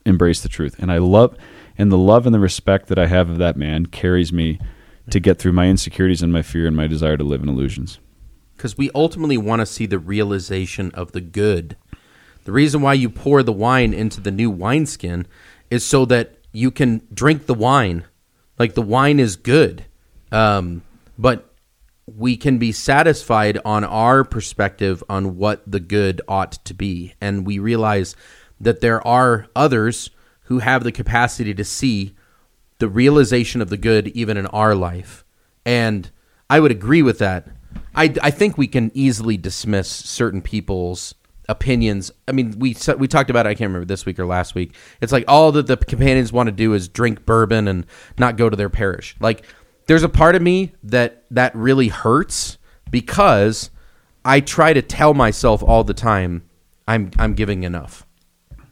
embrace 0.04 0.40
the 0.40 0.48
truth. 0.48 0.76
And 0.80 0.90
I 0.90 0.98
love, 0.98 1.36
and 1.78 1.92
the 1.92 1.98
love 1.98 2.26
and 2.26 2.34
the 2.34 2.40
respect 2.40 2.88
that 2.88 2.98
I 2.98 3.06
have 3.06 3.28
of 3.28 3.38
that 3.38 3.56
man 3.56 3.86
carries 3.86 4.32
me 4.32 4.58
to 5.10 5.20
get 5.20 5.38
through 5.38 5.52
my 5.52 5.66
insecurities 5.66 6.22
and 6.22 6.32
my 6.32 6.42
fear 6.42 6.66
and 6.66 6.76
my 6.76 6.86
desire 6.86 7.16
to 7.16 7.24
live 7.24 7.42
in 7.42 7.48
illusions. 7.48 7.98
Because 8.56 8.76
we 8.76 8.90
ultimately 8.94 9.36
want 9.36 9.60
to 9.60 9.66
see 9.66 9.86
the 9.86 9.98
realization 9.98 10.90
of 10.92 11.12
the 11.12 11.20
good. 11.20 11.76
The 12.44 12.52
reason 12.52 12.80
why 12.80 12.94
you 12.94 13.10
pour 13.10 13.42
the 13.42 13.52
wine 13.52 13.92
into 13.92 14.20
the 14.20 14.30
new 14.30 14.50
wineskin 14.50 15.26
is 15.70 15.84
so 15.84 16.04
that 16.06 16.38
you 16.52 16.70
can 16.70 17.06
drink 17.12 17.46
the 17.46 17.54
wine. 17.54 18.04
Like 18.58 18.74
the 18.74 18.82
wine 18.82 19.20
is 19.20 19.36
good. 19.36 19.84
Um, 20.32 20.82
but 21.18 21.52
we 22.06 22.36
can 22.36 22.58
be 22.58 22.72
satisfied 22.72 23.58
on 23.64 23.84
our 23.84 24.24
perspective 24.24 25.02
on 25.08 25.36
what 25.36 25.62
the 25.70 25.80
good 25.80 26.22
ought 26.28 26.52
to 26.64 26.72
be. 26.72 27.14
And 27.20 27.46
we 27.46 27.58
realize 27.58 28.16
that 28.60 28.80
there 28.80 29.06
are 29.06 29.48
others 29.54 30.10
who 30.46 30.58
have 30.58 30.84
the 30.84 30.92
capacity 30.92 31.54
to 31.54 31.64
see 31.64 32.14
the 32.78 32.88
realization 32.88 33.60
of 33.60 33.70
the 33.70 33.76
good 33.76 34.08
even 34.08 34.36
in 34.36 34.46
our 34.48 34.74
life. 34.74 35.24
And 35.64 36.10
I 36.48 36.60
would 36.60 36.70
agree 36.70 37.02
with 37.02 37.18
that. 37.18 37.48
I, 37.94 38.14
I 38.22 38.30
think 38.30 38.56
we 38.56 38.68
can 38.68 38.90
easily 38.94 39.36
dismiss 39.36 39.88
certain 39.88 40.42
people's 40.42 41.14
opinions. 41.48 42.10
I 42.28 42.32
mean, 42.32 42.58
we 42.58 42.76
we 42.98 43.08
talked 43.08 43.30
about 43.30 43.46
it, 43.46 43.50
I 43.50 43.54
can't 43.54 43.68
remember 43.68 43.86
this 43.86 44.06
week 44.06 44.18
or 44.18 44.26
last 44.26 44.54
week. 44.54 44.74
It's 45.00 45.12
like 45.12 45.24
all 45.28 45.52
that 45.52 45.66
the 45.66 45.76
companions 45.76 46.32
want 46.32 46.48
to 46.48 46.52
do 46.52 46.74
is 46.74 46.88
drink 46.88 47.24
bourbon 47.24 47.68
and 47.68 47.86
not 48.18 48.36
go 48.36 48.50
to 48.50 48.56
their 48.56 48.70
parish. 48.70 49.16
Like 49.20 49.44
there's 49.86 50.02
a 50.02 50.08
part 50.08 50.34
of 50.34 50.42
me 50.42 50.72
that 50.82 51.24
that 51.30 51.54
really 51.54 51.88
hurts 51.88 52.58
because 52.90 53.70
I 54.24 54.40
try 54.40 54.72
to 54.72 54.82
tell 54.82 55.14
myself 55.14 55.62
all 55.62 55.84
the 55.84 55.94
time 55.94 56.48
I'm 56.86 57.10
I'm 57.18 57.34
giving 57.34 57.64
enough. 57.64 58.05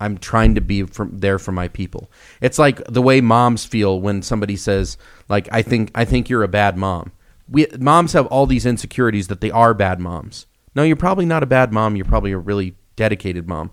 I'm 0.01 0.19
trying 0.19 0.55
to 0.55 0.61
be 0.61 0.85
from 0.85 1.19
there 1.19 1.39
for 1.39 1.53
my 1.53 1.69
people. 1.69 2.11
It's 2.41 2.59
like 2.59 2.83
the 2.85 3.03
way 3.03 3.21
moms 3.21 3.65
feel 3.65 4.01
when 4.01 4.23
somebody 4.23 4.57
says 4.57 4.97
like 5.29 5.49
I 5.53 5.63
think 5.63 5.91
I 5.95 6.05
think 6.05 6.29
you're 6.29 6.43
a 6.43 6.49
bad 6.49 6.77
mom. 6.77 7.13
We 7.49 7.67
moms 7.79 8.13
have 8.15 8.27
all 8.27 8.47
these 8.47 8.67
insecurities 8.67 9.29
that 9.29 9.41
they 9.41 9.51
are 9.51 9.75
bad 9.75 10.01
moms. 10.01 10.47
No, 10.75 10.83
you're 10.83 10.97
probably 10.97 11.27
not 11.27 11.43
a 11.43 11.47
bad 11.47 11.73
mom. 11.73 11.97
You're 11.97 12.05
probably 12.05 12.33
a 12.33 12.39
really 12.39 12.75
dedicated 12.97 13.49
mom. 13.49 13.71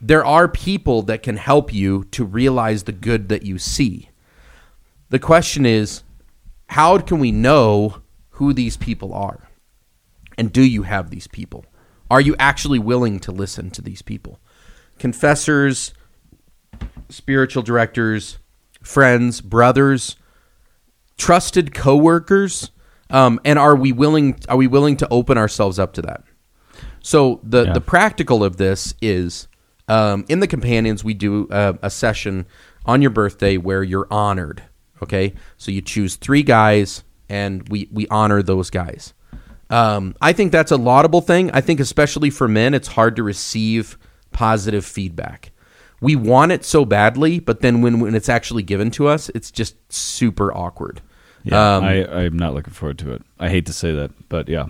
There 0.00 0.24
are 0.24 0.48
people 0.48 1.02
that 1.02 1.22
can 1.22 1.36
help 1.36 1.72
you 1.72 2.04
to 2.12 2.24
realize 2.24 2.84
the 2.84 2.92
good 2.92 3.28
that 3.28 3.42
you 3.42 3.58
see. 3.58 4.08
The 5.10 5.18
question 5.18 5.66
is, 5.66 6.02
how 6.68 6.96
can 6.98 7.18
we 7.18 7.32
know 7.32 8.00
who 8.40 8.54
these 8.54 8.78
people 8.78 9.12
are. 9.12 9.50
And 10.38 10.50
do 10.50 10.62
you 10.62 10.84
have 10.84 11.10
these 11.10 11.26
people? 11.26 11.66
Are 12.10 12.22
you 12.22 12.34
actually 12.38 12.78
willing 12.78 13.20
to 13.20 13.32
listen 13.32 13.70
to 13.72 13.82
these 13.82 14.00
people? 14.00 14.40
Confessors, 15.00 15.94
spiritual 17.08 17.62
directors, 17.62 18.38
friends, 18.82 19.40
brothers, 19.40 20.14
trusted 21.16 21.74
coworkers, 21.74 22.70
um, 23.08 23.40
and 23.44 23.58
are 23.58 23.74
we 23.74 23.92
willing? 23.92 24.38
Are 24.48 24.58
we 24.58 24.66
willing 24.66 24.98
to 24.98 25.08
open 25.10 25.38
ourselves 25.38 25.78
up 25.78 25.94
to 25.94 26.02
that? 26.02 26.22
So 27.00 27.40
the 27.42 27.64
Yeah. 27.64 27.72
the 27.72 27.80
practical 27.80 28.44
of 28.44 28.58
this 28.58 28.94
is 29.00 29.48
um, 29.88 30.26
in 30.28 30.40
the 30.40 30.46
companions 30.46 31.02
we 31.02 31.14
do 31.14 31.48
a, 31.50 31.78
a 31.82 31.90
session 31.90 32.44
on 32.84 33.00
your 33.00 33.10
birthday 33.10 33.56
where 33.56 33.82
you're 33.82 34.06
honored. 34.10 34.62
Okay, 35.02 35.32
so 35.56 35.70
you 35.72 35.80
choose 35.80 36.16
three 36.16 36.42
guys 36.42 37.04
and 37.28 37.66
we 37.70 37.88
we 37.90 38.06
honor 38.08 38.42
those 38.42 38.68
guys. 38.68 39.14
Um, 39.70 40.14
I 40.20 40.34
think 40.34 40.52
that's 40.52 40.72
a 40.72 40.76
laudable 40.76 41.22
thing. 41.22 41.50
I 41.52 41.62
think 41.62 41.80
especially 41.80 42.28
for 42.28 42.46
men, 42.48 42.74
it's 42.74 42.88
hard 42.88 43.16
to 43.16 43.22
receive 43.22 43.96
positive 44.32 44.84
feedback. 44.84 45.52
We 46.00 46.16
want 46.16 46.52
it 46.52 46.64
so 46.64 46.84
badly, 46.84 47.40
but 47.40 47.60
then 47.60 47.82
when 47.82 48.00
when 48.00 48.14
it's 48.14 48.28
actually 48.28 48.62
given 48.62 48.90
to 48.92 49.06
us, 49.08 49.28
it's 49.30 49.50
just 49.50 49.74
super 49.92 50.52
awkward. 50.54 51.02
Yeah, 51.44 51.76
Um, 51.76 51.84
I, 51.84 52.06
I'm 52.06 52.38
not 52.38 52.54
looking 52.54 52.72
forward 52.72 52.98
to 52.98 53.12
it. 53.12 53.22
I 53.38 53.48
hate 53.48 53.66
to 53.66 53.72
say 53.72 53.92
that, 53.94 54.10
but 54.28 54.48
yeah. 54.48 54.66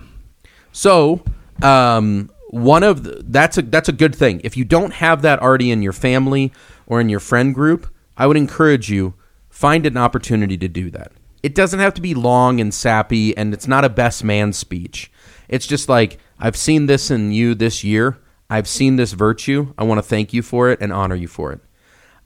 So, 0.72 1.22
um, 1.62 2.30
one 2.50 2.82
of 2.82 3.04
the, 3.04 3.22
that's 3.26 3.58
a 3.58 3.62
that's 3.62 3.88
a 3.88 3.92
good 3.92 4.14
thing. 4.14 4.40
If 4.44 4.56
you 4.56 4.64
don't 4.64 4.92
have 4.94 5.22
that 5.22 5.40
already 5.40 5.70
in 5.70 5.82
your 5.82 5.92
family 5.92 6.52
or 6.86 7.00
in 7.00 7.08
your 7.08 7.20
friend 7.20 7.54
group, 7.54 7.86
I 8.16 8.26
would 8.26 8.36
encourage 8.36 8.90
you 8.90 9.14
find 9.48 9.86
an 9.86 9.96
opportunity 9.96 10.56
to 10.58 10.68
do 10.68 10.90
that. 10.90 11.12
It 11.42 11.54
doesn't 11.54 11.80
have 11.80 11.94
to 11.94 12.00
be 12.00 12.14
long 12.14 12.60
and 12.60 12.72
sappy, 12.74 13.36
and 13.36 13.54
it's 13.54 13.66
not 13.68 13.84
a 13.84 13.88
best 13.88 14.24
man 14.24 14.52
speech. 14.52 15.10
It's 15.48 15.66
just 15.66 15.88
like 15.88 16.18
I've 16.38 16.56
seen 16.56 16.86
this 16.86 17.10
in 17.10 17.32
you 17.32 17.54
this 17.54 17.82
year. 17.84 18.18
I've 18.50 18.68
seen 18.68 18.96
this 18.96 19.12
virtue. 19.12 19.72
I 19.78 19.84
want 19.84 19.98
to 19.98 20.02
thank 20.02 20.32
you 20.32 20.42
for 20.42 20.68
it 20.70 20.80
and 20.80 20.92
honor 20.92 21.14
you 21.14 21.28
for 21.28 21.52
it. 21.52 21.60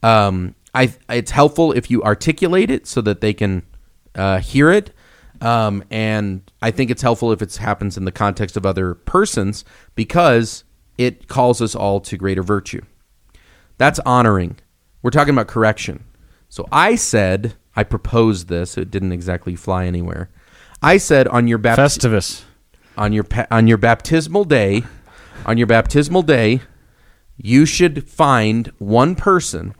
Um, 0.02 0.54
I 0.74 0.92
it's 1.08 1.30
helpful 1.30 1.72
if 1.72 1.90
you 1.90 2.02
articulate 2.02 2.70
it 2.70 2.86
so 2.86 3.00
that 3.02 3.20
they 3.20 3.32
can 3.34 3.62
uh, 4.14 4.40
hear 4.40 4.70
it. 4.70 4.90
Um, 5.40 5.84
and 5.90 6.50
I 6.62 6.70
think 6.70 6.90
it's 6.90 7.02
helpful 7.02 7.30
if 7.32 7.42
it 7.42 7.54
happens 7.56 7.96
in 7.96 8.04
the 8.04 8.12
context 8.12 8.56
of 8.56 8.64
other 8.64 8.94
persons 8.94 9.64
because 9.94 10.64
it 10.96 11.28
calls 11.28 11.60
us 11.60 11.74
all 11.74 12.00
to 12.00 12.16
greater 12.16 12.42
virtue. 12.42 12.80
That's 13.76 13.98
honoring. 14.00 14.56
We're 15.02 15.10
talking 15.10 15.34
about 15.34 15.48
correction. 15.48 16.04
So 16.48 16.66
I 16.72 16.94
said, 16.94 17.54
I 17.76 17.82
proposed 17.82 18.48
this. 18.48 18.78
It 18.78 18.90
didn't 18.90 19.12
exactly 19.12 19.56
fly 19.56 19.86
anywhere. 19.86 20.30
I 20.80 20.96
said 20.98 21.26
on 21.28 21.48
your 21.48 21.58
baptism 21.58 22.12
Festivus. 22.12 22.44
on 22.96 23.12
your 23.12 23.24
pa- 23.24 23.46
on 23.50 23.66
your 23.66 23.78
baptismal 23.78 24.44
day, 24.44 24.84
on 25.44 25.58
your 25.58 25.66
baptismal 25.66 26.22
day, 26.22 26.60
you 27.36 27.66
should 27.66 28.08
find 28.08 28.68
one 28.78 29.14
person 29.14 29.74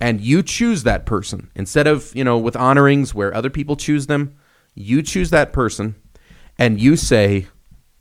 and 0.00 0.20
you 0.20 0.42
choose 0.42 0.82
that 0.84 1.06
person 1.06 1.50
instead 1.54 1.86
of, 1.86 2.14
you 2.14 2.24
know, 2.24 2.38
with 2.38 2.56
honorings 2.56 3.14
where 3.14 3.34
other 3.34 3.50
people 3.50 3.76
choose 3.76 4.06
them, 4.06 4.36
you 4.74 5.02
choose 5.02 5.30
that 5.30 5.52
person 5.52 5.94
and 6.58 6.80
you 6.80 6.96
say, 6.96 7.46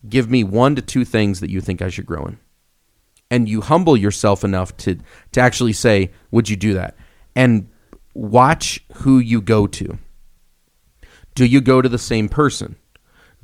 "Give 0.07 0.29
me 0.29 0.43
one 0.43 0.75
to 0.75 0.81
two 0.81 1.05
things 1.05 1.39
that 1.39 1.49
you 1.49 1.61
think 1.61 1.81
I 1.81 1.89
should 1.89 2.05
grow 2.05 2.25
in." 2.25 2.37
And 3.31 3.49
you 3.49 3.61
humble 3.61 3.97
yourself 3.97 4.43
enough 4.43 4.75
to 4.77 4.97
to 5.31 5.41
actually 5.41 5.73
say, 5.73 6.11
"Would 6.31 6.49
you 6.49 6.55
do 6.55 6.73
that?" 6.73 6.95
And 7.35 7.69
watch 8.13 8.83
who 8.97 9.17
you 9.17 9.41
go 9.41 9.65
to. 9.65 9.97
Do 11.35 11.45
you 11.45 11.61
go 11.61 11.81
to 11.81 11.89
the 11.89 11.97
same 11.97 12.29
person? 12.29 12.75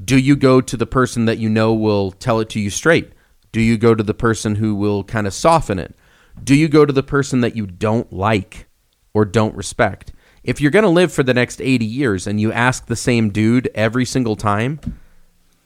Do 0.04 0.18
you 0.18 0.36
go 0.36 0.62
to 0.62 0.78
the 0.78 0.86
person 0.86 1.26
that 1.26 1.39
you 1.39 1.50
know 1.50 1.74
will 1.74 2.12
tell 2.12 2.39
it 2.39 2.50
to 2.50 2.60
you 2.60 2.70
straight? 2.70 3.12
Do 3.52 3.62
you 3.62 3.78
go 3.78 3.95
to 3.95 4.04
the 4.04 4.14
person 4.14 4.56
who 4.56 4.76
will 4.76 5.04
kind 5.04 5.28
of 5.28 5.34
soften 5.34 5.80
it? 5.80 5.95
Do 6.41 6.56
you 6.56 6.68
go 6.68 6.86
to 6.86 6.93
the 6.93 7.04
person 7.04 7.41
that 7.41 7.56
you 7.56 7.66
don't 7.66 8.12
like 8.14 8.68
or 9.14 9.26
don't 9.26 9.56
respect? 9.56 10.14
If 10.43 10.62
you're 10.62 10.72
going 10.72 10.84
to 10.84 10.89
live 10.89 11.12
for 11.12 11.24
the 11.24 11.34
next 11.34 11.62
80 11.62 11.86
years 11.86 12.28
and 12.28 12.39
you 12.39 12.52
ask 12.52 12.86
the 12.86 12.95
same 12.95 13.30
dude 13.30 13.70
every 13.76 14.06
single 14.06 14.36
time, 14.36 14.80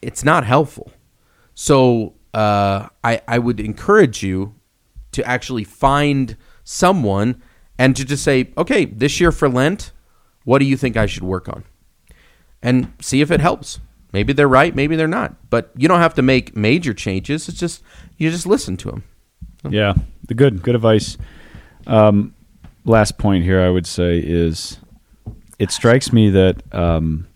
it's 0.02 0.24
not 0.24 0.46
helpful. 0.46 0.92
So 1.54 2.16
uh, 2.34 2.88
I, 3.04 3.22
I 3.28 3.38
would 3.38 3.60
encourage 3.60 4.24
you 4.24 4.56
to 5.12 5.24
actually 5.28 5.64
find 5.64 6.36
someone 6.64 7.42
and 7.78 7.96
to 7.96 8.04
just 8.04 8.24
say, 8.24 8.52
okay, 8.58 8.86
this 8.86 9.20
year 9.20 9.32
for 9.32 9.48
Lent, 9.48 9.92
what 10.44 10.60
do 10.60 10.66
you 10.66 10.76
think 10.76 10.98
I 10.98 11.06
should 11.06 11.24
work 11.24 11.48
on? 11.48 11.64
And 12.62 12.94
see 13.00 13.22
if 13.22 13.30
it 13.30 13.40
helps. 13.40 13.80
Maybe 14.14 14.32
they're 14.32 14.48
right, 14.48 14.74
maybe 14.74 14.96
they're 14.96 15.08
not. 15.08 15.50
But 15.50 15.72
you 15.76 15.88
don't 15.88 16.00
have 16.00 16.14
to 16.16 16.22
make 16.22 16.56
major 16.56 16.94
changes. 16.94 17.50
It's 17.50 17.60
just 17.60 17.84
you 18.18 18.30
just 18.30 18.46
listen 18.46 18.78
to 18.78 18.92
them. 18.92 19.04
Yeah, 19.70 19.96
the 20.28 20.36
good 20.36 20.62
good 20.62 20.76
advice. 20.76 21.18
Um, 21.88 22.36
last 22.86 23.18
point 23.18 23.44
here, 23.44 23.62
I 23.62 23.70
would 23.70 23.88
say 23.88 24.20
is 24.20 24.80
it 25.60 25.72
strikes 25.72 26.14
me 26.14 26.30
that 26.30 26.62
um, 26.74 27.28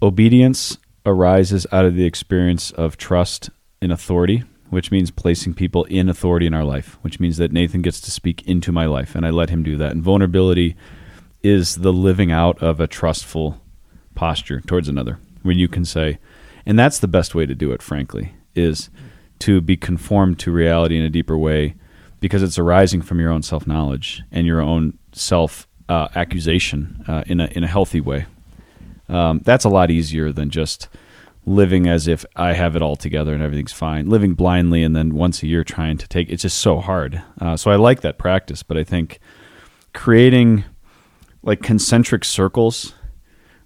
obedience 0.00 0.78
arises 1.04 1.66
out 1.72 1.84
of 1.84 1.94
the 1.94 2.04
experience 2.04 2.70
of 2.72 2.96
trust 2.96 3.50
in 3.80 3.90
authority, 3.90 4.44
which 4.70 4.90
means 4.90 5.10
placing 5.10 5.54
people 5.54 5.84
in 5.84 6.08
authority 6.08 6.46
in 6.46 6.54
our 6.54 6.64
life, 6.64 6.98
which 7.02 7.18
means 7.18 7.38
that 7.38 7.52
Nathan 7.52 7.82
gets 7.82 8.00
to 8.02 8.10
speak 8.10 8.46
into 8.46 8.70
my 8.70 8.86
life, 8.86 9.14
and 9.14 9.26
I 9.26 9.30
let 9.30 9.50
him 9.50 9.62
do 9.62 9.76
that. 9.78 9.92
And 9.92 10.02
vulnerability 10.02 10.76
is 11.42 11.76
the 11.76 11.92
living 11.92 12.30
out 12.30 12.62
of 12.62 12.80
a 12.80 12.86
trustful 12.86 13.62
posture 14.18 14.60
towards 14.60 14.88
another 14.88 15.20
when 15.42 15.58
you 15.58 15.68
can 15.68 15.84
say 15.84 16.18
and 16.66 16.76
that's 16.76 16.98
the 16.98 17.06
best 17.06 17.36
way 17.36 17.46
to 17.46 17.54
do 17.54 17.70
it 17.70 17.80
frankly 17.80 18.32
is 18.56 18.90
to 19.38 19.60
be 19.60 19.76
conformed 19.76 20.40
to 20.40 20.50
reality 20.50 20.98
in 20.98 21.04
a 21.04 21.08
deeper 21.08 21.38
way 21.38 21.76
because 22.18 22.42
it's 22.42 22.58
arising 22.58 23.00
from 23.00 23.20
your 23.20 23.30
own 23.30 23.42
self-knowledge 23.42 24.22
and 24.32 24.44
your 24.44 24.60
own 24.60 24.98
self 25.12 25.68
uh, 25.88 26.08
accusation 26.16 27.04
uh, 27.06 27.22
in 27.28 27.38
a 27.38 27.46
in 27.52 27.62
a 27.62 27.68
healthy 27.68 28.00
way 28.00 28.26
um, 29.08 29.40
that's 29.44 29.64
a 29.64 29.68
lot 29.68 29.88
easier 29.88 30.32
than 30.32 30.50
just 30.50 30.88
living 31.46 31.86
as 31.86 32.06
if 32.06 32.26
I 32.36 32.52
have 32.54 32.76
it 32.76 32.82
all 32.82 32.96
together 32.96 33.32
and 33.32 33.42
everything's 33.42 33.72
fine. 33.72 34.08
Living 34.08 34.34
blindly 34.34 34.82
and 34.82 34.94
then 34.94 35.14
once 35.14 35.42
a 35.42 35.46
year 35.46 35.64
trying 35.64 35.96
to 35.98 36.08
take 36.08 36.28
it's 36.28 36.42
just 36.42 36.58
so 36.58 36.80
hard. 36.80 37.22
Uh, 37.40 37.56
so 37.56 37.70
I 37.70 37.76
like 37.76 38.02
that 38.02 38.18
practice, 38.18 38.62
but 38.62 38.76
I 38.76 38.84
think 38.84 39.20
creating 39.94 40.64
like 41.42 41.62
concentric 41.62 42.24
circles, 42.24 42.94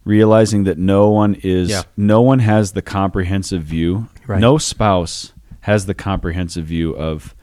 realizing 0.05 0.65
that 0.65 0.79
no 0.79 1.11
one 1.11 1.35
is 1.43 1.71
Yeah. 1.71 1.83
no 1.97 2.21
one 2.21 2.41
has 2.41 2.73
the 2.73 2.83
comprehensive 2.83 3.63
view. 3.63 4.09
Right. 4.27 4.41
No 4.41 4.59
spouse 4.59 5.33
has 5.61 5.87
the 5.87 5.95
comprehensive 5.95 6.65
view 6.65 6.95
of 6.97 7.35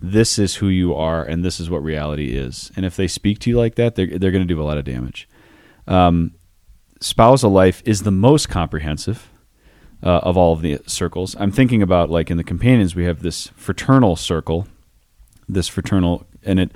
this 0.00 0.38
is 0.38 0.56
who 0.56 0.68
you 0.68 0.94
are 0.94 1.24
and 1.24 1.44
this 1.44 1.58
is 1.58 1.70
what 1.70 1.82
reality 1.82 2.36
is. 2.36 2.70
And 2.76 2.84
if 2.84 2.94
they 2.96 3.08
speak 3.08 3.38
to 3.40 3.50
you 3.50 3.56
like 3.56 3.74
that, 3.76 3.94
they're 3.94 4.18
they're 4.18 4.30
going 4.30 4.46
to 4.46 4.54
do 4.54 4.60
a 4.60 4.64
lot 4.64 4.78
of 4.78 4.84
damage. 4.84 5.28
Um, 5.86 6.32
spousal 7.00 7.50
life 7.50 7.82
is 7.84 8.02
the 8.02 8.10
most 8.10 8.48
comprehensive 8.48 9.28
uh, 10.02 10.20
of 10.22 10.36
all 10.36 10.52
of 10.52 10.62
the 10.62 10.78
circles. 10.86 11.34
I'm 11.38 11.50
thinking 11.50 11.82
about 11.82 12.10
like 12.10 12.30
in 12.30 12.36
the 12.36 12.44
companions 12.44 12.94
we 12.94 13.04
have 13.04 13.22
this 13.22 13.48
fraternal 13.56 14.16
circle, 14.16 14.66
this 15.48 15.68
fraternal, 15.68 16.26
and 16.44 16.60
it, 16.60 16.72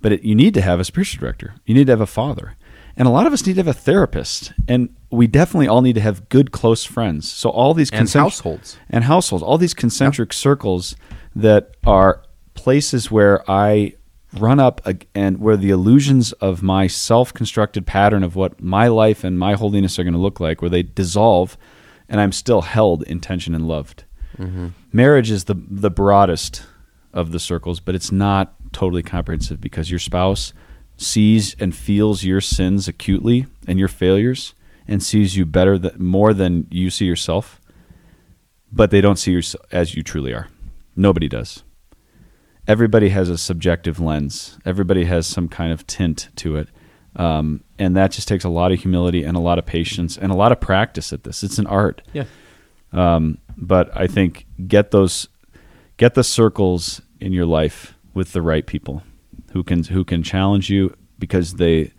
but 0.00 0.12
it, 0.12 0.22
you 0.22 0.34
need 0.34 0.54
to 0.54 0.60
have 0.62 0.80
a 0.80 0.84
spiritual 0.84 1.20
director. 1.20 1.54
You 1.66 1.74
need 1.74 1.86
to 1.86 1.92
have 1.92 2.00
a 2.00 2.06
father, 2.06 2.56
and 2.96 3.06
a 3.08 3.10
lot 3.10 3.26
of 3.26 3.32
us 3.32 3.46
need 3.46 3.54
to 3.54 3.60
have 3.60 3.68
a 3.68 3.72
therapist, 3.72 4.52
and 4.68 4.88
we 5.10 5.26
definitely 5.26 5.68
all 5.68 5.82
need 5.82 5.94
to 5.94 6.00
have 6.00 6.28
good 6.28 6.50
close 6.52 6.84
friends. 6.84 7.30
So 7.30 7.50
all 7.50 7.74
these 7.74 7.90
And 7.90 7.98
concent- 8.00 8.22
households. 8.22 8.76
and 8.88 9.04
households, 9.04 9.42
all 9.42 9.58
these 9.58 9.74
concentric 9.74 10.32
circles 10.32 10.94
that 11.34 11.70
are 11.86 12.22
places 12.54 13.10
where 13.10 13.48
I 13.50 13.94
run 14.38 14.60
up 14.60 14.80
and 15.14 15.38
where 15.38 15.56
the 15.56 15.70
illusions 15.70 16.32
of 16.34 16.62
my 16.62 16.86
self-constructed 16.86 17.84
pattern 17.86 18.22
of 18.22 18.36
what 18.36 18.60
my 18.62 18.86
life 18.86 19.24
and 19.24 19.38
my 19.38 19.54
holiness 19.54 19.98
are 19.98 20.04
going 20.04 20.14
to 20.14 20.20
look 20.20 20.38
like, 20.38 20.60
where 20.62 20.68
they 20.70 20.82
dissolve, 20.84 21.56
and 22.08 22.20
I'm 22.20 22.32
still 22.32 22.60
held 22.62 23.02
in 23.04 23.20
tension 23.20 23.54
and 23.54 23.66
loved. 23.66 24.04
Mm-hmm. 24.38 24.68
Marriage 24.92 25.30
is 25.30 25.44
the 25.44 25.56
the 25.68 25.90
broadest 25.90 26.62
of 27.12 27.32
the 27.32 27.40
circles, 27.40 27.80
but 27.80 27.94
it's 27.96 28.12
not 28.12 28.54
totally 28.72 29.02
comprehensive 29.02 29.60
because 29.60 29.90
your 29.90 29.98
spouse 29.98 30.52
sees 31.00 31.54
and 31.58 31.74
feels 31.74 32.24
your 32.24 32.40
sins 32.40 32.88
acutely 32.88 33.46
and 33.66 33.78
your 33.78 33.88
failures, 33.88 34.54
and 34.86 35.02
sees 35.02 35.36
you 35.36 35.46
better 35.46 35.78
th- 35.78 35.96
more 35.98 36.34
than 36.34 36.66
you 36.70 36.90
see 36.90 37.06
yourself 37.06 37.60
but 38.72 38.90
they 38.90 39.00
don't 39.00 39.16
see 39.16 39.32
you 39.32 39.42
as 39.72 39.94
you 39.94 40.02
truly 40.02 40.32
are. 40.32 40.48
Nobody 40.96 41.28
does. 41.28 41.64
Everybody 42.66 43.08
has 43.08 43.28
a 43.28 43.38
subjective 43.38 43.98
lens. 43.98 44.58
Everybody 44.64 45.04
has 45.04 45.26
some 45.26 45.48
kind 45.48 45.72
of 45.72 45.86
tint 45.86 46.28
to 46.36 46.56
it, 46.56 46.68
um, 47.16 47.64
and 47.78 47.96
that 47.96 48.12
just 48.12 48.28
takes 48.28 48.44
a 48.44 48.48
lot 48.48 48.70
of 48.70 48.80
humility 48.80 49.24
and 49.24 49.36
a 49.36 49.40
lot 49.40 49.58
of 49.58 49.66
patience 49.66 50.16
and 50.16 50.30
a 50.30 50.36
lot 50.36 50.52
of 50.52 50.60
practice 50.60 51.12
at 51.12 51.24
this. 51.24 51.42
It's 51.42 51.58
an 51.58 51.66
art. 51.66 52.02
Yeah. 52.12 52.24
Um, 52.92 53.38
but 53.56 53.96
I 53.96 54.06
think 54.06 54.46
get 54.66 54.90
those, 54.90 55.28
get 55.96 56.14
the 56.14 56.24
circles 56.24 57.00
in 57.18 57.32
your 57.32 57.46
life 57.46 57.94
with 58.14 58.32
the 58.32 58.42
right 58.42 58.66
people, 58.66 59.02
who 59.50 59.62
can 59.62 59.84
who 59.84 60.04
can 60.04 60.22
challenge 60.22 60.70
you 60.70 60.94
because 61.18 61.54
they, 61.54 61.92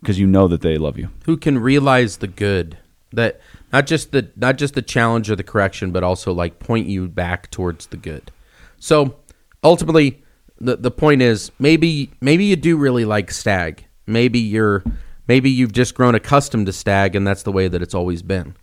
because 0.00 0.18
you 0.18 0.26
know 0.26 0.48
that 0.48 0.60
they 0.60 0.78
love 0.78 0.98
you. 0.98 1.10
Who 1.24 1.36
can 1.36 1.58
realize 1.58 2.18
the 2.18 2.26
good 2.26 2.78
that 3.12 3.40
not 3.72 3.86
just 3.86 4.12
the 4.12 4.30
not 4.36 4.56
just 4.56 4.74
the 4.74 4.82
challenge 4.82 5.30
or 5.30 5.36
the 5.36 5.42
correction, 5.42 5.92
but 5.92 6.02
also 6.02 6.32
like 6.32 6.58
point 6.58 6.86
you 6.86 7.08
back 7.08 7.50
towards 7.50 7.86
the 7.86 7.96
good. 7.96 8.30
So 8.78 9.16
ultimately, 9.62 10.22
the 10.58 10.76
the 10.76 10.90
point 10.90 11.22
is 11.22 11.52
maybe 11.58 12.10
maybe 12.20 12.44
you 12.44 12.56
do 12.56 12.76
really 12.76 13.04
like 13.04 13.30
stag. 13.30 13.86
Maybe 14.06 14.38
you're 14.38 14.82
maybe 15.28 15.50
you've 15.50 15.72
just 15.72 15.94
grown 15.94 16.14
accustomed 16.14 16.66
to 16.66 16.72
stag, 16.72 17.14
and 17.14 17.26
that's 17.26 17.42
the 17.42 17.52
way 17.52 17.68
that 17.68 17.82
it's 17.82 17.94
always 17.94 18.22
been. 18.22 18.56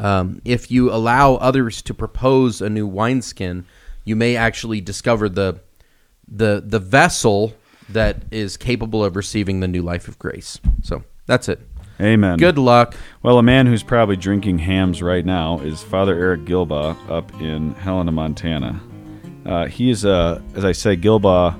Um, 0.00 0.40
if 0.44 0.70
you 0.70 0.92
allow 0.92 1.34
others 1.34 1.82
to 1.82 1.94
propose 1.94 2.60
a 2.60 2.70
new 2.70 2.86
wineskin, 2.86 3.66
you 4.04 4.14
may 4.14 4.36
actually 4.36 4.80
discover 4.80 5.28
the 5.28 5.60
the 6.30 6.62
the 6.64 6.78
vessel 6.78 7.54
that 7.88 8.22
is 8.30 8.56
capable 8.56 9.02
of 9.04 9.16
receiving 9.16 9.60
the 9.60 9.68
new 9.68 9.82
life 9.82 10.08
of 10.08 10.18
grace. 10.18 10.58
So 10.82 11.04
that's 11.26 11.48
it. 11.48 11.60
Amen. 12.00 12.38
Good 12.38 12.58
luck. 12.58 12.94
Well, 13.22 13.38
a 13.38 13.42
man 13.42 13.66
who's 13.66 13.82
probably 13.82 14.16
drinking 14.16 14.58
Hamm's 14.60 15.02
right 15.02 15.24
now 15.24 15.58
is 15.60 15.82
Father 15.82 16.14
Eric 16.14 16.44
Gilba 16.44 16.96
up 17.08 17.32
in 17.40 17.74
Helena, 17.74 18.12
Montana. 18.12 18.80
Uh, 19.44 19.66
he 19.66 19.90
is, 19.90 20.04
uh, 20.04 20.40
as 20.54 20.64
I 20.64 20.72
say, 20.72 20.94
Gilba 20.94 21.58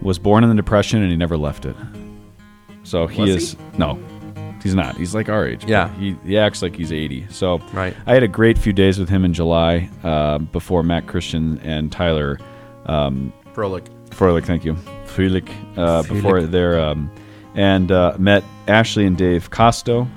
was 0.00 0.18
born 0.18 0.44
in 0.44 0.50
the 0.50 0.54
Depression 0.56 1.00
and 1.02 1.10
he 1.10 1.16
never 1.16 1.36
left 1.36 1.64
it. 1.64 1.74
So 2.84 3.06
he 3.06 3.22
Was 3.22 3.30
is 3.30 3.52
he? 3.52 3.58
no, 3.78 3.98
he's 4.62 4.74
not. 4.74 4.96
He's 4.96 5.14
like 5.14 5.28
our 5.28 5.46
age. 5.46 5.64
Yeah. 5.64 5.88
he 5.94 6.14
he 6.24 6.36
acts 6.38 6.60
like 6.62 6.76
he's 6.76 6.92
eighty. 6.92 7.26
So 7.30 7.58
Right. 7.72 7.96
I 8.06 8.12
had 8.14 8.22
a 8.22 8.28
great 8.28 8.58
few 8.58 8.72
days 8.74 8.98
with 8.98 9.08
him 9.08 9.24
in 9.24 9.32
July 9.32 9.88
uh, 10.04 10.38
before 10.38 10.82
Matt 10.82 11.06
Christian 11.06 11.58
and 11.60 11.90
Tyler 11.90 12.38
um. 12.86 13.32
Froelich, 14.14 14.44
thank 14.46 14.64
you. 14.64 14.74
Froelich, 15.06 15.48
uh, 15.76 16.02
before 16.04 16.42
their 16.42 16.80
um, 16.80 17.10
and 17.54 17.90
uh, 17.92 18.14
met 18.18 18.42
Ashley 18.68 19.06
and 19.06 19.16
Dave 19.16 19.50
Costo, 19.50 20.08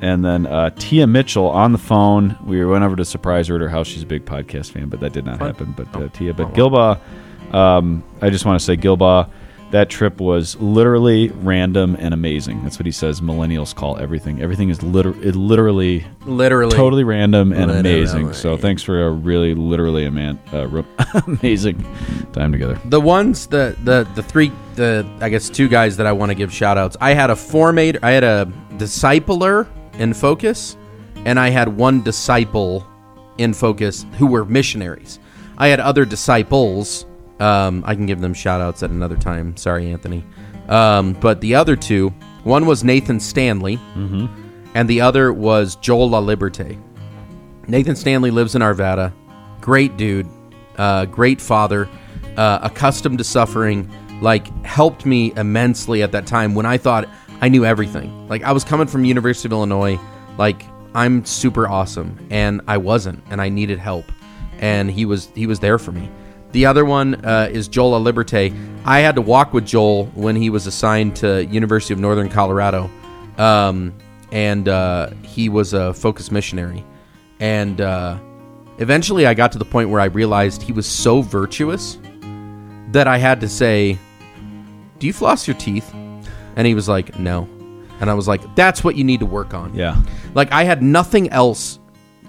and 0.00 0.24
then 0.24 0.46
uh, 0.46 0.70
Tia 0.78 1.06
Mitchell 1.06 1.48
on 1.48 1.72
the 1.72 1.78
phone. 1.78 2.36
We 2.44 2.64
went 2.64 2.84
over 2.84 2.96
to 2.96 3.04
surprise 3.04 3.48
her 3.48 3.54
at 3.56 3.60
her 3.60 3.68
house. 3.68 3.86
She's 3.88 4.02
a 4.02 4.06
big 4.06 4.24
podcast 4.24 4.70
fan, 4.72 4.88
but 4.88 5.00
that 5.00 5.12
did 5.12 5.24
not 5.24 5.38
Fun. 5.38 5.48
happen. 5.48 5.74
But 5.76 5.88
Oh. 5.94 6.04
uh, 6.04 6.08
Tia, 6.08 6.34
but 6.34 6.48
Oh, 6.48 6.50
Gilbaugh, 6.50 7.54
um, 7.54 8.02
I 8.20 8.30
just 8.30 8.44
want 8.46 8.58
to 8.58 8.64
say 8.64 8.76
Gilbaugh. 8.76 9.28
That 9.72 9.88
trip 9.88 10.20
was 10.20 10.54
literally 10.56 11.30
random 11.30 11.96
and 11.98 12.12
amazing. 12.14 12.62
That's 12.62 12.78
what 12.78 12.84
he 12.86 12.92
says. 12.92 13.20
Millennials 13.22 13.74
call 13.74 13.96
everything. 13.98 14.40
Everything 14.42 14.68
is 14.68 14.82
liter- 14.82 15.16
it 15.26 15.34
literally 15.34 16.06
Literally. 16.26 16.76
totally 16.76 17.04
random 17.04 17.52
and 17.52 17.70
amazing. 17.70 18.34
So 18.34 18.56
thanks 18.58 18.82
for 18.82 19.06
a 19.06 19.10
really 19.10 19.54
literally 19.54 20.06
aman- 20.06 20.38
uh, 20.52 20.82
amazing 21.26 21.84
time 22.34 22.52
together. 22.52 22.78
The 22.84 23.00
ones 23.00 23.46
the 23.46 23.74
the 23.84 24.06
the 24.14 24.22
three 24.22 24.52
the 24.74 25.06
I 25.22 25.30
guess 25.30 25.48
two 25.48 25.68
guys 25.68 25.96
that 25.96 26.06
I 26.06 26.12
want 26.12 26.28
to 26.30 26.34
give 26.34 26.52
shout 26.52 26.76
outs. 26.76 26.96
I 27.00 27.14
had 27.14 27.30
a 27.30 27.34
formator 27.34 27.98
I 28.02 28.10
had 28.10 28.24
a 28.24 28.52
discipler 28.72 29.66
in 29.98 30.12
focus 30.12 30.76
and 31.24 31.40
I 31.40 31.48
had 31.48 31.68
one 31.68 32.02
disciple 32.02 32.86
in 33.38 33.54
focus 33.54 34.04
who 34.18 34.26
were 34.26 34.44
missionaries. 34.44 35.18
I 35.56 35.68
had 35.68 35.80
other 35.80 36.04
disciples. 36.04 37.06
Um, 37.42 37.82
I 37.86 37.94
can 37.94 38.06
give 38.06 38.20
them 38.20 38.34
shout 38.34 38.60
outs 38.60 38.82
at 38.82 38.90
another 38.90 39.16
time. 39.16 39.56
Sorry, 39.56 39.90
Anthony. 39.90 40.24
Um, 40.68 41.14
but 41.14 41.40
the 41.40 41.54
other 41.56 41.74
two, 41.74 42.10
one 42.44 42.66
was 42.66 42.84
Nathan 42.84 43.18
Stanley, 43.20 43.78
and 44.74 44.88
the 44.88 45.00
other 45.00 45.32
was 45.32 45.76
Joel 45.76 46.10
La 46.10 46.20
Liberte. 46.20 46.78
Nathan 47.66 47.96
Stanley 47.96 48.30
lives 48.30 48.54
in 48.54 48.62
Arvada. 48.62 49.12
Great 49.60 49.96
dude, 49.96 50.28
uh, 50.76 51.04
great 51.06 51.40
father, 51.40 51.88
uh, 52.36 52.60
accustomed 52.62 53.18
to 53.18 53.24
suffering. 53.24 53.90
Like 54.20 54.46
helped 54.64 55.04
me 55.04 55.32
immensely 55.36 56.02
at 56.02 56.12
that 56.12 56.26
time 56.28 56.54
when 56.54 56.64
I 56.64 56.78
thought 56.78 57.08
I 57.40 57.48
knew 57.48 57.64
everything. 57.64 58.28
Like 58.28 58.44
I 58.44 58.52
was 58.52 58.62
coming 58.62 58.86
from 58.86 59.04
University 59.04 59.48
of 59.48 59.52
Illinois. 59.52 59.98
Like 60.38 60.64
I'm 60.94 61.24
super 61.24 61.66
awesome, 61.68 62.24
and 62.30 62.60
I 62.68 62.76
wasn't, 62.76 63.22
and 63.30 63.40
I 63.40 63.48
needed 63.48 63.80
help, 63.80 64.04
and 64.60 64.90
he 64.90 65.04
was 65.06 65.28
he 65.34 65.46
was 65.48 65.58
there 65.58 65.78
for 65.78 65.90
me. 65.90 66.08
The 66.52 66.66
other 66.66 66.84
one 66.84 67.24
uh, 67.24 67.48
is 67.50 67.66
Joel 67.66 67.98
Liberte. 68.02 68.54
I 68.84 69.00
had 69.00 69.14
to 69.14 69.22
walk 69.22 69.54
with 69.54 69.66
Joel 69.66 70.06
when 70.14 70.36
he 70.36 70.50
was 70.50 70.66
assigned 70.66 71.16
to 71.16 71.46
University 71.46 71.94
of 71.94 72.00
Northern 72.00 72.28
Colorado, 72.28 72.90
um, 73.38 73.94
and 74.30 74.68
uh, 74.68 75.10
he 75.22 75.48
was 75.48 75.72
a 75.72 75.94
focus 75.94 76.30
missionary. 76.30 76.84
And 77.40 77.80
uh, 77.80 78.18
eventually, 78.78 79.26
I 79.26 79.32
got 79.32 79.52
to 79.52 79.58
the 79.58 79.64
point 79.64 79.88
where 79.88 80.00
I 80.00 80.06
realized 80.06 80.62
he 80.62 80.72
was 80.72 80.86
so 80.86 81.22
virtuous 81.22 81.98
that 82.90 83.08
I 83.08 83.16
had 83.16 83.40
to 83.40 83.48
say, 83.48 83.98
"Do 84.98 85.06
you 85.06 85.14
floss 85.14 85.48
your 85.48 85.56
teeth?" 85.56 85.90
And 86.56 86.66
he 86.66 86.74
was 86.74 86.86
like, 86.86 87.18
"No." 87.18 87.48
And 88.00 88.10
I 88.10 88.14
was 88.14 88.28
like, 88.28 88.42
"That's 88.56 88.84
what 88.84 88.94
you 88.94 89.04
need 89.04 89.20
to 89.20 89.26
work 89.26 89.54
on." 89.54 89.74
Yeah. 89.74 90.02
Like 90.34 90.52
I 90.52 90.64
had 90.64 90.82
nothing 90.82 91.30
else, 91.30 91.78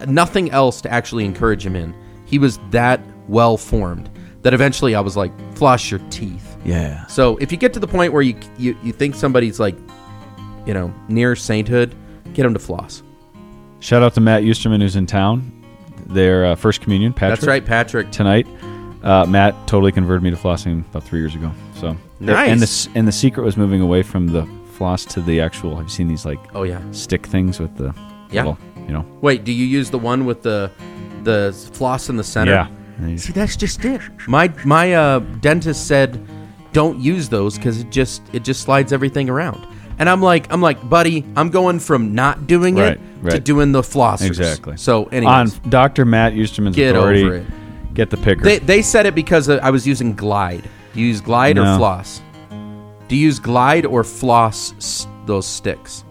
nothing 0.07 0.49
else 0.51 0.79
to 0.81 0.89
actually 0.89 1.25
encourage 1.25 1.65
him 1.65 1.75
in. 1.75 1.93
He 2.25 2.39
was 2.39 2.57
that 2.71 3.01
well 3.27 3.57
formed 3.57 4.09
that 4.43 4.53
eventually 4.53 4.95
I 4.95 4.99
was 5.01 5.17
like, 5.17 5.31
"Floss 5.55 5.89
your 5.89 5.99
teeth." 6.09 6.55
Yeah. 6.65 7.05
So 7.07 7.37
if 7.37 7.51
you 7.51 7.57
get 7.57 7.73
to 7.73 7.79
the 7.79 7.87
point 7.87 8.13
where 8.13 8.21
you 8.21 8.35
you, 8.57 8.77
you 8.83 8.93
think 8.93 9.15
somebody's 9.15 9.59
like, 9.59 9.75
you 10.65 10.73
know, 10.73 10.93
near 11.09 11.35
sainthood, 11.35 11.95
get 12.33 12.43
them 12.43 12.53
to 12.53 12.59
floss. 12.59 13.03
Shout 13.79 14.01
out 14.03 14.13
to 14.13 14.21
Matt 14.21 14.43
Eusterman 14.43 14.81
who's 14.81 14.95
in 14.95 15.05
town. 15.05 15.51
Their 16.05 16.45
uh, 16.45 16.55
first 16.55 16.81
communion, 16.81 17.13
Patrick. 17.13 17.39
That's 17.39 17.47
right, 17.47 17.65
Patrick. 17.65 18.11
Tonight, 18.11 18.47
uh, 19.03 19.25
Matt 19.25 19.55
totally 19.67 19.91
converted 19.91 20.21
me 20.23 20.29
to 20.31 20.35
flossing 20.37 20.85
about 20.89 21.03
three 21.03 21.19
years 21.19 21.35
ago. 21.35 21.51
So 21.75 21.97
Nice. 22.19 22.49
And 22.49 22.61
the 22.61 22.97
and 22.99 23.07
the 23.07 23.11
secret 23.11 23.43
was 23.43 23.57
moving 23.57 23.81
away 23.81 24.03
from 24.03 24.27
the 24.27 24.45
floss 24.73 25.03
to 25.05 25.21
the 25.21 25.41
actual. 25.41 25.75
Have 25.75 25.85
you 25.85 25.89
seen 25.91 26.07
these 26.07 26.25
like 26.25 26.39
Oh 26.55 26.63
yeah. 26.63 26.81
stick 26.91 27.25
things 27.25 27.59
with 27.59 27.75
the 27.77 27.93
Yeah. 28.31 28.43
little, 28.45 28.57
you 28.87 28.93
know? 28.93 29.05
Wait, 29.21 29.43
do 29.43 29.51
you 29.51 29.65
use 29.65 29.89
the 29.89 29.99
one 29.99 30.25
with 30.25 30.43
the 30.43 30.71
the 31.23 31.53
floss 31.73 32.09
in 32.09 32.15
the 32.17 32.23
center? 32.23 32.51
Yeah. 32.53 32.67
And 32.97 33.11
you- 33.11 33.17
See, 33.17 33.33
that's 33.33 33.55
just 33.55 33.83
it. 33.85 34.01
My 34.27 34.51
my 34.65 34.93
uh, 34.93 35.19
dentist 35.41 35.87
said, 35.87 36.25
don't 36.73 36.99
use 36.99 37.29
those 37.29 37.57
because 37.57 37.79
it 37.81 37.89
just 37.91 38.21
it 38.33 38.43
just 38.43 38.61
slides 38.61 38.91
everything 38.93 39.29
around. 39.29 39.65
And 39.99 40.09
I'm 40.09 40.21
like, 40.21 40.51
I'm 40.51 40.61
like, 40.61 40.89
buddy, 40.89 41.23
I'm 41.35 41.49
going 41.51 41.79
from 41.79 42.15
not 42.15 42.47
doing 42.47 42.75
Right, 42.75 42.93
it 42.93 42.97
to 42.97 43.01
right. 43.21 43.43
doing 43.43 43.71
the 43.71 43.81
flossers. 43.81 44.25
Exactly. 44.27 44.75
So, 44.75 45.05
on 45.05 45.13
anyways, 45.13 45.59
Dr. 45.69 46.03
Matt 46.03 46.33
Eusterman's 46.33 46.75
get 46.75 46.95
authority, 46.95 47.23
over 47.23 47.35
it. 47.35 47.45
get 47.93 48.09
the 48.09 48.17
picker. 48.17 48.43
They 48.43 48.57
they 48.59 48.81
said 48.81 49.05
it 49.05 49.13
because 49.13 49.49
uh, 49.49 49.59
I 49.61 49.69
was 49.69 49.85
using 49.85 50.13
Glide. 50.15 50.67
Do 50.93 50.99
you 50.99 51.07
use 51.07 51.21
Glide 51.21 51.57
or 51.59 51.77
floss? 51.77 52.21
Do 53.07 53.15
you 53.15 53.25
use 53.25 53.39
Glide 53.39 53.85
or 53.85 54.03
floss 54.03 54.73
s- 54.77 55.07
those 55.27 55.45
sticks? 55.45 56.03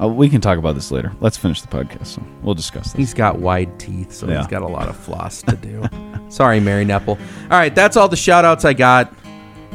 Uh, 0.00 0.08
we 0.08 0.28
can 0.28 0.40
talk 0.40 0.58
about 0.58 0.74
this 0.74 0.90
later. 0.90 1.12
Let's 1.20 1.36
finish 1.36 1.60
the 1.62 1.68
podcast. 1.68 2.06
So 2.06 2.22
we'll 2.42 2.54
discuss 2.54 2.92
this. 2.92 2.94
He's 2.94 3.14
got 3.14 3.38
wide 3.38 3.78
teeth, 3.80 4.12
so 4.12 4.28
Yeah. 4.28 4.38
he's 4.38 4.46
got 4.46 4.62
a 4.62 4.66
lot 4.68 4.88
of 4.88 4.96
floss 4.96 5.42
to 5.42 5.56
do. 5.56 5.84
Sorry, 6.28 6.60
Mary 6.60 6.84
Nepple. 6.84 7.18
All 7.18 7.58
right, 7.58 7.74
that's 7.74 7.96
all 7.96 8.08
the 8.08 8.16
shout 8.16 8.44
outs 8.44 8.64
I 8.64 8.74
got. 8.74 9.12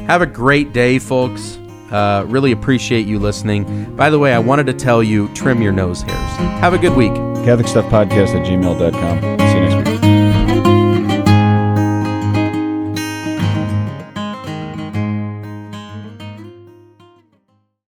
Have 0.06 0.22
a 0.22 0.26
great 0.26 0.72
day, 0.72 0.98
folks. 0.98 1.58
Uh, 1.90 2.24
really 2.28 2.52
appreciate 2.52 3.06
you 3.06 3.18
listening. 3.18 3.94
By 3.96 4.08
the 4.10 4.18
way, 4.18 4.32
I 4.32 4.38
wanted 4.38 4.66
to 4.66 4.72
tell 4.72 5.02
you 5.02 5.28
trim 5.34 5.60
your 5.62 5.72
nose 5.72 6.02
hairs. 6.02 6.36
Have 6.60 6.72
a 6.74 6.78
good 6.78 6.96
week. 6.96 7.14
Catholic 7.44 7.68
Stuff 7.68 7.86
Podcast 7.92 8.34
at 8.34 8.46
gmail.com. 8.46 9.43